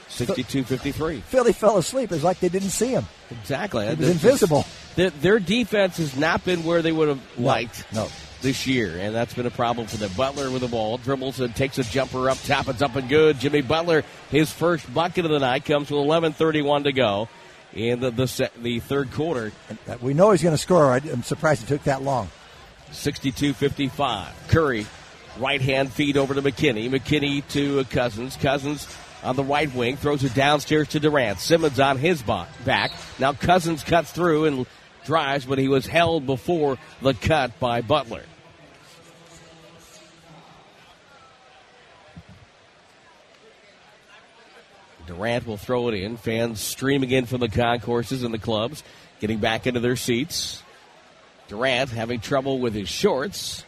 [0.09, 1.21] 62 53.
[1.21, 2.13] Philly fell asleep.
[2.13, 3.05] It's like they didn't see him.
[3.31, 3.87] Exactly.
[3.89, 4.65] He was invisible.
[4.95, 8.09] Their, their defense has not been where they would have liked No.
[8.47, 10.09] This year, and that's been a problem for them.
[10.17, 12.69] Butler with the ball, dribbles and takes a jumper up top.
[12.69, 13.41] It's up and good.
[13.41, 17.29] Jimmy Butler, his first bucket of the night, comes with 11.31 to go
[17.73, 19.51] in the, the, se- the third quarter.
[19.89, 20.95] And we know he's going to score.
[20.95, 22.31] I'm surprised it took that long.
[22.93, 24.29] 62-55.
[24.47, 24.87] Curry,
[25.41, 26.89] right hand feed over to McKinnie.
[26.89, 28.37] McKinnie to Cousins.
[28.37, 28.87] Cousins
[29.25, 31.41] on the right wing throws it downstairs to Durant.
[31.41, 32.93] Simmons on his back.
[33.19, 34.67] Now Cousins cuts through and
[35.05, 38.23] drives, but he was held before the cut by Butler.
[45.07, 46.17] Durant will throw it in.
[46.17, 48.83] Fans streaming in from the concourses and the clubs,
[49.21, 50.63] getting back into their seats.
[51.49, 53.65] Durant having trouble with his shorts.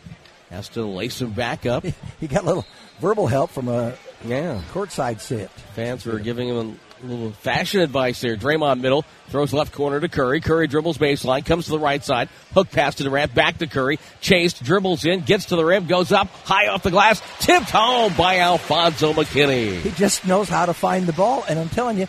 [0.50, 1.84] Has to lace them back up.
[2.20, 2.66] He got a little
[3.00, 4.60] verbal help from a Yeah.
[4.72, 5.50] courtside sit.
[5.76, 8.36] Fans were giving him a little fashion advice there.
[8.36, 10.40] Draymond middle, throws left corner to Curry.
[10.40, 13.98] Curry dribbles baseline, comes to the right side, hook pass to Durant, back to Curry,
[14.20, 18.12] chased, dribbles in, gets to the rim, goes up, high off the glass, tipped home
[18.16, 19.80] by Alfonzo McKinnie.
[19.80, 21.44] He just knows how to find the ball.
[21.48, 22.08] And I'm telling you,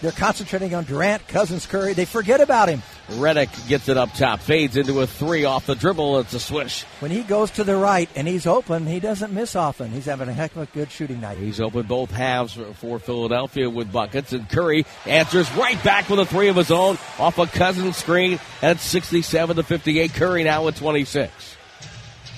[0.00, 1.92] they're concentrating on Durant, Cousins, Curry.
[1.92, 2.82] They forget about him.
[3.08, 6.18] Redick gets it up top, fades into a three off the dribble.
[6.18, 6.82] It's a swish.
[7.00, 9.90] When he goes to the right and he's open, he doesn't miss often.
[9.90, 11.38] He's having a heck of a good shooting night.
[11.38, 16.26] He's opened both halves for Philadelphia with buckets, and Curry answers right back with a
[16.26, 20.12] three of his own off a Cousins screen at 67 to 58.
[20.12, 21.32] Curry now with 26.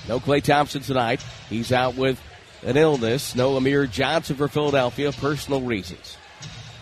[0.07, 1.21] No Klay Thompson tonight.
[1.49, 2.17] He's out with
[2.63, 3.35] an illness.
[3.35, 6.17] No Amir Johnson for Philadelphia, personal reasons.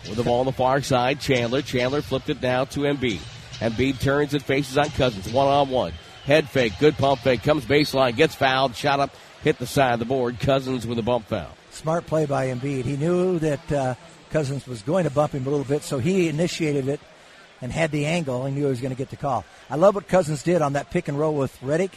[0.08, 1.62] With the ball on the far side, Chandler.
[1.62, 3.20] Chandler flipped it now to Embiid.
[3.60, 5.92] Embiid turns and faces on Cousins, one on one.
[6.24, 9.98] Head fake, good pump fake, comes baseline, gets fouled, shot up, hit the side of
[9.98, 10.40] the board.
[10.40, 11.50] Cousins with a bump foul.
[11.70, 12.84] Smart play by Embiid.
[12.84, 13.94] He knew that uh,
[14.30, 17.00] Cousins was going to bump him a little bit, so he initiated it
[17.60, 19.44] and had the angle and knew he was going to get the call.
[19.68, 21.92] I love what Cousins did on that pick and roll with Redick.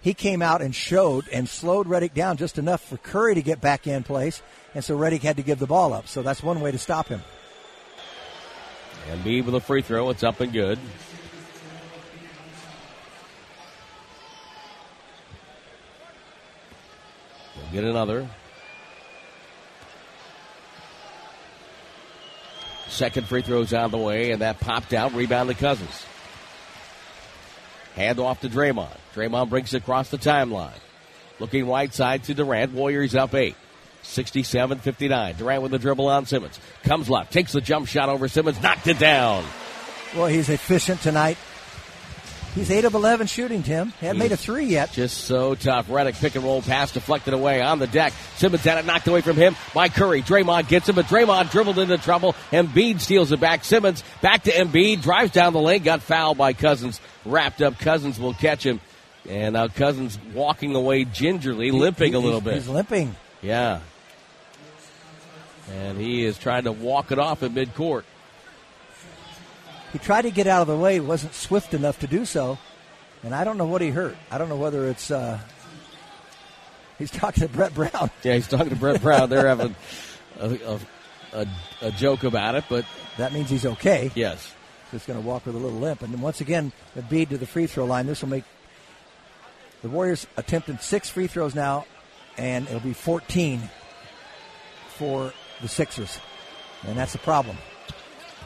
[0.00, 3.60] He came out and showed and slowed Redick down just enough for Curry to get
[3.60, 4.42] back in place,
[4.74, 6.06] and so Redick had to give the ball up.
[6.06, 7.22] So that's one way to stop him.
[9.10, 10.10] Embiid with a free throw.
[10.10, 10.78] It's up and good.
[17.76, 18.26] Get another.
[22.88, 25.12] Second free throw's out of the way, and that popped out.
[25.12, 26.04] Rebound to Cousins.
[27.94, 28.96] Hand off to Draymond.
[29.14, 30.78] Draymond brings it across the timeline.
[31.38, 32.72] Looking right side to Durant.
[32.72, 33.56] Warriors up eight.
[34.02, 35.34] 67 59.
[35.36, 36.58] Durant with the dribble on Simmons.
[36.84, 37.32] Comes left.
[37.32, 38.62] Takes the jump shot over Simmons.
[38.62, 39.44] Knocked it down.
[40.14, 41.36] Well, he's efficient tonight.
[42.56, 43.92] He's 8 of 11 shooting, Tim.
[44.00, 44.90] He hasn't made a three yet.
[44.90, 45.88] Just so tough.
[45.88, 48.14] Redick pick and roll pass deflected away on the deck.
[48.36, 50.22] Simmons had it knocked away from him by Curry.
[50.22, 52.34] Draymond gets him, but Draymond dribbled into trouble.
[52.52, 53.62] Embiid steals it back.
[53.62, 55.02] Simmons back to Embiid.
[55.02, 55.82] Drives down the lane.
[55.82, 56.98] Got fouled by Cousins.
[57.26, 57.78] Wrapped up.
[57.78, 58.80] Cousins will catch him.
[59.28, 62.54] And now Cousins walking away gingerly, limping a little bit.
[62.54, 63.14] He's limping.
[63.42, 63.80] Yeah.
[65.74, 68.04] And he is trying to walk it off at midcourt.
[69.92, 72.58] He tried to get out of the way, wasn't swift enough to do so.
[73.22, 74.16] And I don't know what he hurt.
[74.30, 75.10] I don't know whether it's.
[75.10, 75.38] Uh,
[76.98, 78.10] he's talking to Brett Brown.
[78.22, 79.28] Yeah, he's talking to Brett Brown.
[79.30, 79.74] They're having
[80.38, 80.80] a, a,
[81.32, 81.46] a,
[81.82, 82.84] a joke about it, but
[83.16, 84.10] That means he's okay.
[84.14, 84.52] yes.
[84.92, 86.02] Just going to walk with a little limp.
[86.02, 88.06] And then once again, Embiid to the free throw line.
[88.06, 88.44] This will make
[89.82, 91.86] the Warriors attempting six free throws now,
[92.38, 93.68] and it'll be 14
[94.90, 96.20] for the Sixers.
[96.86, 97.56] And that's a problem,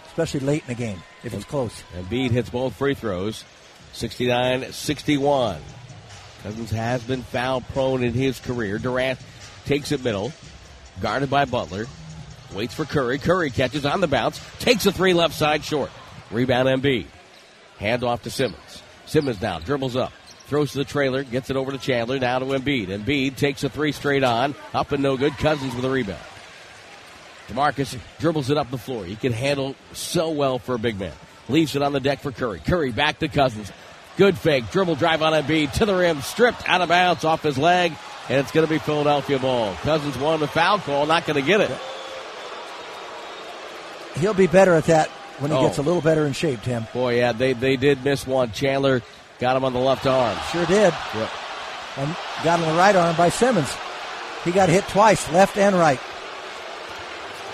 [0.07, 1.83] especially late in the game if it's close.
[1.95, 3.45] Embiid hits both free throws,
[3.93, 5.59] 69-61.
[6.43, 8.79] Cousins has been foul prone in his career.
[8.79, 9.19] Durant
[9.67, 10.33] takes it middle,
[11.01, 11.87] guarded by Butler.
[12.55, 13.19] Waits for Curry.
[13.19, 15.91] Curry catches on the bounce, takes a three left side short.
[16.31, 17.07] Rebound Embiid.
[17.79, 18.83] Hand off to Simmons.
[19.07, 20.13] Simmons now dribbles up.
[20.47, 22.89] Throws to the trailer, gets it over to Chandler, now to Embiid.
[22.89, 25.33] Embiid takes a three straight on, up and no good.
[25.35, 26.21] Cousins with a rebound.
[27.51, 29.05] DeMarcus dribbles it up the floor.
[29.05, 31.13] He can handle so well for a big man.
[31.49, 32.61] Leaves it on the deck for Curry.
[32.61, 33.71] Curry back to Cousins.
[34.17, 34.71] Good fake.
[34.71, 36.21] Dribble drive on Embiid to the rim.
[36.21, 37.93] Stripped out of bounds off his leg.
[38.29, 39.75] And it's going to be Philadelphia ball.
[39.83, 41.07] Cousins won the foul call.
[41.07, 41.71] Not going to get it.
[44.17, 45.63] He'll be better at that when he Oh.
[45.67, 46.87] gets a little better in shape, Tim.
[46.93, 48.53] Boy, yeah, they, they did miss one.
[48.53, 49.03] Chandler
[49.39, 50.37] got him on the left arm.
[50.53, 50.93] Sure did.
[51.15, 51.31] Yep.
[51.97, 53.75] And got on the right arm by Simmons.
[54.45, 56.01] He got hit twice, left and right.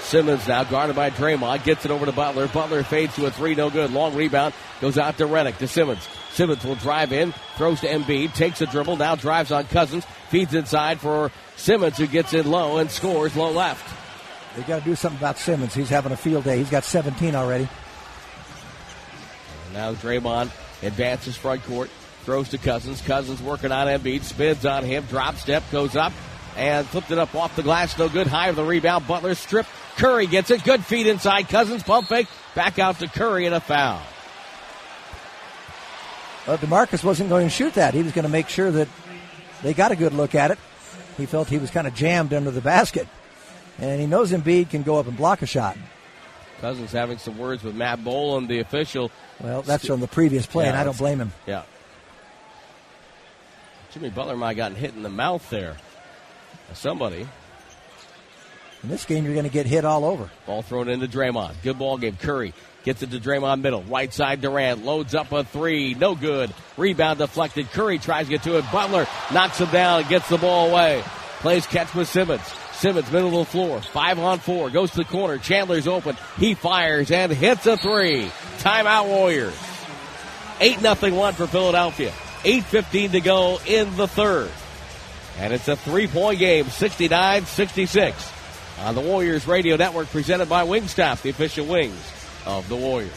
[0.07, 1.65] Simmons now guarded by Draymond.
[1.65, 2.47] Gets it over to Butler.
[2.47, 3.57] Butler fades to a three.
[3.57, 3.91] No good.
[3.91, 4.55] Long rebound.
[4.81, 6.07] Goes out to Redick to Simmons.
[6.31, 7.35] Simmons will drive in.
[7.57, 8.33] Throws to Embiid.
[8.33, 8.99] Takes a dribble.
[8.99, 10.07] Now drives on Cousins.
[10.29, 13.93] Feeds inside for Simmons who gets in low and scores low left.
[14.55, 15.75] They got to do something about Simmons.
[15.75, 16.59] He's having a field day.
[16.59, 17.69] He's got 17 already.
[19.65, 20.53] And now Draymond
[20.85, 21.91] advances front court.
[22.23, 23.01] Throws to Cousins.
[23.03, 24.23] Cousins working on Embiid.
[24.23, 25.05] Spins on him.
[25.07, 25.65] Drop step.
[25.73, 26.13] Goes up.
[26.57, 27.99] And flipped it up off the glass.
[27.99, 28.29] No good.
[28.29, 29.09] High of the rebound.
[29.09, 29.69] Butler stripped.
[29.97, 30.63] Curry gets it.
[30.65, 31.49] Good feet inside.
[31.49, 32.29] Cousins pump fake.
[32.55, 34.01] Back out to Curry and a foul.
[36.47, 37.93] Well, DeMarcus wasn't going to shoot that.
[37.95, 38.89] He was going to make sure that
[39.63, 40.59] they got a good look at it.
[41.17, 43.09] He felt he was kind of jammed under the basket.
[43.79, 45.77] And he knows Embiid can go up and block a shot.
[46.61, 49.11] Cousins having some words with Matt Boland, the official.
[49.41, 51.33] Well, that's from the previous play, Yeah, and I don't blame him.
[51.47, 51.63] Yeah.
[53.93, 55.77] Jimmy Butler might have gotten hit in the mouth there.
[56.73, 57.27] Somebody.
[58.83, 60.31] In this game, you're going to get hit all over.
[60.47, 61.55] Ball thrown into Draymond.
[61.63, 62.17] Good ball game.
[62.17, 62.53] Curry
[62.85, 63.83] gets it to Draymond middle.
[63.83, 65.95] Right side Durant loads up a three.
[65.95, 66.53] No good.
[66.77, 67.71] Rebound deflected.
[67.71, 68.65] Curry tries to get to it.
[68.71, 71.03] Butler knocks him down and gets the ball away.
[71.41, 72.43] Plays catch with Simmons.
[72.73, 73.81] Simmons middle of the floor.
[73.81, 74.71] Five on four.
[74.71, 75.39] Goes to the corner.
[75.39, 76.17] Chandler's open.
[76.39, 78.31] He fires and hits a three.
[78.59, 79.59] Timeout Warriors.
[80.61, 82.13] 8 nothing one for Philadelphia.
[82.45, 84.51] 8.15 to go in the third.
[85.39, 88.36] And it's a three point game, 69 66
[88.81, 92.13] on the Warriors Radio Network, presented by Wingstop, the official wings
[92.45, 93.13] of the Warriors.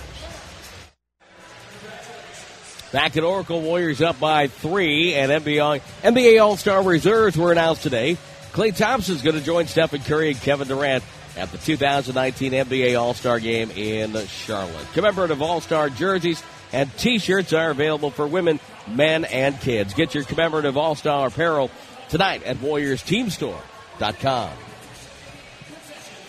[2.91, 7.83] Back at Oracle, Warriors up by three, and NBA, NBA All Star reserves were announced
[7.83, 8.17] today.
[8.51, 11.03] Klay Thompson is going to join Stephen Curry and Kevin Durant
[11.37, 14.87] at the 2019 NBA All Star Game in Charlotte.
[14.93, 16.41] Commemorative All Star jerseys
[16.73, 19.93] and t shirts are available for women, men, and kids.
[19.93, 21.69] Get your commemorative All Star apparel
[22.09, 24.51] tonight at WarriorsTeamStore.com.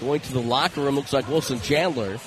[0.00, 2.18] Going to the locker room looks like Wilson Chandler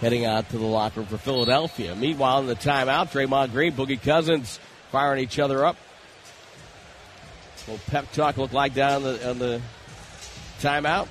[0.00, 1.94] heading out to the locker room for Philadelphia.
[1.96, 5.76] Meanwhile, in the timeout, Draymond Green, Boogie Cousins firing each other up.
[7.66, 9.60] What pep talk look like down the, on the
[10.60, 11.08] timeout?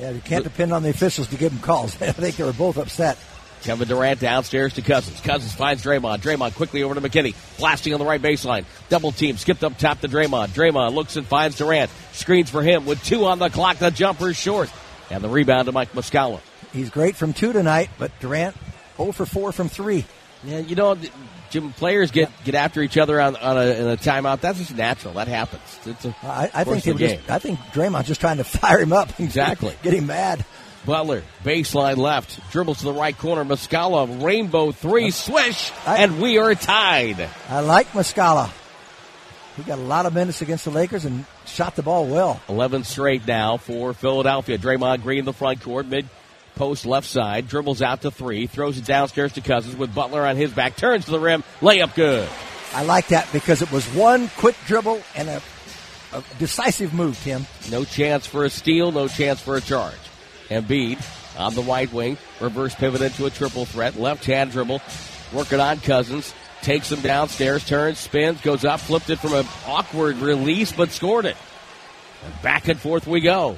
[0.00, 1.94] Yeah, you can't depend on the officials to give them calls.
[2.02, 3.18] I think they were both upset.
[3.62, 5.20] Kevin Durant downstairs to Cousins.
[5.20, 6.18] Cousins finds Draymond.
[6.18, 7.34] Draymond quickly over to McKinnie.
[7.58, 8.64] Blasting on the right baseline.
[8.88, 9.36] Double team.
[9.36, 10.48] Skipped up top to Draymond.
[10.48, 11.90] Draymond looks and finds Durant.
[12.12, 13.78] Screens for him with two on the clock.
[13.78, 14.70] The jumper's short.
[15.10, 16.40] And the rebound to Mike Muscala.
[16.72, 18.56] He's great from two tonight, but Durant
[18.96, 20.04] 0 for 4 from three.
[20.44, 20.96] Yeah, you know,
[21.50, 24.40] Jim, players get, get after each other on, on a, in a timeout.
[24.40, 25.14] That's just natural.
[25.14, 25.62] That happens.
[25.84, 29.20] It's a I, I think just, I think Draymond's just trying to fire him up.
[29.20, 29.74] Exactly.
[29.82, 30.44] Get him mad.
[30.84, 33.44] Butler, baseline left, dribbles to the right corner.
[33.44, 37.28] Muscala, rainbow three, swish, I- and we are tied.
[37.48, 38.50] I like Muscala.
[39.56, 42.40] He got a lot of minutes against the Lakers and shot the ball well.
[42.48, 44.56] 11 straight now for Philadelphia.
[44.58, 46.08] Draymond Green in the front court, mid
[46.54, 50.36] post left side, dribbles out to three, throws it downstairs to Cousins with Butler on
[50.36, 52.28] his back, turns to the rim, layup good.
[52.74, 55.42] I like that because it was one quick dribble and a,
[56.14, 57.46] a decisive move, Tim.
[57.70, 59.94] No chance for a steal, no chance for a charge.
[60.52, 61.00] Embiid
[61.38, 64.80] on the right wing, reverse pivot into a triple threat, left hand dribble,
[65.32, 70.16] working on Cousins, takes him downstairs, turns, spins, goes up, flipped it from an awkward
[70.16, 71.36] release, but scored it.
[72.24, 73.56] And back and forth we go.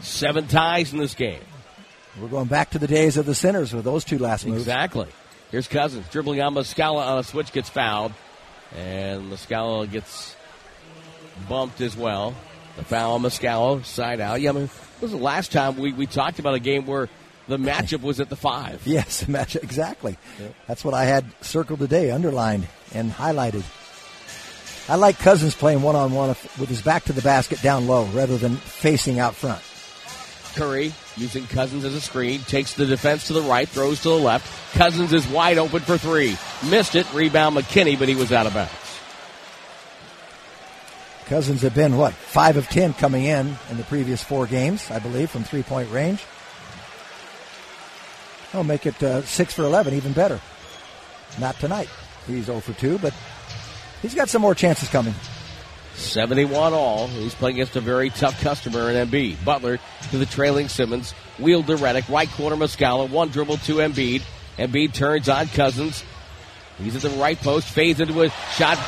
[0.00, 1.42] Seven ties in this game.
[2.20, 4.62] We're going back to the days of the Sinners with those two last moves.
[4.62, 5.08] Exactly.
[5.50, 8.12] Here's Cousins dribbling on Muscala on a switch, gets fouled,
[8.74, 10.34] and Muscala gets
[11.48, 12.34] bumped as well.
[12.76, 14.40] The foul on side out.
[14.40, 17.08] Yeah, I mean, this was the last time we, we talked about a game where
[17.48, 18.82] the matchup was at the five.
[18.86, 20.16] Yes, the match exactly.
[20.66, 23.64] That's what I had circled today, underlined and highlighted.
[24.88, 28.04] I like Cousins playing one on one with his back to the basket down low
[28.06, 29.62] rather than facing out front.
[30.54, 34.18] Curry using Cousins as a screen, takes the defense to the right, throws to the
[34.18, 34.74] left.
[34.74, 36.36] Cousins is wide open for three.
[36.70, 37.12] Missed it.
[37.12, 38.72] Rebound McKinnie, but he was out of bounds.
[41.26, 44.98] Cousins have been what five of ten coming in in the previous four games, I
[45.00, 46.24] believe, from three point range.
[48.54, 50.40] I'll make it uh, six for eleven, even better.
[51.38, 51.88] Not tonight.
[52.26, 53.14] He's 0 for two, but
[54.02, 55.14] he's got some more chances coming.
[55.94, 57.08] 71 all.
[57.08, 59.42] He's playing against a very tough customer in Embiid.
[59.44, 59.78] Butler
[60.10, 61.12] to the trailing Simmons.
[61.38, 62.08] Wheel to Redick.
[62.08, 63.08] Right corner Muscala.
[63.08, 64.22] One dribble to Embiid.
[64.58, 66.04] Embiid turns on Cousins.
[66.78, 67.68] He's at the right post.
[67.68, 68.78] Fades into a shot.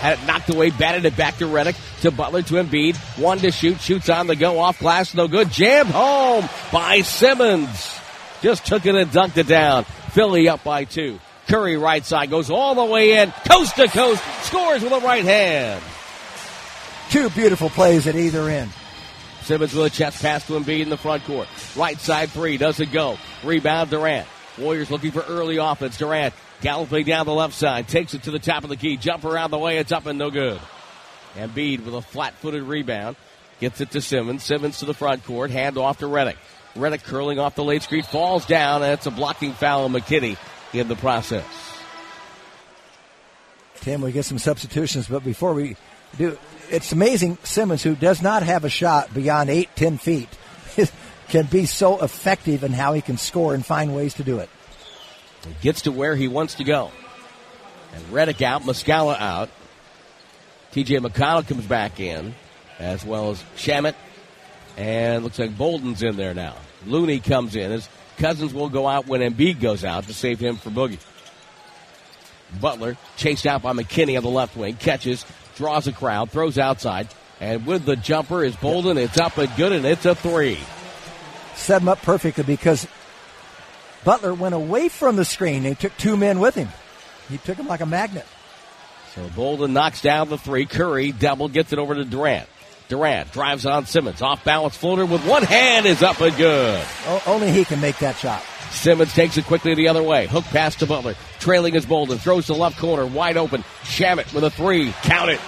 [0.00, 0.70] Had it knocked away.
[0.70, 1.76] Batted it back to Redick.
[2.00, 2.96] To Butler to Embiid.
[3.18, 3.80] One to shoot.
[3.80, 4.58] Shoots on the go.
[4.58, 5.14] Off glass.
[5.14, 5.50] No good.
[5.50, 7.98] Jammed home by Simmons.
[8.42, 9.84] Just took it and dunked it down.
[10.12, 11.20] Philly up by two.
[11.48, 13.30] Curry right side goes all the way in.
[13.48, 14.22] Coast to coast.
[14.44, 15.82] Scores with a right hand.
[17.10, 18.70] Two beautiful plays at either end.
[19.42, 21.48] Simmons with a chest pass to Embiid in the front court.
[21.76, 23.18] Right side three doesn't go.
[23.42, 24.28] Rebound Durant.
[24.58, 25.98] Warriors looking for early offense.
[25.98, 27.88] Durant galloping down the left side.
[27.88, 28.96] Takes it to the top of the key.
[28.96, 29.78] Jump around the way.
[29.78, 30.60] It's up and no good.
[31.34, 33.16] Embiid with a flat footed rebound.
[33.60, 34.42] Gets it to Simmons.
[34.42, 35.50] Simmons to the front court.
[35.50, 36.36] Hand off to Redick.
[36.74, 38.02] Redick curling off the late screen.
[38.02, 40.36] Falls down and it's a blocking foul on McKinnie
[40.72, 41.44] in the process.
[43.80, 45.76] Tim, we get some substitutions, but before we
[46.18, 46.38] do,
[46.70, 50.28] it's amazing Simmons, who does not have a shot beyond eight, ten feet,
[51.28, 54.50] can be so effective in how he can score and find ways to do it.
[55.62, 56.90] Gets to where he wants to go.
[57.94, 59.50] And Redick out, Muscala out.
[60.72, 62.34] TJ McConnell comes back in,
[62.78, 63.94] as well as Shamet.
[64.76, 66.56] And looks like Bolden's in there now.
[66.86, 67.88] Looney comes in as
[68.18, 70.98] Cousins will go out when Embiid goes out to save him for Boogie.
[72.60, 75.24] Butler chased out by McKinnie on the left wing, catches,
[75.56, 77.08] draws a crowd, throws outside,
[77.40, 78.98] and with the jumper is Bolden.
[78.98, 80.58] It's up and good, and it's a three.
[81.54, 82.86] Set him up perfectly because
[84.04, 85.62] Butler went away from the screen.
[85.62, 86.68] He took two men with him.
[87.28, 88.26] He took him like a magnet.
[89.14, 90.66] So Bolden knocks down the three.
[90.66, 92.48] Curry double gets it over to Durant.
[92.88, 94.22] Durant drives on Simmons.
[94.22, 96.84] Off balance floater with one hand is up and good.
[97.26, 98.42] Only he can make that shot.
[98.70, 100.26] Simmons takes it quickly the other way.
[100.26, 101.14] Hook pass to Butler.
[101.38, 102.18] Trailing is Bolden.
[102.18, 103.06] Throws to left corner.
[103.06, 103.62] Wide open.
[103.82, 104.92] Shamet with a three.
[105.02, 105.40] Count it.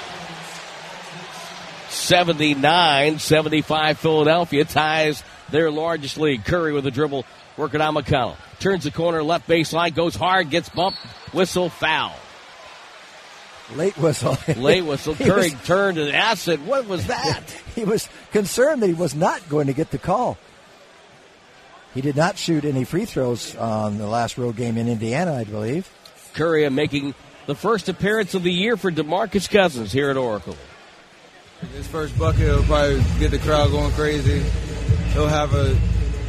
[1.89, 6.45] 79 75 Philadelphia ties their largest lead.
[6.45, 7.25] Curry with a dribble
[7.57, 8.37] working on McConnell.
[8.61, 9.95] Turns the corner left baseline.
[9.95, 10.51] Goes hard.
[10.51, 10.99] Gets bumped.
[11.33, 12.15] Whistle foul.
[13.75, 14.37] Late whistle.
[14.57, 15.15] Late whistle.
[15.15, 17.43] Curry was, turned and asked, What was that?
[17.75, 20.37] he was concerned that he was not going to get the call.
[21.95, 25.45] He did not shoot any free throws on the last road game in Indiana, I
[25.45, 25.91] believe.
[26.33, 27.15] Curry uh, making
[27.47, 30.57] the first appearance of the year for DeMarcus Cousins here at Oracle.
[31.75, 34.41] His first bucket will probably get the crowd going crazy.
[35.13, 35.79] He'll have a,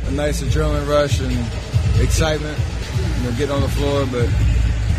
[0.08, 1.32] a nice adrenaline rush and
[2.02, 2.58] excitement,
[3.18, 4.28] you know, get on the floor, but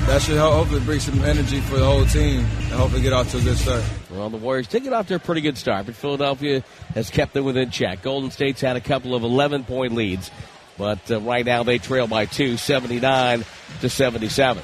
[0.07, 3.38] that should hopefully bring some energy for the whole team and hopefully get off to
[3.38, 3.82] a good start.
[4.11, 6.62] Well, the Warriors did get off to a pretty good start, but Philadelphia
[6.94, 8.02] has kept them within check.
[8.02, 10.30] Golden State's had a couple of 11 point leads,
[10.76, 13.44] but uh, right now they trail by two, 79
[13.80, 14.62] to 77.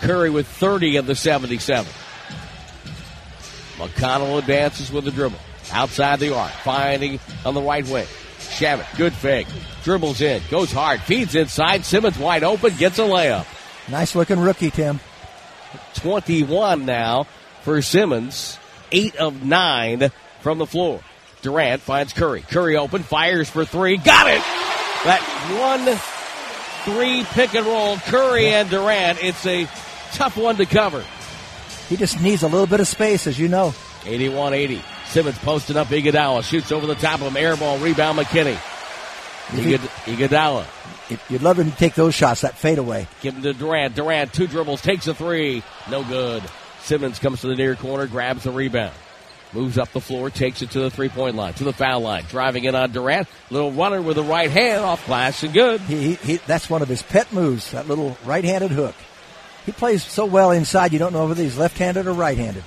[0.00, 1.90] Curry with 30 of the 77.
[3.76, 5.38] McConnell advances with the dribble.
[5.70, 8.06] Outside the arc, finding on the right wing.
[8.48, 9.46] Shamet, good fake.
[9.84, 11.84] Dribbles in, goes hard, feeds inside.
[11.84, 13.46] Simmons wide open, gets a layup.
[13.90, 15.00] Nice looking rookie, Tim.
[15.94, 17.26] 21 now
[17.62, 18.58] for Simmons.
[18.90, 21.00] Eight of nine from the floor.
[21.42, 22.40] Durant finds Curry.
[22.42, 23.96] Curry open, fires for three.
[23.96, 24.42] Got it!
[25.04, 25.22] That
[25.60, 25.96] one
[26.84, 29.22] three pick and roll, Curry and Durant.
[29.22, 29.64] It's a
[30.12, 31.04] tough one to cover.
[31.88, 33.74] He just needs a little bit of space, as you know.
[34.04, 34.82] 81 80.
[35.08, 36.42] Simmons posted up Iguodala.
[36.44, 37.36] Shoots over the top of him.
[37.36, 37.78] Air ball.
[37.78, 38.58] Rebound McKinnie.
[39.48, 40.66] Iguodala.
[41.30, 43.08] You'd love him to take those shots, that fadeaway.
[43.22, 43.94] Give him to Durant.
[43.94, 45.62] Durant, two dribbles, takes a three.
[45.90, 46.42] No good.
[46.80, 48.92] Simmons comes to the near corner, grabs the rebound.
[49.54, 52.24] Moves up the floor, takes it to the three point line, to the foul line.
[52.28, 53.26] Driving it on Durant.
[53.48, 55.80] Little runner with the right hand off glass and good.
[55.80, 58.94] He, he, that's one of his pet moves, that little right handed hook.
[59.64, 62.64] He plays so well inside, you don't know whether he's left handed or right handed.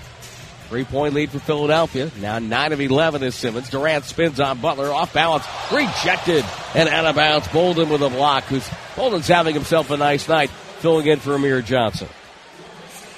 [0.72, 2.10] Three point lead for Philadelphia.
[2.22, 3.70] Now 9 of 11 is Simmons.
[3.70, 4.94] Durant spins on Butler.
[4.94, 5.44] Off balance.
[5.70, 6.46] Rejected.
[6.74, 7.46] And out of bounds.
[7.50, 8.46] Bolden with a block.
[8.46, 8.66] Who's
[8.96, 12.08] Bolden's having himself a nice night filling in for Amir Johnson.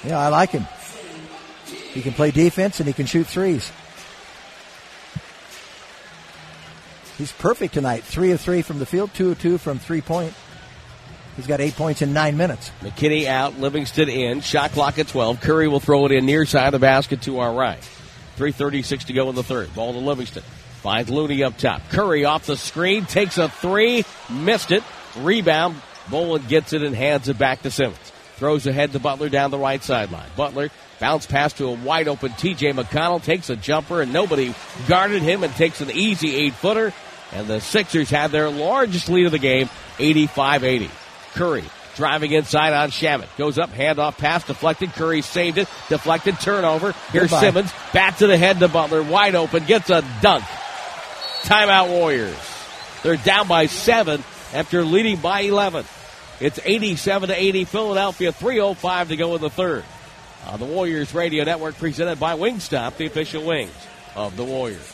[0.04, 0.66] Yeah, I like him.
[1.92, 3.70] He can play defense and he can shoot threes.
[7.16, 8.02] He's perfect tonight.
[8.02, 10.34] Three of three from the field, two of two from three point.
[11.36, 12.70] He's got eight points in nine minutes.
[12.80, 14.40] McKinnie out, Livingston in.
[14.40, 15.40] Shot clock at 12.
[15.40, 17.80] Curry will throw it in near side of the basket to our right.
[18.36, 19.74] 3.36 to go in the third.
[19.74, 20.42] Ball to Livingston.
[20.82, 21.82] Finds Looney up top.
[21.88, 24.82] Curry off the screen, takes a three, missed it.
[25.16, 25.80] Rebound.
[26.10, 28.12] Bolden gets it and hands it back to Simmons.
[28.36, 30.28] Throws ahead to Butler down the right sideline.
[30.36, 30.70] Butler
[31.00, 34.54] bounce pass to a wide open TJ McConnell, takes a jumper and nobody
[34.86, 36.92] guarded him and takes an easy eight footer.
[37.32, 40.90] And the Sixers had their largest lead of the game, 85 80.
[41.34, 41.64] Curry
[41.94, 43.28] driving inside on Shamet.
[43.36, 44.92] Goes up, handoff pass, deflected.
[44.92, 46.92] Curry saved it, deflected, turnover.
[47.12, 47.40] Here's Goodbye.
[47.40, 50.44] Simmons, Bat to the head to Butler, wide open, gets a dunk.
[51.42, 52.36] Timeout Warriors.
[53.02, 55.84] They're down by seven after leading by 11.
[56.40, 59.84] It's 87 to 80 Philadelphia, 305 to go in the third.
[60.46, 63.72] On the Warriors Radio Network presented by Wingstop, the official wings
[64.14, 64.93] of the Warriors.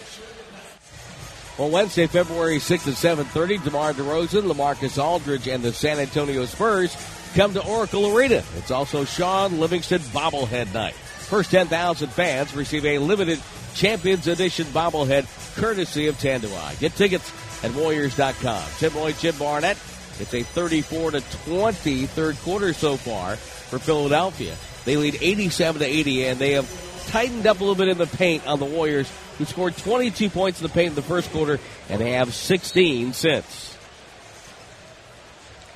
[1.58, 6.96] On Wednesday, February 6th at 7.30, DeMar DeRozan, LaMarcus Aldridge, and the San Antonio Spurs
[7.34, 8.42] come to Oracle Arena.
[8.56, 10.94] It's also Shaun Livingston bobblehead night.
[10.94, 13.40] First 10,000 fans receive a limited
[13.74, 16.78] Champions Edition bobblehead courtesy of Tanduay.
[16.80, 17.30] Get tickets
[17.62, 18.64] at Warriors.com.
[18.78, 19.76] Tim Roye, Jim Barnett.
[20.18, 24.54] It's a 34 to 20 third quarter so far for Philadelphia.
[24.84, 28.06] They lead 87 to 80, and they have tightened up a little bit in the
[28.06, 29.10] paint on the Warriors
[29.40, 33.14] who scored 22 points in the paint in the first quarter, and they have 16
[33.14, 33.78] since.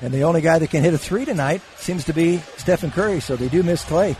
[0.01, 3.21] And the only guy that can hit a three tonight seems to be Stephen Curry,
[3.21, 4.15] so they do miss Klay.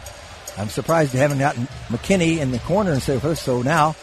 [0.57, 3.35] I'm surprised they haven't gotten McKinnie in the corner instead of her.
[3.35, 3.95] So now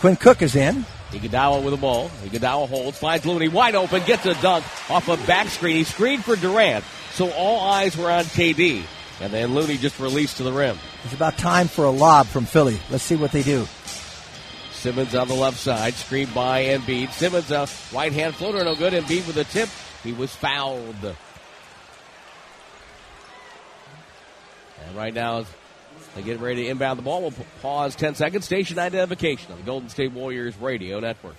[0.00, 0.84] Quinn Cook is in.
[1.12, 2.08] Iguodala with the ball.
[2.24, 5.76] Iguodala holds, finds Looney wide open, gets a dunk off a back screen.
[5.76, 8.82] He screened for Durant, so all eyes were on KD.
[9.20, 10.76] And then Looney just released to the rim.
[11.04, 12.80] It's about time for a lob from Philly.
[12.90, 13.68] Let's see what they do.
[14.84, 17.10] Simmons on the left side, screened by Embiid.
[17.12, 17.66] Simmons a
[17.96, 18.92] right hand floater, no good.
[18.92, 19.70] Embiid with a tip.
[20.02, 21.16] He was fouled.
[24.84, 25.46] And right now,
[26.14, 27.22] they get ready to inbound the ball.
[27.22, 27.32] We'll
[27.62, 28.44] pause 10 seconds.
[28.44, 31.36] Station identification on the Golden State Warriors radio network.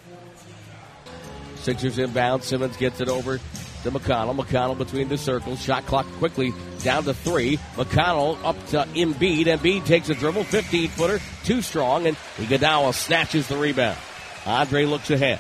[1.57, 2.43] Sixers inbound.
[2.43, 3.39] Simmons gets it over
[3.86, 4.36] to McConnell.
[4.36, 5.61] McConnell between the circles.
[5.61, 7.57] Shot clock quickly down to three.
[7.75, 9.45] McConnell up to Embiid.
[9.45, 13.97] Embiid takes a dribble, 15 footer, too strong, and Iguodala snatches the rebound.
[14.45, 15.39] Andre looks ahead.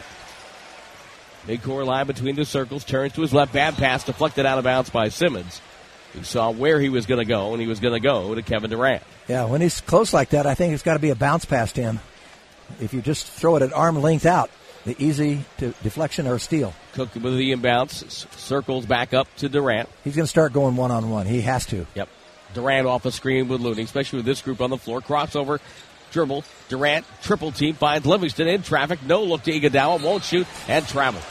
[1.45, 4.63] Big core line between the circles, turns to his left, bad pass, deflected out of
[4.63, 5.61] bounds by Simmons.
[6.13, 8.41] He saw where he was going to go, and he was going to go to
[8.41, 9.03] Kevin Durant.
[9.27, 11.75] Yeah, when he's close like that, I think it's got to be a bounce past
[11.75, 11.99] him.
[12.79, 14.49] If you just throw it at arm length out,
[14.85, 16.73] the easy to deflection or steal.
[16.93, 19.89] Cook with the inbounds, circles back up to Durant.
[20.03, 21.25] He's going to start going one on one.
[21.25, 21.85] He has to.
[21.95, 22.09] Yep.
[22.53, 25.01] Durant off a screen with Looney, especially with this group on the floor.
[25.01, 25.59] Crossover,
[26.11, 26.45] dribble.
[26.69, 29.03] Durant, triple team, finds Livingston in traffic.
[29.03, 31.21] No look to Iguodala, won't shoot, and travel.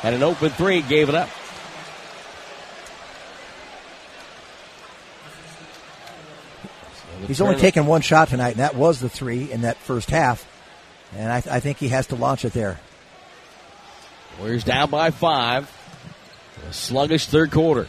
[0.00, 1.28] Had an open three, gave it up.
[7.26, 10.46] He's only taken one shot tonight, and that was the three in that first half.
[11.14, 12.80] And I, I think he has to launch it there.
[14.38, 15.70] Warriors down by five.
[16.68, 17.86] A sluggish third quarter.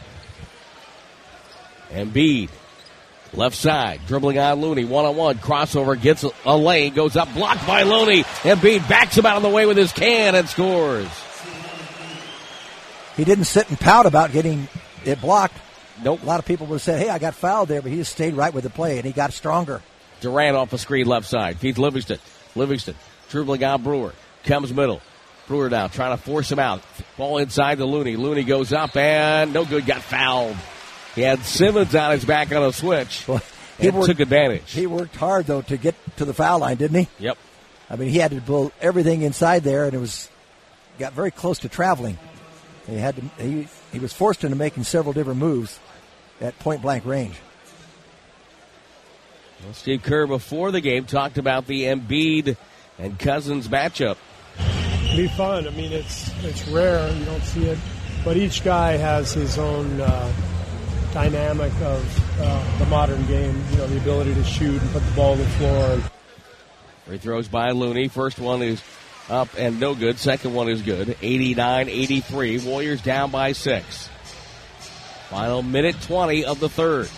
[1.90, 2.50] Embiid,
[3.32, 7.66] left side, dribbling on Looney, one on one, crossover, gets a lane, goes up, blocked
[7.66, 8.24] by Looney.
[8.42, 11.08] Embiid backs him out of the way with his can and scores.
[13.16, 14.68] He didn't sit and pout about getting
[15.04, 15.56] it blocked.
[16.04, 16.22] Nope.
[16.22, 18.12] A lot of people would have said, hey, I got fouled there, but he just
[18.12, 19.82] stayed right with the play and he got stronger.
[20.20, 22.18] Durant off the screen left side, feeds Livingston.
[22.58, 22.94] Livingston
[23.30, 24.12] dribbling on Brewer,
[24.44, 25.00] comes middle.
[25.46, 26.82] Brewer now trying to force him out.
[27.16, 28.16] Ball inside to Looney.
[28.16, 30.56] Looney goes up and no good, got fouled.
[31.14, 33.26] He had Simmons on his back on a switch.
[33.26, 33.42] Well,
[33.78, 34.70] he worked, took advantage.
[34.72, 37.08] He worked hard though to get to the foul line, didn't he?
[37.24, 37.38] Yep.
[37.88, 40.28] I mean, he had to pull everything inside there, and it was
[40.98, 42.18] got very close to traveling.
[42.86, 43.22] He had to.
[43.42, 45.78] He he was forced into making several different moves
[46.40, 47.36] at point blank range.
[49.64, 52.56] Well, Steve Kerr before the game talked about the Embiid
[52.98, 54.16] and Cousins matchup.
[55.16, 55.66] Be fun.
[55.66, 57.12] I mean, it's it's rare.
[57.12, 57.78] You don't see it,
[58.24, 60.32] but each guy has his own uh,
[61.12, 63.60] dynamic of uh, the modern game.
[63.70, 66.00] You know, the ability to shoot and put the ball on the floor.
[67.06, 68.08] Free throws by Looney.
[68.08, 68.82] First one is
[69.28, 70.18] up and no good.
[70.18, 71.08] Second one is good.
[71.08, 72.64] 89-83.
[72.64, 74.08] Warriors down by six.
[75.30, 77.08] Final minute 20 of the third.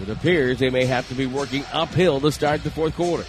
[0.00, 3.24] It appears they may have to be working uphill to start the fourth quarter.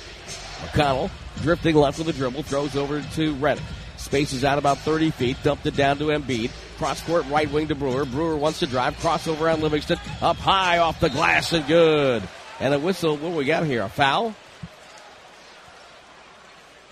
[0.61, 1.09] McConnell
[1.41, 3.61] drifting left with a dribble, throws over to Redick.
[3.97, 6.49] Spaces out about 30 feet, dumped it down to Embiid.
[6.77, 8.05] Cross court right wing to Brewer.
[8.05, 12.23] Brewer wants to drive, crossover on Livingston, up high off the glass and good.
[12.59, 13.83] And a whistle, what we got here?
[13.83, 14.35] A foul?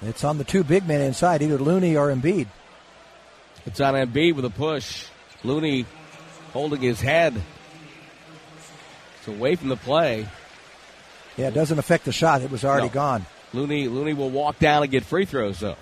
[0.01, 2.47] It's on the two big men inside, either Looney or Embiid.
[3.65, 5.05] It's on Embiid with a push.
[5.43, 5.85] Looney
[6.53, 7.41] holding his head.
[9.19, 10.27] It's away from the play.
[11.37, 12.41] Yeah, it doesn't affect the shot.
[12.41, 12.93] It was already no.
[12.93, 13.25] gone.
[13.53, 15.77] Looney Looney will walk down and get free throws though.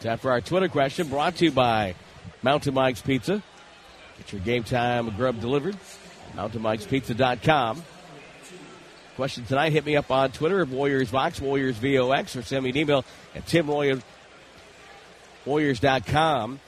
[0.00, 1.94] Time for our Twitter question brought to you by
[2.42, 3.42] Mountain Mike's Pizza.
[4.18, 5.76] Get your game time grub delivered.
[6.36, 7.82] MountainMike'sPizza.com.
[9.16, 12.70] Question tonight, hit me up on Twitter at Warriors Vox, Warriors VOX, or send me
[12.70, 13.04] an email
[13.34, 14.00] at timroye
[15.44, 16.60] Warriors.com.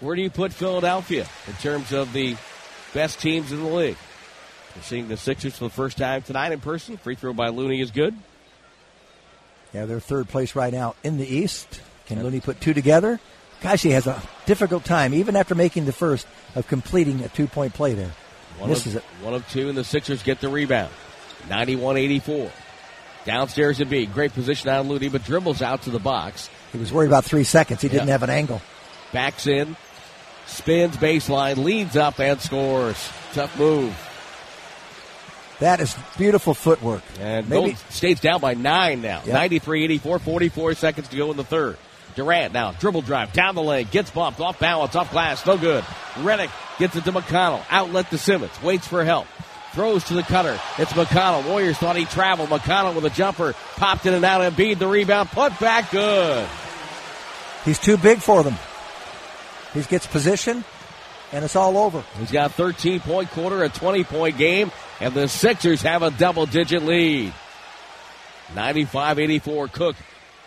[0.00, 2.36] Where do you put Philadelphia in terms of the
[2.92, 3.96] best teams in the league?
[4.76, 6.96] We're seeing the Sixers for the first time tonight in person.
[6.96, 8.14] Free throw by Looney is good.
[9.72, 11.80] Yeah, they're third place right now in the East.
[12.06, 12.24] Can yep.
[12.24, 13.20] Looney put two together?
[13.60, 17.46] Gosh, he has a difficult time, even after making the first, of completing a two
[17.46, 18.12] point play there.
[18.58, 19.24] One Misses of, it.
[19.24, 20.92] One of two, and the Sixers get the rebound.
[21.48, 22.50] 91 84.
[23.24, 24.06] Downstairs to B.
[24.06, 26.48] Great position on Looney, but dribbles out to the box.
[26.72, 27.82] He was worried about three seconds.
[27.82, 28.62] He didn't have an angle.
[29.12, 29.76] Backs in,
[30.46, 32.96] spins baseline, leads up, and scores.
[33.32, 33.96] Tough move.
[35.60, 37.02] That is beautiful footwork.
[37.20, 37.72] And Maybe.
[37.72, 39.22] Gold State's down by nine now.
[39.24, 39.34] Yep.
[39.34, 41.76] 93 84, 44 seconds to go in the third.
[42.16, 45.84] Durant now, dribble drive, down the lane, gets bumped, off balance, off glass, no good.
[46.14, 49.28] Redick gets it to McConnell, outlet to Simmons, waits for help,
[49.72, 50.58] throws to the cutter.
[50.76, 51.46] It's McConnell.
[51.48, 52.48] Warriors thought he traveled.
[52.48, 56.48] McConnell with a jumper, popped in and out, Embiid the rebound, put back good.
[57.64, 58.56] He's too big for them.
[59.74, 60.64] He gets position,
[61.32, 62.02] and it's all over.
[62.18, 66.10] He's got a 13 point quarter, a 20 point game, and the Sixers have a
[66.10, 67.32] double digit lead.
[68.54, 69.96] 95 84 Cook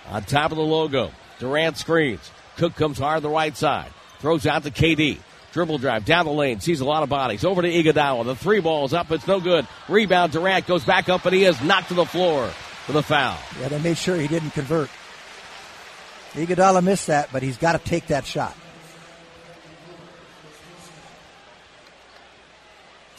[0.09, 1.11] on top of the logo.
[1.39, 2.31] Durant screens.
[2.57, 3.91] Cook comes hard on the right side.
[4.19, 5.19] Throws out to KD.
[5.53, 6.59] Dribble drive down the lane.
[6.59, 7.45] Sees a lot of bodies.
[7.45, 8.25] Over to Iguodala.
[8.25, 9.11] The three ball's up.
[9.11, 9.67] It's no good.
[9.87, 10.31] Rebound.
[10.31, 12.47] Durant goes back up and he is knocked to the floor
[12.85, 13.37] for the foul.
[13.61, 14.89] Yeah, they made sure he didn't convert.
[16.33, 18.55] Iguodala missed that, but he's got to take that shot.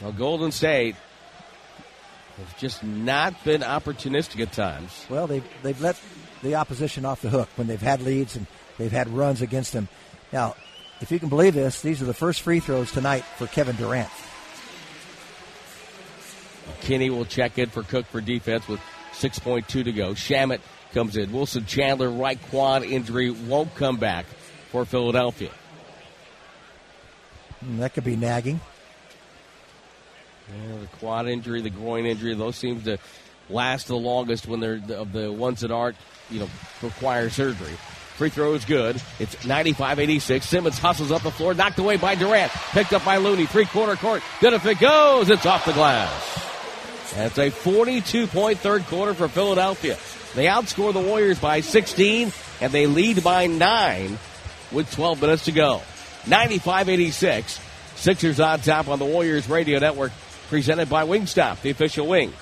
[0.01, 0.97] Well, Golden State
[2.37, 5.07] has just not been opportunistic at times.
[5.09, 6.01] Well, they've, they've let
[6.43, 9.89] the opposition off the hook when they've had leads and they've had runs against them.
[10.33, 10.57] Now,
[11.01, 14.11] if you can believe this, these are the first free throws tonight for Kevin Durant.
[16.81, 18.81] Kinney will check in for Cook for defense with
[19.13, 20.13] 6.2 to go.
[20.13, 20.61] Shamet
[20.93, 21.33] comes in.
[21.33, 24.27] Wilson Chandler, right quad injury, won't come back
[24.71, 25.51] for Philadelphia.
[27.61, 28.61] Hmm, that could be nagging.
[30.49, 32.99] Yeah, the quad injury, the groin injury, those seem to
[33.49, 35.97] last the longest when they're of the ones that aren't,
[36.31, 36.49] you know,
[36.83, 37.75] require surgery.
[38.17, 39.03] Free throw is good.
[39.19, 40.47] It's 95 86.
[40.47, 42.53] Simmons hustles up the floor, knocked away by Durant.
[42.71, 43.47] Picked up by Looney.
[43.47, 44.23] Three quarter court.
[44.41, 45.31] Good if it goes.
[45.31, 46.45] It's off the glass.
[47.17, 49.99] It's a 42 point third quarter for Philadelphia.
[50.37, 54.19] They outscore the Warriors by 16 and they lead by 9
[54.71, 55.83] with 12 minutes to go.
[56.27, 57.61] 95 86.
[57.97, 60.13] Sixers on top on the Warriors Radio Network,
[60.55, 62.33] presented by Wingstop, the official wings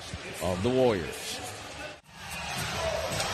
[0.43, 1.39] of the Warriors.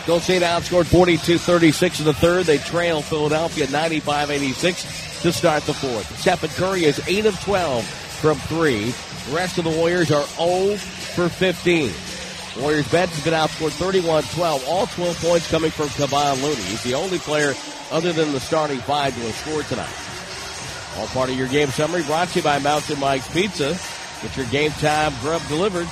[0.08, 2.46] Golden outscored 42-36 in the third.
[2.46, 6.18] They trail Philadelphia 95-86 to start the fourth.
[6.18, 8.86] Stephen Curry is 8 of 12 from three.
[9.28, 11.92] The rest of the Warriors are 0 for 15.
[12.62, 14.66] Warriors bench has been outscored 31-12.
[14.66, 16.56] All 12 points coming from Kevon Looney.
[16.56, 17.54] He's the only player
[17.92, 19.94] other than the starting five to have scored tonight.
[20.98, 23.78] All part of your game summary brought to you by Mountain Mike's Pizza.
[24.22, 25.88] Get your game time grub delivered.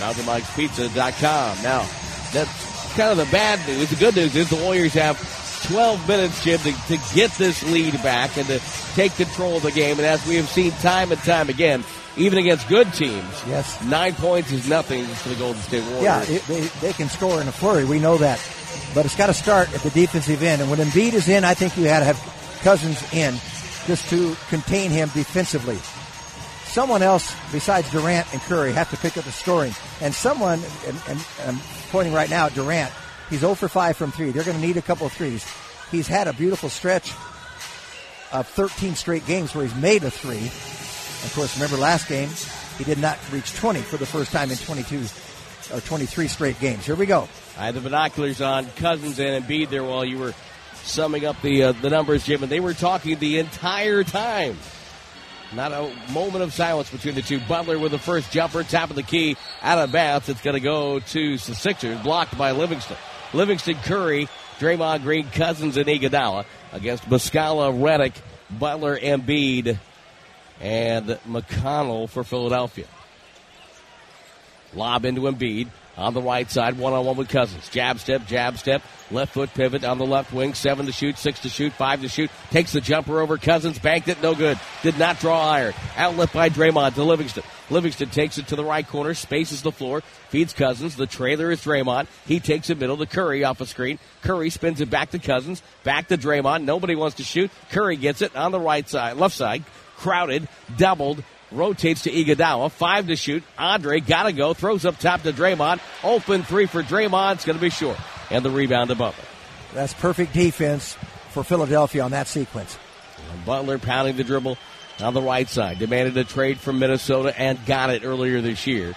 [0.00, 1.62] MountainMike'sPizza.com.
[1.62, 1.86] Now,
[2.32, 3.90] that's kind of the bad news.
[3.90, 5.16] The good news is the Warriors have
[5.68, 8.60] 12 minutes, Jim, to, to get this lead back and to
[8.94, 9.98] take control of the game.
[9.98, 11.84] And as we have seen time and time again,
[12.16, 16.02] even against good teams, yes, nine points is nothing for the Golden State Warriors.
[16.02, 17.84] Yeah, it, they, they can score in a flurry.
[17.84, 18.38] We know that.
[18.94, 20.60] But it's got to start at the defensive end.
[20.60, 23.34] And when Embiid is in, I think you had to have Cousins in
[23.86, 25.78] just to contain him defensively.
[26.72, 29.74] Someone else besides Durant and Curry have to pick up the scoring.
[30.00, 31.58] And someone, and, and, I'm
[31.90, 32.90] pointing right now at Durant,
[33.28, 34.30] he's 0 for 5 from 3.
[34.30, 35.46] They're going to need a couple of threes.
[35.90, 37.12] He's had a beautiful stretch
[38.32, 40.46] of 13 straight games where he's made a three.
[40.46, 42.30] Of course, remember last game,
[42.78, 45.04] he did not reach 20 for the first time in 22
[45.74, 46.86] or 23 straight games.
[46.86, 47.28] Here we go.
[47.58, 50.32] I had the binoculars on Cousins and Embiid there while you were
[50.84, 54.56] summing up the uh, the numbers, Jim, and they were talking the entire time.
[55.54, 57.38] Not a moment of silence between the two.
[57.40, 60.28] Butler with the first jumper, top of the key, out of bounds.
[60.28, 62.96] It's going to go to the Sixers, blocked by Livingston.
[63.34, 64.28] Livingston, Curry,
[64.58, 68.14] Draymond Green, Cousins, and Iguodala against Muscala, Redick,
[68.50, 69.78] Butler, Embiid,
[70.60, 72.86] and McConnell for Philadelphia.
[74.74, 77.68] Lob into Embiid on the right side, one on one with Cousins.
[77.68, 80.54] Jab step, jab step, left foot pivot on the left wing.
[80.54, 82.30] Seven to shoot, six to shoot, five to shoot.
[82.50, 84.58] Takes the jumper over Cousins, banked it, no good.
[84.82, 85.74] Did not draw iron.
[85.96, 87.42] Outlet by Draymond to Livingston.
[87.70, 90.96] Livingston takes it to the right corner, spaces the floor, feeds Cousins.
[90.96, 92.06] The trailer is Draymond.
[92.26, 93.98] He takes it middle to Curry off a screen.
[94.22, 96.64] Curry spins it back to Cousins, back to Draymond.
[96.64, 97.50] Nobody wants to shoot.
[97.70, 99.64] Curry gets it on the right side, left side.
[99.96, 101.22] Crowded, doubled,
[101.54, 102.70] rotates to Iguodala.
[102.70, 103.42] Five to shoot.
[103.58, 104.54] Andre got to go.
[104.54, 105.80] Throws up top to Draymond.
[106.02, 107.34] Open three for Draymond.
[107.34, 107.98] It's going to be short.
[108.30, 109.24] And the rebound to Butler.
[109.74, 110.96] That's perfect defense
[111.30, 112.78] for Philadelphia on that sequence.
[113.32, 114.58] And Butler pounding the dribble
[115.00, 115.78] on the right side.
[115.78, 118.94] Demanded a trade from Minnesota and got it earlier this year.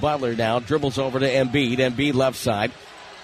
[0.00, 1.78] Butler now dribbles over to Embiid.
[1.78, 2.72] Embiid left side.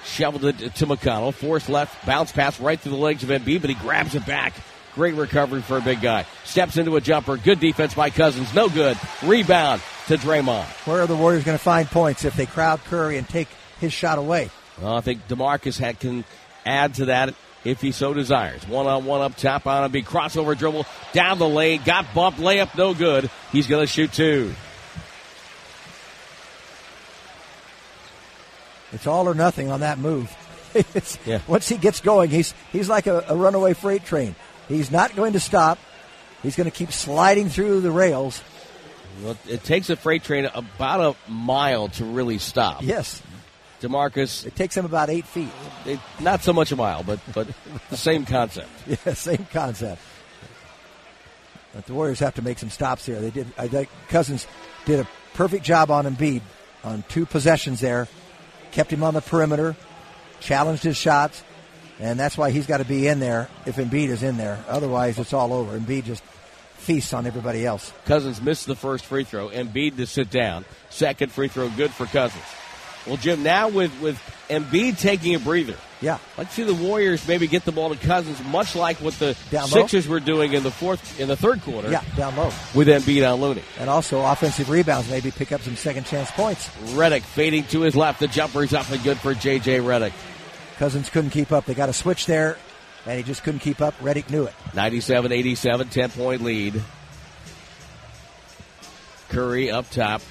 [0.04, 1.32] Shoveled it to McConnell.
[1.32, 2.04] Forced left.
[2.06, 4.54] Bounce pass right through the legs of Embiid, but he grabs it back.
[4.94, 6.24] Great recovery for a big guy.
[6.44, 7.36] Steps into a jumper.
[7.36, 8.54] Good defense by Cousins.
[8.54, 8.96] No good.
[9.24, 10.66] Rebound to Draymond.
[10.86, 13.48] Where are the Warriors going to find points if they crowd Curry and take
[13.80, 14.50] his shot away?
[14.80, 16.24] Well, I think DeMarcus had, can
[16.64, 17.34] add to that
[17.64, 18.66] if he so desires.
[18.68, 21.80] One on one up top on a big crossover dribble down the lane.
[21.84, 22.38] Got bumped.
[22.38, 23.30] Layup no good.
[23.50, 24.54] He's going to shoot two.
[28.92, 30.32] It's all or nothing on that move.
[31.26, 31.40] yeah.
[31.48, 34.36] Once he gets going, he's he's like a, a runaway freight train.
[34.68, 35.78] He's not going to stop.
[36.42, 38.42] He's going to keep sliding through the rails.
[39.22, 42.82] Well, it takes a freight train about a mile to really stop.
[42.82, 43.22] Yes.
[43.80, 44.44] Demarcus.
[44.46, 45.50] It takes him about eight feet.
[45.86, 47.48] It, not so much a mile, but but
[47.90, 48.68] the same concept.
[48.86, 50.00] Yeah, same concept.
[51.74, 53.20] But the Warriors have to make some stops here.
[53.20, 53.46] They did.
[53.58, 54.46] I think Cousins
[54.84, 56.42] did a perfect job on Embiid
[56.82, 58.08] on two possessions there.
[58.72, 59.76] Kept him on the perimeter,
[60.40, 61.44] challenged his shots,
[62.00, 64.62] and that's why he's got to be in there if Embiid is in there.
[64.68, 65.78] Otherwise, it's all over.
[65.78, 66.22] Embiid just
[66.76, 67.92] feasts on everybody else.
[68.04, 69.48] Cousins missed the first free throw.
[69.48, 70.64] Embiid to sit down.
[70.90, 72.44] Second free throw good for Cousins.
[73.06, 74.18] Well, Jim, now with with
[74.48, 75.76] Embiid taking a breather.
[76.00, 76.18] Yeah.
[76.36, 79.68] Let's see the Warriors maybe get the ball to Cousins, much like what the Down
[79.68, 80.12] Sixers low?
[80.14, 81.90] were doing in the fourth in the third quarter.
[81.90, 82.50] Yeah, down low.
[82.74, 83.62] With Embiid on Looney.
[83.78, 86.68] And also offensive rebounds, maybe pick up some second chance points.
[86.94, 88.20] Redick fading to his left.
[88.20, 89.78] The jumper's up and good for J.J.
[89.78, 90.12] Redick.
[90.78, 91.66] Cousins couldn't keep up.
[91.66, 92.56] They got a switch there,
[93.06, 93.98] and he just couldn't keep up.
[94.00, 94.54] Redick knew it.
[94.74, 96.82] 97 87, 10 point lead.
[99.28, 100.22] Curry up top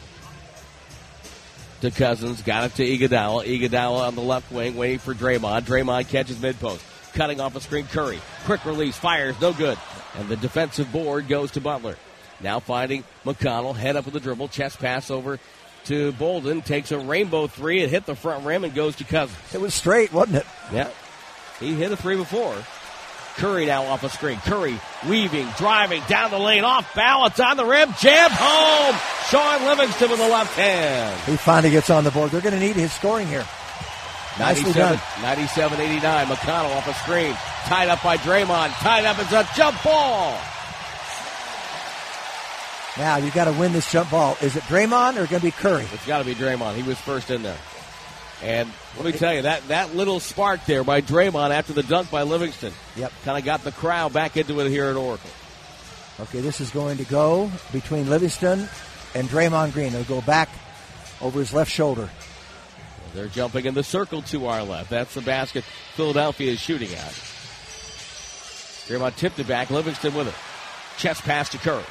[1.82, 2.42] to Cousins.
[2.42, 3.46] Got it to Iguodala.
[3.46, 5.64] Iguodala on the left wing, waiting for Draymond.
[5.64, 6.84] Draymond catches mid post.
[7.14, 7.86] Cutting off a screen.
[7.86, 8.20] Curry.
[8.46, 8.98] Quick release.
[8.98, 9.40] Fires.
[9.40, 9.78] No good.
[10.18, 11.98] And the defensive board goes to Butler.
[12.42, 13.76] Now finding McConnell.
[13.76, 14.48] Head up with the dribble.
[14.48, 15.40] Chest pass over
[15.86, 16.62] to Bolden.
[16.62, 17.82] Takes a rainbow three.
[17.82, 19.38] It hit the front rim and goes to Cousins.
[19.54, 20.46] It was straight, wasn't it?
[20.72, 20.90] Yeah.
[21.60, 22.56] He hit a three before.
[23.36, 24.38] Curry now off a screen.
[24.40, 24.80] Curry
[25.10, 28.96] weaving, driving down the lane, off balance on the rim, jam home.
[29.30, 31.20] Shaun Livingston with the left hand.
[31.22, 32.32] He finally gets on the board.
[32.32, 33.46] They're going to need his scoring here.
[34.40, 35.22] Nicely 97, done.
[35.22, 36.26] 97 89.
[36.28, 37.34] McConnell off a screen.
[37.66, 38.72] Tied up by Draymond.
[38.80, 39.18] Tied up.
[39.20, 40.40] It's a jump ball.
[42.98, 44.38] Now you got to win this jump ball.
[44.42, 45.86] Is it Draymond or going to be Curry?
[45.94, 46.76] It's got to be Draymond.
[46.76, 47.58] He was first in there.
[48.44, 52.12] And let me tell you, that, that little spark there by Draymond after the dunk
[52.12, 53.12] by Livingston Yep.
[53.24, 55.30] kind of got the crowd back into it here at Oracle.
[56.20, 58.68] Okay, this is going to go between Livingston
[59.16, 59.88] and Draymond Green.
[59.88, 60.50] It'll go back
[61.22, 62.10] over his left shoulder.
[63.16, 64.90] They're jumping in the circle to our left.
[64.90, 65.64] That's the basket
[65.96, 67.12] Philadelphia is shooting at.
[68.88, 69.70] Draymond tipped it back.
[69.72, 70.36] Livingston with it.
[70.98, 71.84] Chest pass to Curry.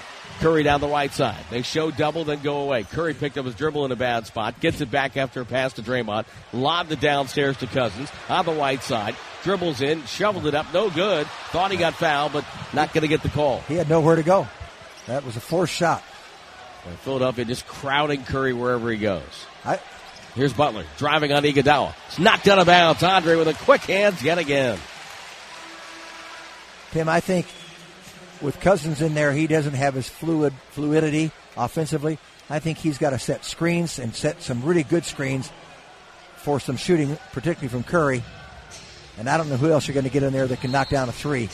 [0.42, 1.38] Curry down the right side.
[1.50, 2.82] They show double, then go away.
[2.82, 4.58] Curry picked up his dribble in a bad spot.
[4.58, 6.24] Gets it back after a pass to Draymond.
[6.52, 9.14] Lobbed it downstairs to Cousins on the right side.
[9.44, 10.66] Dribbles in, shoveled it up.
[10.74, 11.28] No good.
[11.50, 12.44] Thought he got fouled, but
[12.74, 13.60] not going to get the call.
[13.68, 14.48] He had nowhere to go.
[15.06, 16.02] That was a forced shot.
[16.88, 19.22] And Philadelphia just crowding Curry wherever he goes.
[19.64, 19.78] I,
[20.34, 21.94] Here's Butler driving on Iguodala.
[22.08, 23.02] It's knocked out of bounds.
[23.04, 24.78] Andre with a quick hands yet again.
[26.90, 27.46] Tim, I think
[28.42, 32.18] with Cousins in there, he doesn't have his fluid fluidity offensively.
[32.50, 35.50] I think he's got to set screens and set some really good screens
[36.36, 38.22] for some shooting, particularly from Curry.
[39.18, 40.88] And I don't know who else you're going to get in there that can knock
[40.88, 41.48] down a three.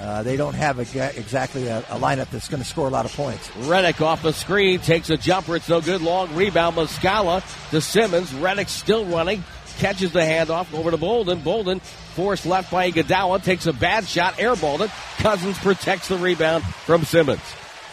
[0.00, 3.04] Uh, they don't have a, exactly a, a lineup that's going to score a lot
[3.04, 3.48] of points.
[3.48, 5.56] Redick off the screen takes a jumper.
[5.56, 6.00] It's no good.
[6.00, 6.76] Long rebound.
[6.76, 8.30] Muscala to Simmons.
[8.32, 9.44] Redick still running.
[9.80, 11.40] Catches the handoff over to Bolden.
[11.40, 13.42] Bolden forced left by Iguodala.
[13.42, 14.34] Takes a bad shot.
[14.34, 14.90] Airballed it.
[15.22, 17.40] Cousins protects the rebound from Simmons.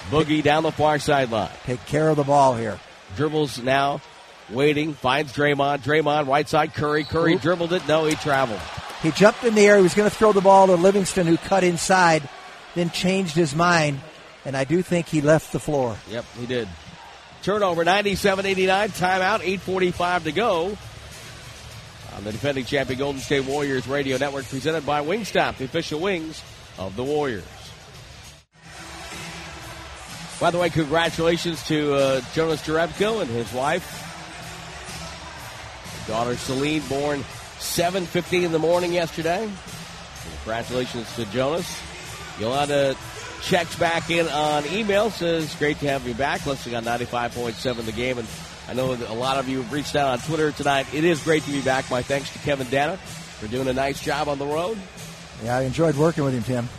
[0.10, 1.50] Boogie down the far sideline.
[1.64, 2.78] Take care of the ball here.
[3.16, 4.02] Dribbles now.
[4.50, 4.96] Waiting.
[4.96, 5.80] Finds Draymond.
[5.80, 6.74] Draymond right side.
[6.74, 7.06] Curry.
[7.06, 7.42] Curry Oop.
[7.42, 7.88] dribbled it.
[7.88, 8.60] No, he traveled.
[9.02, 9.78] He jumped in the air.
[9.78, 12.28] He was going to throw the ball to Livingston, who cut inside,
[12.76, 14.02] then changed his mind.
[14.44, 15.96] And I do think he left the floor.
[16.10, 16.68] Yep, he did.
[17.44, 18.90] Turnover 97 89.
[18.90, 19.40] Timeout.
[19.40, 20.78] 8.45 to go.
[22.18, 26.42] On the defending champion Golden State Warriors Radio Network, presented by Wingstop, the official wings
[26.80, 27.44] of the Warriors.
[30.40, 34.04] By the way, congratulations to uh, Jonas Jerebko and his wife.
[36.08, 37.20] Daughter Celine, born
[37.60, 39.48] 7.15 in the morning yesterday.
[40.38, 41.80] Congratulations to Jonas.
[42.40, 42.96] Yolanda
[43.42, 47.92] checks back in on email, says, great to have you back, listening on 95.7 The
[47.92, 48.18] Game.
[48.18, 48.28] And
[48.68, 50.94] I know a lot of you have reached out on Twitter tonight.
[50.94, 51.90] It is great to be back.
[51.90, 54.78] My thanks to Kevin Danna for doing a nice job on the road.
[55.44, 56.70] Yeah, I enjoyed working with him, Tim.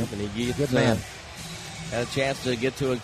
[0.00, 0.96] Yep, and he gets, Good man.
[0.96, 1.00] uh,
[1.90, 3.00] had a chance to get to a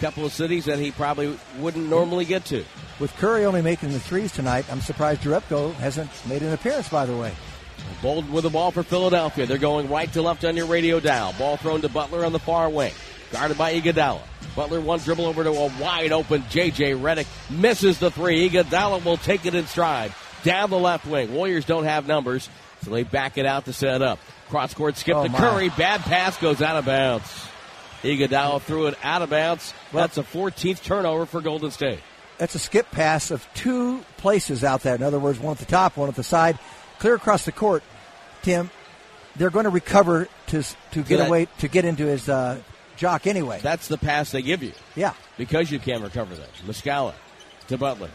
[0.00, 2.64] couple of cities that he probably wouldn't normally get to.
[2.98, 7.06] With Curry only making the threes tonight, I'm surprised Jerebko hasn't made an appearance, by
[7.06, 7.32] the way.
[8.02, 9.46] Bolden with the ball for Philadelphia.
[9.46, 11.32] They're going right to left on your radio dial.
[11.38, 12.92] Ball thrown to Butler on the far wing.
[13.30, 14.20] Guarded by Iguodala.
[14.54, 16.92] Butler one dribble over to a wide open J.J.
[16.92, 17.26] Redick.
[17.50, 18.48] Misses the three.
[18.48, 20.14] Iguodala will take it in stride.
[20.44, 21.32] Down the left wing.
[21.34, 22.48] Warriors don't have numbers,
[22.82, 24.18] so they back it out to set up.
[24.50, 25.38] Cross court skip Oh, to my.
[25.38, 25.68] Curry.
[25.70, 27.46] Bad pass goes out of bounds.
[28.02, 29.72] Iguodala threw it out of bounds.
[29.92, 32.00] That's a 14th turnover for Golden State.
[32.38, 34.96] That's a skip pass of two places out there.
[34.96, 36.58] In other words, one at the top, one at the side,
[36.98, 37.84] clear across the court.
[38.42, 38.70] Tim,
[39.36, 42.58] they're going to recover to to get that- away to get into his uh,
[43.02, 43.58] jock anyway.
[43.60, 44.72] That's the pass they give you.
[44.94, 46.48] yeah, because you can't recover that.
[46.64, 47.14] Muscala
[47.66, 48.10] to Butler.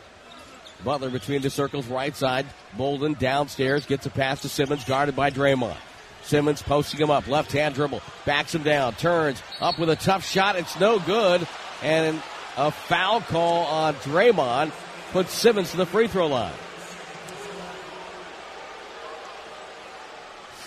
[0.85, 2.45] Butler between the circles, right side.
[2.77, 5.75] Bolden downstairs gets a pass to Simmons, guarded by Draymond.
[6.23, 10.25] Simmons posting him up, left hand dribble, backs him down, turns up with a tough
[10.25, 10.55] shot.
[10.55, 11.45] It's no good,
[11.83, 12.21] and
[12.55, 14.71] a foul call on Draymond
[15.11, 16.53] puts Simmons to the free throw line.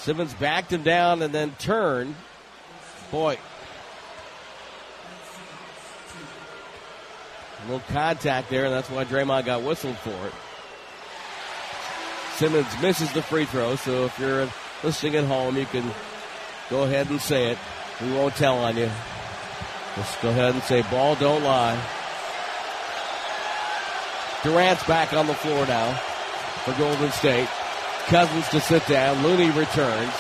[0.01, 2.15] Simmons backed him down and then turned.
[3.11, 3.39] Boy,
[7.63, 10.33] A little contact there, and that's why Draymond got whistled for it.
[12.37, 14.49] Simmons misses the free throw, so if you're
[14.83, 15.85] listening at home, you can
[16.71, 17.59] go ahead and say it.
[18.01, 18.91] We won't tell on you.
[19.97, 21.79] Just go ahead and say, ball don't lie.
[24.43, 25.93] Durant's back on the floor now
[26.65, 27.49] for Golden State.
[28.07, 29.23] Cousins to sit down.
[29.23, 30.15] Looney returns.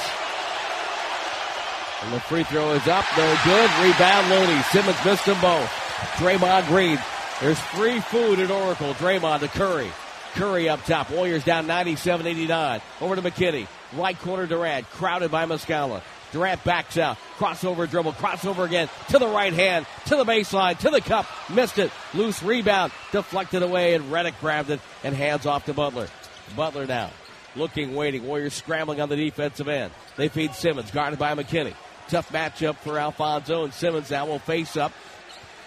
[2.03, 3.05] And the free throw is up.
[3.17, 3.71] No good.
[3.81, 4.63] Rebound Looney.
[4.65, 5.71] Simmons missed them both.
[6.17, 6.99] Draymond Green.
[7.41, 8.93] There's free food at Oracle.
[8.95, 9.91] Draymond to Curry.
[10.35, 11.11] Curry up top.
[11.11, 12.83] Warriors down 97-89.
[13.01, 13.67] Over to McKinnie.
[13.95, 14.89] Right corner Durant.
[14.91, 16.03] Crowded by Muscala.
[16.33, 17.17] Durant backs out.
[17.39, 18.13] Crossover dribble.
[18.13, 18.89] Crossover again.
[19.09, 19.87] To the right hand.
[20.07, 20.79] To the baseline.
[20.81, 21.27] To the cup.
[21.49, 21.91] Missed it.
[22.13, 22.93] Loose rebound.
[23.11, 26.09] Deflected away and Redick grabbed it and hands off to Butler.
[26.55, 27.11] Butler now.
[27.57, 28.27] looking, waiting.
[28.27, 29.93] Warriors scrambling on the defensive end.
[30.17, 31.75] They feed Simmons, guarded by McKinnie.
[32.09, 34.93] Tough matchup for Alfonzo, and Simmons now will face up.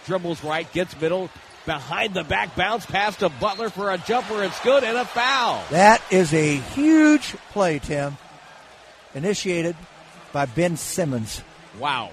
[0.06, 1.30] Dribbles right, gets middle,
[1.66, 4.44] behind the back bounce pass to Butler for a jumper.
[4.44, 5.64] It's good and a foul.
[5.72, 8.18] That is a huge play, Tim.
[9.16, 9.76] Initiated
[10.32, 11.42] by Ben Simmons.
[11.80, 12.12] Wow.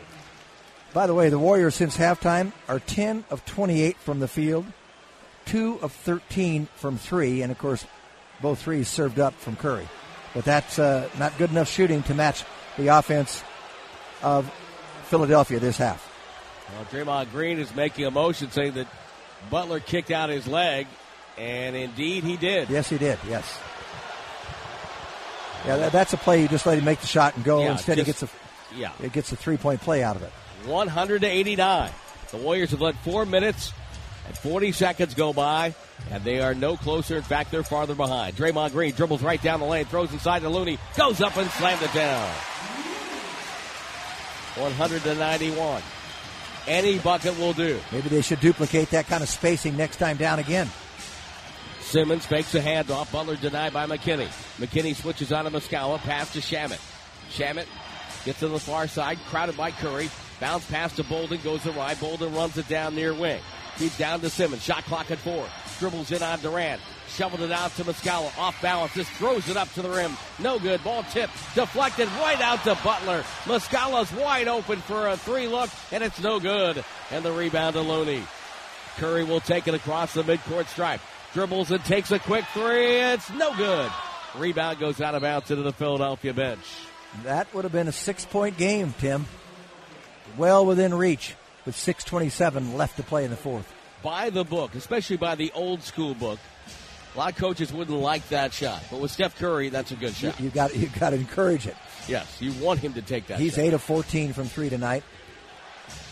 [0.93, 4.66] By the way, the Warriors since halftime are 10 of 28 from the field,
[5.47, 7.85] 2 of 13 from three, and of course,
[8.43, 9.89] both threes served up from Curry.
[10.35, 12.44] But that's uh, not good enough shooting to match
[12.77, 13.43] the offense
[14.22, 14.52] of
[15.05, 16.06] Philadelphia this half.
[16.74, 18.86] Well, Draymond Green is making a motion saying that
[19.48, 20.86] Butler kicked out his leg,
[21.38, 22.68] and indeed he did.
[22.68, 23.18] Yes, he did.
[23.28, 23.58] Yes.
[25.66, 26.42] Yeah, that, that's a play.
[26.42, 27.62] You just let him make the shot and go.
[27.62, 28.28] Yeah, Instead, just- he gets a
[28.78, 28.92] Yeah.
[29.02, 30.32] it gets a three point play out of it.
[30.66, 31.90] 100 to 89.
[32.30, 33.72] The Warriors have let four minutes
[34.26, 35.74] and 40 seconds go by,
[36.10, 37.16] and they are no closer.
[37.16, 38.36] In fact, they're farther behind.
[38.36, 41.82] Draymond Green dribbles right down the lane, throws inside to Looney, goes up and slams
[41.82, 42.30] it down.
[44.56, 45.82] 100 to 91.
[46.70, 47.80] Any bucket will do.
[47.90, 50.70] Maybe they should duplicate that kind of spacing next time down again.
[51.80, 53.10] Simmons fakes a handoff.
[53.10, 54.28] Butler denied by McKinnie.
[54.59, 55.98] McKinnie switches on to Muscala.
[55.98, 56.78] Pass to Shamet.
[57.32, 57.66] Shamet
[58.24, 60.09] gets to the far side, crowded by Curry.
[60.38, 61.98] Bounce pass to Bolden, goes to right.
[61.98, 63.40] Bolden runs it down near wing.
[63.76, 64.62] He's down to Simmons.
[64.62, 65.44] Shot clock at four.
[65.80, 66.80] Dribbles in on Durant.
[67.11, 68.37] Shoveled it out to Muscala.
[68.39, 68.95] Off balance.
[68.95, 70.16] Just throws it up to the rim.
[70.39, 70.82] No good.
[70.85, 71.32] Ball tipped.
[71.55, 73.24] Deflected right out to Butler.
[73.45, 76.85] Muscala's wide open for a three look, and it's no good.
[77.11, 78.23] And the rebound to Looney.
[78.97, 81.01] Curry will take it across the midcourt stripe.
[81.32, 82.97] Dribbles and takes a quick three.
[82.97, 83.91] It's no good.
[84.37, 86.65] Rebound goes out of bounds into the Philadelphia bench.
[87.24, 89.27] That would have been a six point game, Tim.
[90.37, 91.35] Well within reach
[91.66, 93.73] with 6.27 left to play in the fourth.
[94.03, 96.39] By the book, especially by the old school book,
[97.15, 98.82] a lot of coaches wouldn't like that shot.
[98.91, 100.39] But with Steph Curry, that's a good shot.
[100.41, 101.77] you got you got to encourage it.
[102.09, 103.65] Yes, you want him to take that He's shot.
[103.65, 105.03] 8 of 14 from 3 tonight.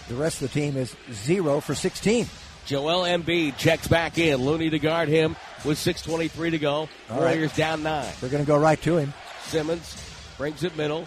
[0.08, 2.26] The rest of the team is 0 for 16.
[2.66, 4.36] Joel Embiid checks back in.
[4.36, 6.70] Looney to guard him with 6.23 to go.
[6.70, 7.20] All right.
[7.20, 8.12] Warriors down nine.
[8.20, 9.12] We're going to go right to him.
[9.44, 9.96] Simmons
[10.36, 11.06] brings it middle.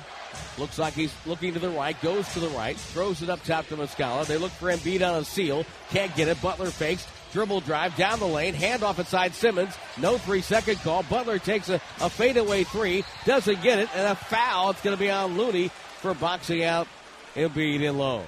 [0.57, 3.67] Looks like he's looking to the right, goes to the right, throws it up top
[3.67, 4.25] to Muscala.
[4.25, 5.65] They look for Embiid on a seal.
[5.91, 6.41] Can't get it.
[6.41, 7.07] Butler fakes.
[7.31, 8.53] Dribble drive down the lane.
[8.53, 9.73] Handoff inside Simmons.
[9.97, 11.03] No three second call.
[11.03, 13.03] Butler takes a, a fadeaway three.
[13.25, 13.89] Doesn't get it.
[13.95, 14.71] And a foul.
[14.71, 16.87] It's going to be on Looney for boxing out
[17.35, 18.23] Embiid in low.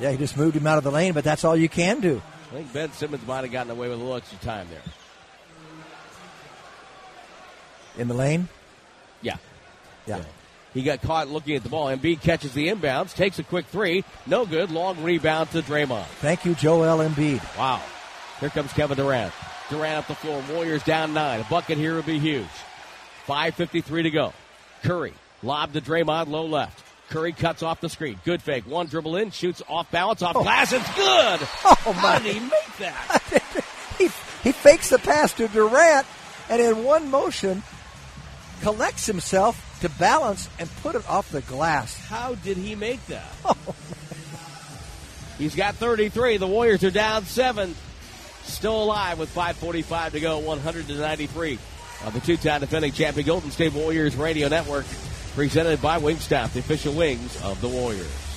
[0.00, 2.20] Yeah, he just moved him out of the lane, but that's all you can do.
[2.50, 4.82] I think Ben Simmons might have gotten away with a little extra time there.
[7.98, 8.48] In the lane?
[9.20, 9.36] Yeah.
[10.06, 10.22] Yeah.
[10.74, 11.86] He got caught looking at the ball.
[11.86, 14.04] Embiid catches the inbounds, takes a quick three.
[14.26, 14.70] No good.
[14.70, 16.04] Long rebound to Draymond.
[16.20, 17.40] Thank you, Joel Embiid.
[17.58, 17.82] Wow.
[18.40, 19.32] Here comes Kevin Durant.
[19.70, 20.42] Durant up the floor.
[20.52, 21.40] Warriors down nine.
[21.40, 22.46] A bucket here would be huge.
[23.26, 24.32] 5.53 to go.
[24.82, 25.14] Curry.
[25.42, 26.84] Lob to Draymond, low left.
[27.08, 28.18] Curry cuts off the screen.
[28.24, 28.66] Good fake.
[28.66, 30.42] One dribble in, shoots off balance, off oh.
[30.42, 30.72] glass.
[30.72, 31.40] It's good.
[31.64, 32.18] Oh, How my.
[32.18, 33.64] did he make that?
[33.98, 34.04] he,
[34.42, 36.06] he fakes the pass to Durant
[36.48, 37.62] and in one motion
[38.62, 41.98] collects himself to balance and put it off the glass.
[42.06, 43.26] How did he make that?
[43.44, 43.56] Oh,
[45.38, 46.36] He's got 33.
[46.36, 47.74] The Warriors are down seven.
[48.44, 51.58] Still alive with 5.45 to go, 100 to 93
[52.04, 54.84] of the two-time defending champion Golden State Warriors Radio Network,
[55.34, 58.32] presented by Wingstop, the official wings of the Warriors.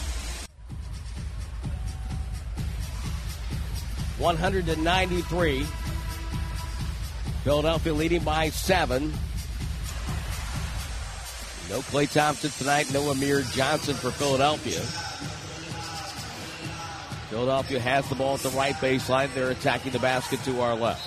[4.17, 5.65] 100 to 93.
[7.43, 9.13] Philadelphia leading by seven.
[11.69, 12.91] No Klay Thompson tonight.
[12.93, 14.81] No Amir Johnson for Philadelphia.
[17.35, 19.33] Philadelphia has the ball at the right baseline.
[19.33, 21.05] They're attacking the basket to our left.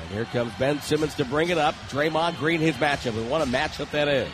[0.00, 1.74] And here comes Ben Simmons to bring it up.
[1.90, 3.14] Draymond Green, his matchup.
[3.18, 4.30] And what a matchup that is.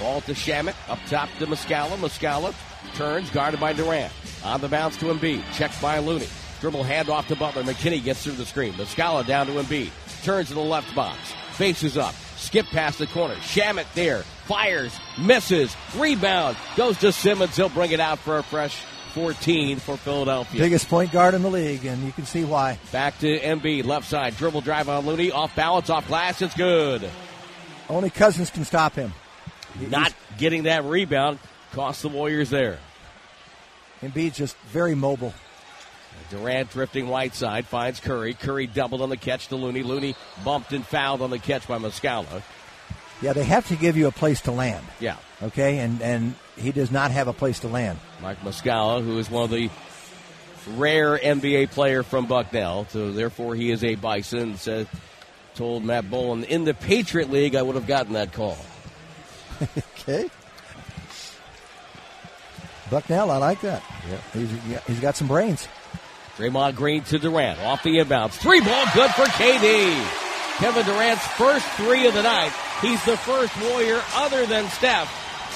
[0.00, 0.74] Ball to Shamet.
[0.88, 1.98] Up top to Muscala.
[1.98, 2.54] Muscala
[2.94, 4.10] turns, guarded by Durant.
[4.44, 5.42] On the bounce to Embiid.
[5.52, 6.28] Checked by Looney.
[6.62, 7.64] Dribble handoff to Butler.
[7.64, 8.72] McKinnie gets through the screen.
[8.72, 9.90] Muscala down to Embiid.
[10.24, 11.18] Turns to the left box.
[11.52, 12.14] Faces up.
[12.36, 13.34] Skip past the corner.
[13.34, 14.24] Shamet there.
[14.50, 14.98] Fires.
[15.16, 15.76] Misses.
[15.96, 16.56] Rebound.
[16.76, 17.54] Goes to Simmons.
[17.54, 18.82] He'll bring it out for a fresh
[19.14, 20.60] 14 for Philadelphia.
[20.60, 22.76] Biggest point guard in the league, and you can see why.
[22.90, 23.84] Back to Embiid.
[23.84, 24.36] Left side.
[24.36, 25.30] Dribble drive on Looney.
[25.30, 25.88] Off balance.
[25.88, 26.42] Off glass.
[26.42, 27.08] It's good.
[27.88, 29.12] Only Cousins can stop him.
[29.88, 31.38] Not getting that rebound.
[31.70, 32.80] Cost the Warriors there.
[34.02, 35.32] Embiid's just very mobile.
[36.28, 38.34] Durant drifting right side finds Curry.
[38.34, 39.84] Curry doubled on the catch to Looney.
[39.84, 42.42] Looney bumped and fouled on the catch by Muscala.
[43.22, 44.84] Yeah, they have to give you a place to land.
[44.98, 45.16] Yeah.
[45.42, 47.98] Okay, and and he does not have a place to land.
[48.22, 49.70] Mike Muscala, who is one of the
[50.76, 54.56] rare NBA player from Bucknell, so therefore he is a Bison.
[54.56, 54.86] Said,
[55.54, 58.56] Told Matt Bowen in the Patriot League, I would have gotten that call.
[59.98, 60.30] okay.
[62.90, 63.82] Bucknell, I like that.
[64.08, 64.18] Yeah.
[64.32, 64.50] He's,
[64.86, 65.68] he's got some brains.
[66.36, 67.60] Draymond Green to Durant.
[67.60, 68.32] Off the inbounds.
[68.32, 70.29] Three ball good for KD.
[70.60, 72.52] Kevin Durant's first three of the night.
[72.82, 75.10] He's the first Warrior other than Steph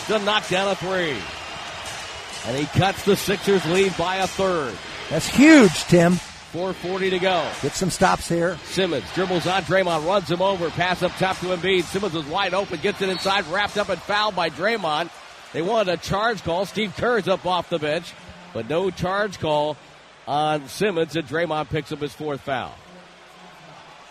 [0.06, 1.16] to knock down a three.
[2.47, 4.74] And he cuts the Sixers lead by a third.
[5.10, 6.14] That's huge, Tim.
[6.55, 7.51] 4.40 to go.
[7.60, 8.56] Get some stops here.
[8.64, 11.82] Simmons dribbles on Draymond, runs him over, pass up top to Embiid.
[11.82, 15.10] Simmons was wide open, gets it inside, wrapped up and fouled by Draymond.
[15.52, 16.64] They wanted a charge call.
[16.64, 18.14] Steve Kerr's up off the bench,
[18.55, 19.76] but no charge call
[20.26, 22.72] on Simmons, and Draymond picks up his fourth foul.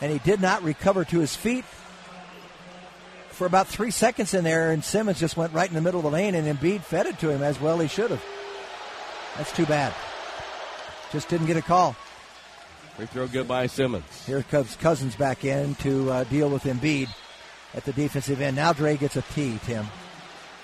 [0.03, 1.63] And he did not recover to his feet
[3.29, 6.03] for about three seconds in there, and Simmons just went right in the middle of
[6.03, 8.21] the lane, and Embiid fed it to him as well he should have.
[9.37, 9.93] That's too bad.
[11.13, 11.95] Just didn't get a call.
[12.97, 14.25] Free throw good by Simmons.
[14.25, 17.07] Here comes Cousins back in to uh, deal with Embiid
[17.73, 18.57] at the defensive end.
[18.57, 19.85] Now Dre gets a T, Tim.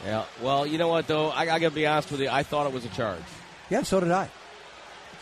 [0.03, 0.25] Yeah.
[0.41, 2.27] Well, you know what though, I, I got to be honest with you.
[2.29, 3.23] I thought it was a charge.
[3.69, 4.29] Yeah, so did I.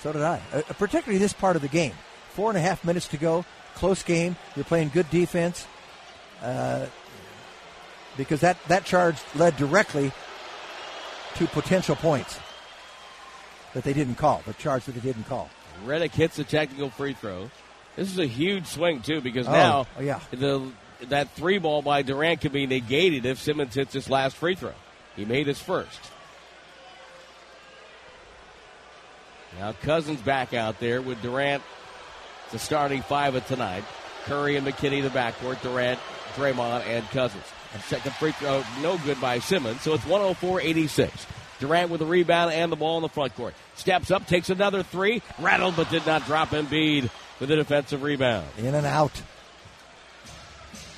[0.01, 0.41] So did I.
[0.51, 1.93] Uh, particularly this part of the game.
[2.31, 3.45] Four and a half minutes to go.
[3.77, 4.35] Close game.
[4.55, 5.67] You're playing good defense.
[6.41, 6.87] Uh,
[8.17, 10.11] because that, that charge led directly
[11.35, 12.39] to potential points
[13.75, 14.41] that they didn't call.
[14.45, 15.49] The charge that they didn't call.
[15.85, 17.51] Redick hits a technical free throw.
[17.95, 20.19] This is a huge swing too because oh, now oh, yeah.
[20.31, 20.71] the
[21.09, 24.73] that three ball by Durant can be negated if Simmons hits his last free throw.
[25.15, 25.99] He made his first.
[29.59, 31.61] Now Cousins back out there with Durant,
[32.51, 33.83] the starting five of tonight.
[34.25, 35.61] Curry and McKinnie the backcourt.
[35.61, 35.99] Durant,
[36.35, 37.43] Draymond, and Cousins.
[37.73, 39.81] And second free throw, no good by Simmons.
[39.81, 41.11] So it's 104-86.
[41.59, 43.53] Durant with the rebound and the ball in the front court.
[43.75, 47.09] Steps up, takes another three, rattled but did not drop Embiid
[47.39, 48.47] with a defensive rebound.
[48.57, 49.21] In and out.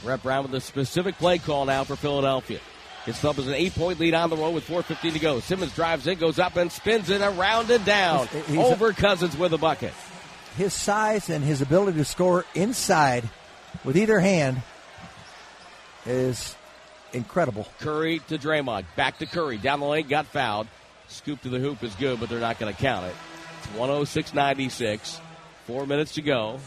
[0.04, 2.60] Brett Brown with a specific play call now for Philadelphia.
[3.06, 5.40] His club is an eight point lead on the road with 4.15 to go.
[5.40, 8.28] Simmons drives in, goes up and spins it around and down.
[8.48, 9.94] He's over a, Cousins with a bucket.
[10.56, 13.30] His size and his ability to score inside
[13.84, 14.62] with either hand
[16.06, 16.56] is
[17.14, 17.68] incredible.
[17.80, 18.86] Curry to Draymond.
[18.96, 19.58] Back to Curry.
[19.58, 20.68] Down the lane, got fouled.
[21.08, 23.16] Scoop to the hoop is good, but they're not going to count it.
[23.60, 25.22] It's 106 96.
[25.66, 26.60] Four minutes to go.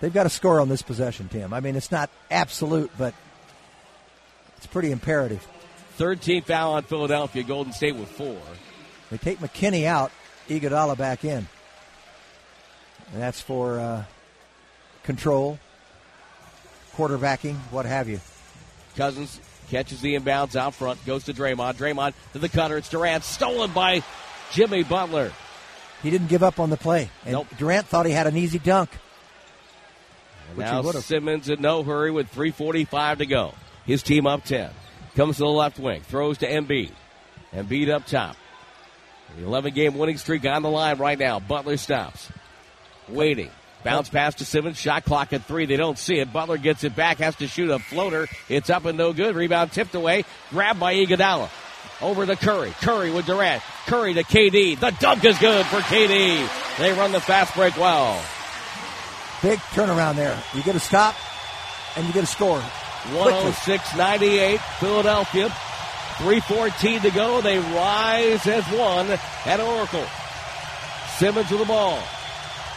[0.00, 1.52] They've got to score on this possession, Tim.
[1.52, 3.14] I mean, it's not absolute, but
[4.56, 5.46] it's pretty imperative.
[5.98, 7.42] 13th foul on Philadelphia.
[7.42, 8.38] Golden State with four.
[9.10, 10.12] They take McKinnie out,
[10.48, 11.48] Iguodala back in.
[13.12, 14.04] And that's for uh,
[15.02, 15.58] control,
[16.94, 18.20] quarterbacking, what have you.
[18.96, 19.40] Cousins
[19.70, 21.74] catches the inbounds out front, goes to Draymond.
[21.76, 22.76] Draymond to the cutter.
[22.76, 24.02] It's Durant, stolen by
[24.52, 25.32] Jimmy Butler.
[26.02, 27.10] He didn't give up on the play.
[27.24, 27.46] And nope.
[27.58, 28.90] Durant thought he had an easy dunk.
[30.56, 33.54] now Simmons in no hurry with 3.45 to go.
[33.84, 34.70] His team up 10.
[35.16, 36.92] Comes to the left wing, throws to Embiid.
[37.52, 38.36] Embiid up top.
[39.36, 41.40] The 11 game winning streak on the line right now.
[41.40, 42.30] Butler stops.
[43.10, 43.50] Waiting.
[43.84, 44.78] Bounce pass to Simmons.
[44.78, 45.66] Shot clock at three.
[45.66, 46.32] They don't see it.
[46.32, 47.18] Butler gets it back.
[47.18, 48.26] Has to shoot a floater.
[48.48, 49.36] It's up and no good.
[49.36, 50.24] Rebound tipped away.
[50.50, 51.48] Grabbed by Iguodala.
[52.00, 52.72] Over to Curry.
[52.80, 53.62] Curry with Durant.
[53.86, 54.78] Curry to KD.
[54.78, 56.78] The dunk is good for KD.
[56.78, 58.22] They run the fast break well.
[59.42, 60.40] Big turnaround there.
[60.54, 61.14] You get a stop
[61.96, 62.60] and you get a score.
[62.60, 64.60] 106 98.
[64.80, 65.48] Philadelphia.
[66.18, 67.40] 3.14 to go.
[67.40, 69.08] They rise as one
[69.46, 70.04] at Oracle.
[71.16, 72.02] Simmons with the ball.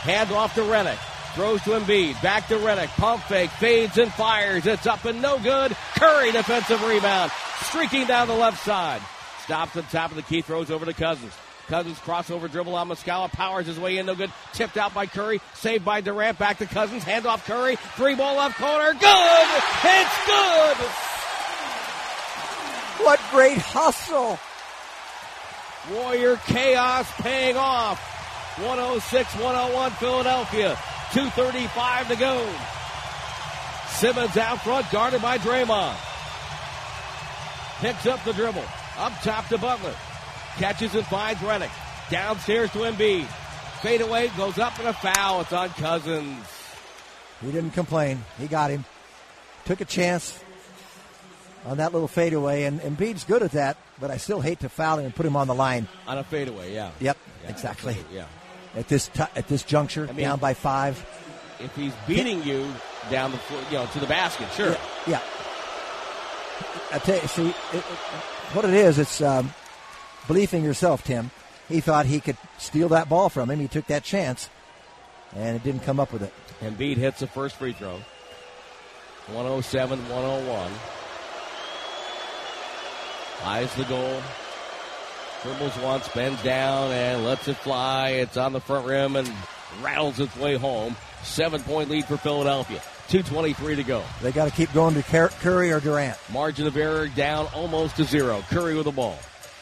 [0.02, 0.98] Hand off to Redick.
[1.36, 2.22] Throws to Embiid.
[2.24, 2.88] Back to Redick.
[2.90, 3.52] Pump fake.
[3.52, 4.66] Fades and fires.
[4.66, 5.76] It's up and no good.
[5.96, 7.32] Curry defensive rebound.
[7.62, 9.02] Streaking down the left side.
[9.44, 10.42] Stops at the top of the key.
[10.42, 11.34] Throws over to Cousins.
[11.68, 13.32] Cousins crossover dribble on Muscala.
[13.32, 14.08] Powers his way in.
[14.08, 14.32] No good.
[14.54, 15.40] Tipped out by Curry.
[15.54, 16.40] Saved by Durant.
[16.40, 17.04] Back to Cousins.
[17.04, 17.76] Hand off Curry.
[17.96, 18.94] Three ball left corner.
[18.94, 19.48] Good!
[19.86, 20.78] It's good!
[23.06, 24.38] What great hustle!
[25.92, 28.00] Warrior chaos paying off.
[28.58, 30.78] 106 101 Philadelphia.
[31.12, 32.54] 2.35 to go.
[33.88, 35.96] Simmons out front, guarded by Draymond.
[37.80, 38.64] Picks up the dribble.
[38.98, 39.96] Up top to Butler.
[40.58, 41.72] Catches and finds Redick.
[42.10, 43.26] Downstairs to Embiid.
[43.82, 45.42] Fade away, goes up and a foul.
[45.42, 46.46] It's on Cousins.
[47.42, 48.24] He didn't complain.
[48.38, 48.86] He got him.
[49.66, 50.44] Took a chance
[51.66, 55.00] on that little fadeaway, and Embiid's good at that, but I still hate to foul
[55.00, 55.88] him and put him on the line.
[56.08, 56.92] On a fadeaway, yeah.
[57.00, 57.98] Yep, yeah, exactly.
[58.12, 58.26] Yeah
[58.76, 61.06] at this t- at this juncture, I mean, down by five.
[61.60, 62.68] If he's beating you
[63.10, 63.40] down the
[63.70, 64.72] you know to the basket, sure.
[64.72, 64.80] Yeah.
[65.08, 65.22] yeah.
[66.92, 67.84] I tell you, see, it, it,
[68.54, 69.54] what it is, it's um,
[70.28, 71.32] belief in yourself, Tim.
[71.70, 73.60] He thought he could steal that ball from him.
[73.60, 74.50] He took that chance,
[75.36, 76.34] and it didn't come up with it.
[76.62, 78.00] Embiid hits the first free throw.
[79.28, 80.72] 107 101.
[83.44, 84.22] Eyes the goal.
[85.44, 88.10] Dribbles once, bends down, and lets it fly.
[88.10, 89.32] It's on the front rim and
[89.82, 90.96] rattles its way home.
[91.24, 92.82] Seven point lead for Philadelphia.
[93.10, 94.04] 2.23 to go.
[94.22, 96.18] They got to keep going to Curry or Durant.
[96.32, 98.44] Margin of error down almost to zero.
[98.50, 99.18] Curry with the ball.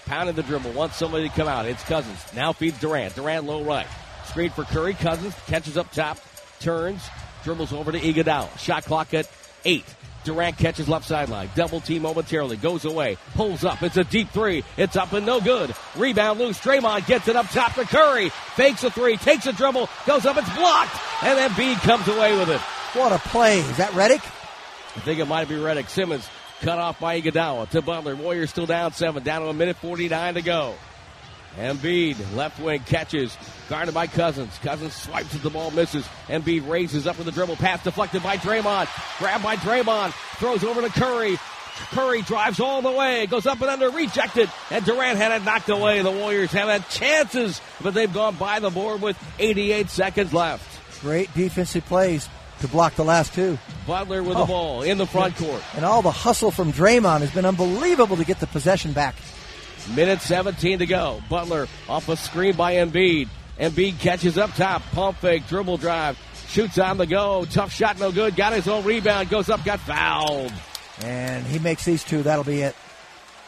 [0.06, 0.72] Pounding the dribble.
[0.74, 1.66] Wants somebody to come out.
[1.66, 2.24] It's Cousins.
[2.36, 3.16] Now feeds Durant.
[3.16, 3.88] Durant low right.
[4.26, 4.94] Screen for Curry.
[4.94, 6.20] Cousins catches up top.
[6.60, 7.02] Turns.
[7.44, 8.56] Dribbles over to Iguodala.
[8.60, 9.28] Shot clock at
[9.66, 9.86] eight.
[10.30, 11.50] Durant catches left sideline.
[11.56, 12.56] Double team momentarily.
[12.56, 13.18] Goes away.
[13.34, 13.82] Pulls up.
[13.82, 14.64] It's a deep three.
[14.78, 15.74] It's up and no good.
[15.98, 16.60] Rebound loose.
[16.60, 18.30] Draymond gets it up top to Curry.
[18.30, 19.18] Fakes a three.
[19.18, 19.90] Takes a dribble.
[20.06, 20.38] Goes up.
[20.38, 20.96] It's blocked.
[21.24, 22.62] And then Embiid comes away with it.
[22.94, 23.58] What a play.
[23.58, 24.24] Is that Redick?
[24.24, 25.90] I think it might be Redick.
[25.90, 26.30] Simmons
[26.62, 28.16] cut off by Iguodala to Butler.
[28.16, 29.24] Warriors still down seven.
[29.24, 30.76] Down to a minute 49 to go.
[31.58, 33.38] Embiid, left wing catches,
[33.70, 34.58] guarded by Cousins.
[34.60, 36.08] Cousins swipes at the ball, misses.
[36.28, 38.88] Embiid raises up with the dribble, pass deflected by Draymond.
[39.20, 41.38] Grabbed by Draymond, throws over to Curry.
[41.92, 45.70] Curry drives all the way, goes up and under, rejected, and Durant had it knocked
[45.70, 46.02] away.
[46.02, 51.02] The Warriors have had chances, but they've gone by the board with 88 seconds left.
[51.02, 52.28] Great defensive plays
[52.60, 53.58] to block the last two.
[53.88, 54.42] Butler with oh.
[54.42, 55.64] the ball in the front court.
[55.76, 59.16] And all the hustle from Draymond has been unbelievable to get the possession back.
[59.96, 61.22] Minute 17 to go.
[61.30, 63.28] Butler off a screen by Embiid.
[63.60, 64.82] Embiid catches up top.
[64.92, 66.18] Pump fake, dribble drive.
[66.48, 67.46] Shoots on the go.
[67.46, 68.36] Tough shot, no good.
[68.36, 69.30] Got his own rebound.
[69.30, 70.54] Goes up, got fouled.
[71.04, 72.24] And he makes these two.
[72.24, 72.76] That'll be it.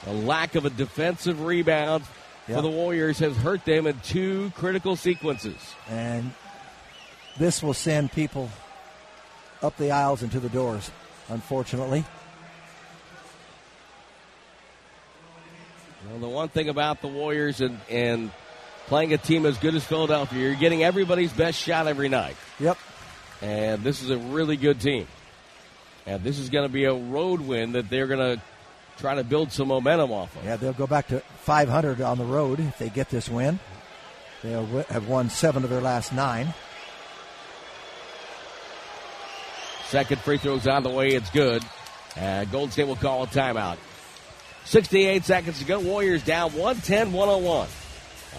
[0.05, 2.03] The lack of a defensive rebound
[2.47, 2.57] yep.
[2.57, 5.57] for the Warriors has hurt them in two critical sequences.
[5.89, 6.31] And
[7.37, 8.49] this will send people
[9.61, 10.91] up the aisles and to the doors,
[11.29, 12.03] unfortunately.
[16.11, 18.31] Well, the one thing about the Warriors and, and
[18.87, 22.35] playing a team as good as Philadelphia, you're getting everybody's best shot every night.
[22.59, 22.77] Yep.
[23.41, 25.07] And this is a really good team.
[26.05, 28.41] And this is going to be a road win that they're going to
[28.97, 30.43] try to build some momentum off of.
[30.43, 33.59] Yeah, they'll go back to 500 on the road if they get this win.
[34.43, 36.53] They'll have won seven of their last nine.
[39.85, 41.09] Second free throw's on the way.
[41.09, 41.63] It's good.
[42.19, 43.77] Uh, Golden State will call a timeout.
[44.71, 45.81] 68 seconds to go.
[45.81, 47.67] Warriors down 110 101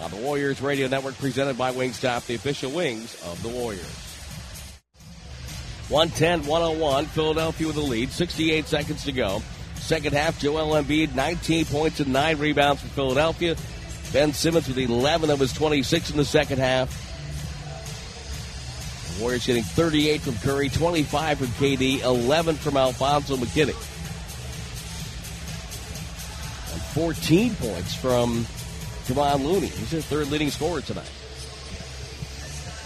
[0.01, 3.85] on the Warriors Radio Network presented by Wingstop, the official wings of the Warriors.
[5.89, 7.05] 110 101.
[7.05, 8.09] Philadelphia with the lead.
[8.09, 9.43] 68 seconds to go.
[9.75, 13.55] Second half, Joel Embiid, 19 points and 9 rebounds for Philadelphia.
[14.11, 16.89] Ben Simmons with 11 of his 26 in the second half.
[19.17, 23.92] The Warriors getting 38 from Curry, 25 from KD, 11 from Alfonzo McKinnie.
[26.93, 28.45] 14 points from
[29.05, 29.67] Kevon Looney.
[29.67, 31.09] He's their third leading scorer tonight.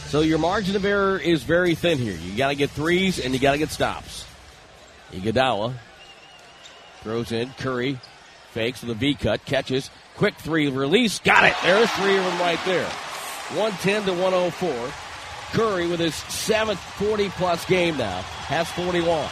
[0.07, 2.15] So your margin of error is very thin here.
[2.15, 4.25] You got to get threes and you got to get stops.
[5.11, 5.73] Iguodala
[7.01, 7.99] throws in Curry,
[8.51, 11.55] fakes with a V cut, catches, quick three release, got it.
[11.61, 12.87] There's three of them right there.
[13.55, 14.91] 110 to 104.
[15.51, 19.29] Curry with his seventh 40 plus game now has 41.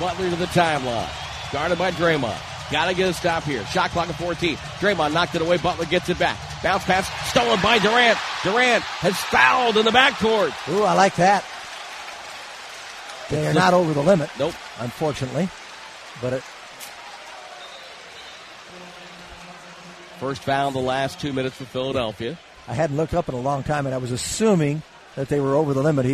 [0.00, 2.47] Butler to the timeline, guarded by Draymond.
[2.70, 3.64] Got to get a stop here.
[3.66, 4.56] Shot clock at 14.
[4.56, 5.56] Draymond knocked it away.
[5.56, 6.38] Butler gets it back.
[6.62, 8.18] Bounce pass stolen by Durant.
[8.42, 10.52] Durant has fouled in the backcourt.
[10.70, 11.44] Ooh, I like that.
[13.30, 14.30] They are not over the limit.
[14.38, 14.54] Nope.
[14.80, 15.48] Unfortunately.
[16.20, 16.42] But it.
[20.18, 22.38] First foul in the last two minutes for Philadelphia.
[22.66, 24.82] I hadn't looked up in a long time, and I was assuming
[25.14, 26.06] that they were over the limit.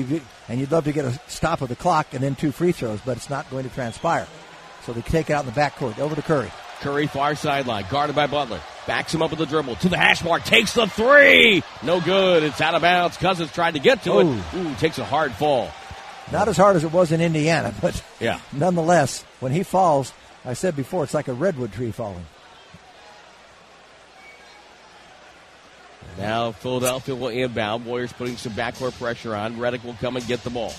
[0.49, 3.01] and you'd love to get a stop of the clock and then two free throws,
[3.05, 4.27] but it's not going to transpire.
[4.85, 5.99] So they take it out in the backcourt.
[5.99, 6.51] Over to Curry.
[6.81, 8.61] Curry, far sideline, guarded by Butler.
[8.87, 10.45] Backs him up with the dribble to the hash mark.
[10.45, 11.63] Takes the three.
[11.83, 12.43] No good.
[12.43, 13.17] It's out of bounds.
[13.17, 14.21] Cousins tried to get to Ooh.
[14.21, 14.45] it.
[14.53, 14.59] Oh.
[14.59, 15.71] Ooh, takes a hard fall.
[16.31, 18.41] Not as hard as it was in Indiana, but yeah.
[18.53, 20.13] nonetheless, when he falls,
[20.45, 22.27] I said before, it's like a redwood tree falling.
[26.19, 27.87] Now Philadelphia will inbound.
[27.87, 29.57] Warriors putting some backcourt pressure on.
[29.57, 30.73] Redick will come and get the ball.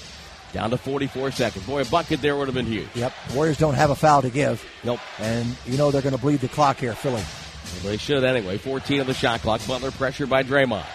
[0.56, 1.66] Down to 44 seconds.
[1.66, 2.88] Boy, a bucket there would have been huge.
[2.96, 3.12] Yep.
[3.34, 4.66] Warriors don't have a foul to give.
[4.86, 5.02] Nope.
[5.20, 7.16] And you know they're going to bleed the clock here, Philly.
[7.16, 8.58] Well, they should anyway.
[8.58, 9.60] 14 of the shot clock.
[9.68, 10.86] Butler pressured by Draymond.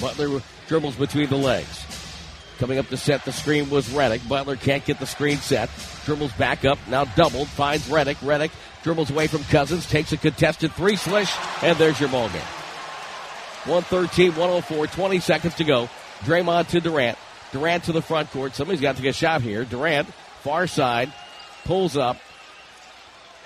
[0.00, 1.86] Butler dribbles between the legs.
[2.58, 4.28] Coming up to set the screen was Redick.
[4.28, 5.70] Butler can't get the screen set.
[6.04, 6.80] Dribbles back up.
[6.88, 7.46] Now doubled.
[7.46, 8.16] Finds Redick.
[8.16, 8.50] Redick
[8.82, 9.86] dribbles away from Cousins.
[9.86, 11.32] Takes a contested three swish.
[11.62, 12.42] And there's your ball game.
[13.64, 15.88] 113, 104, 20 seconds to go.
[16.24, 17.16] Draymond to Durant.
[17.52, 18.54] Durant to the front court.
[18.54, 19.64] Somebody's got to get a shot here.
[19.64, 20.08] Durant,
[20.42, 21.12] far side,
[21.64, 22.18] pulls up.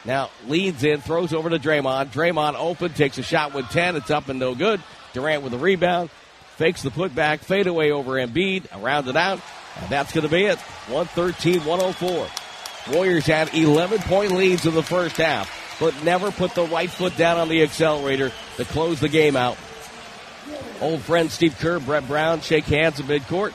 [0.05, 2.09] Now leads in, throws over to Draymond.
[2.09, 3.97] Draymond open, takes a shot with 10.
[3.97, 4.81] It's up and no good.
[5.13, 6.11] Durant with a rebound.
[6.57, 9.41] Fakes the putback, fadeaway over Embiid, around it out.
[9.81, 10.59] And that's going to be it.
[10.89, 12.29] 113 104.
[12.95, 17.17] Warriors had 11 point leads in the first half, but never put the right foot
[17.17, 19.57] down on the accelerator to close the game out.
[20.81, 23.55] Old friend Steve Kerr, Brett Brown shake hands at midcourt.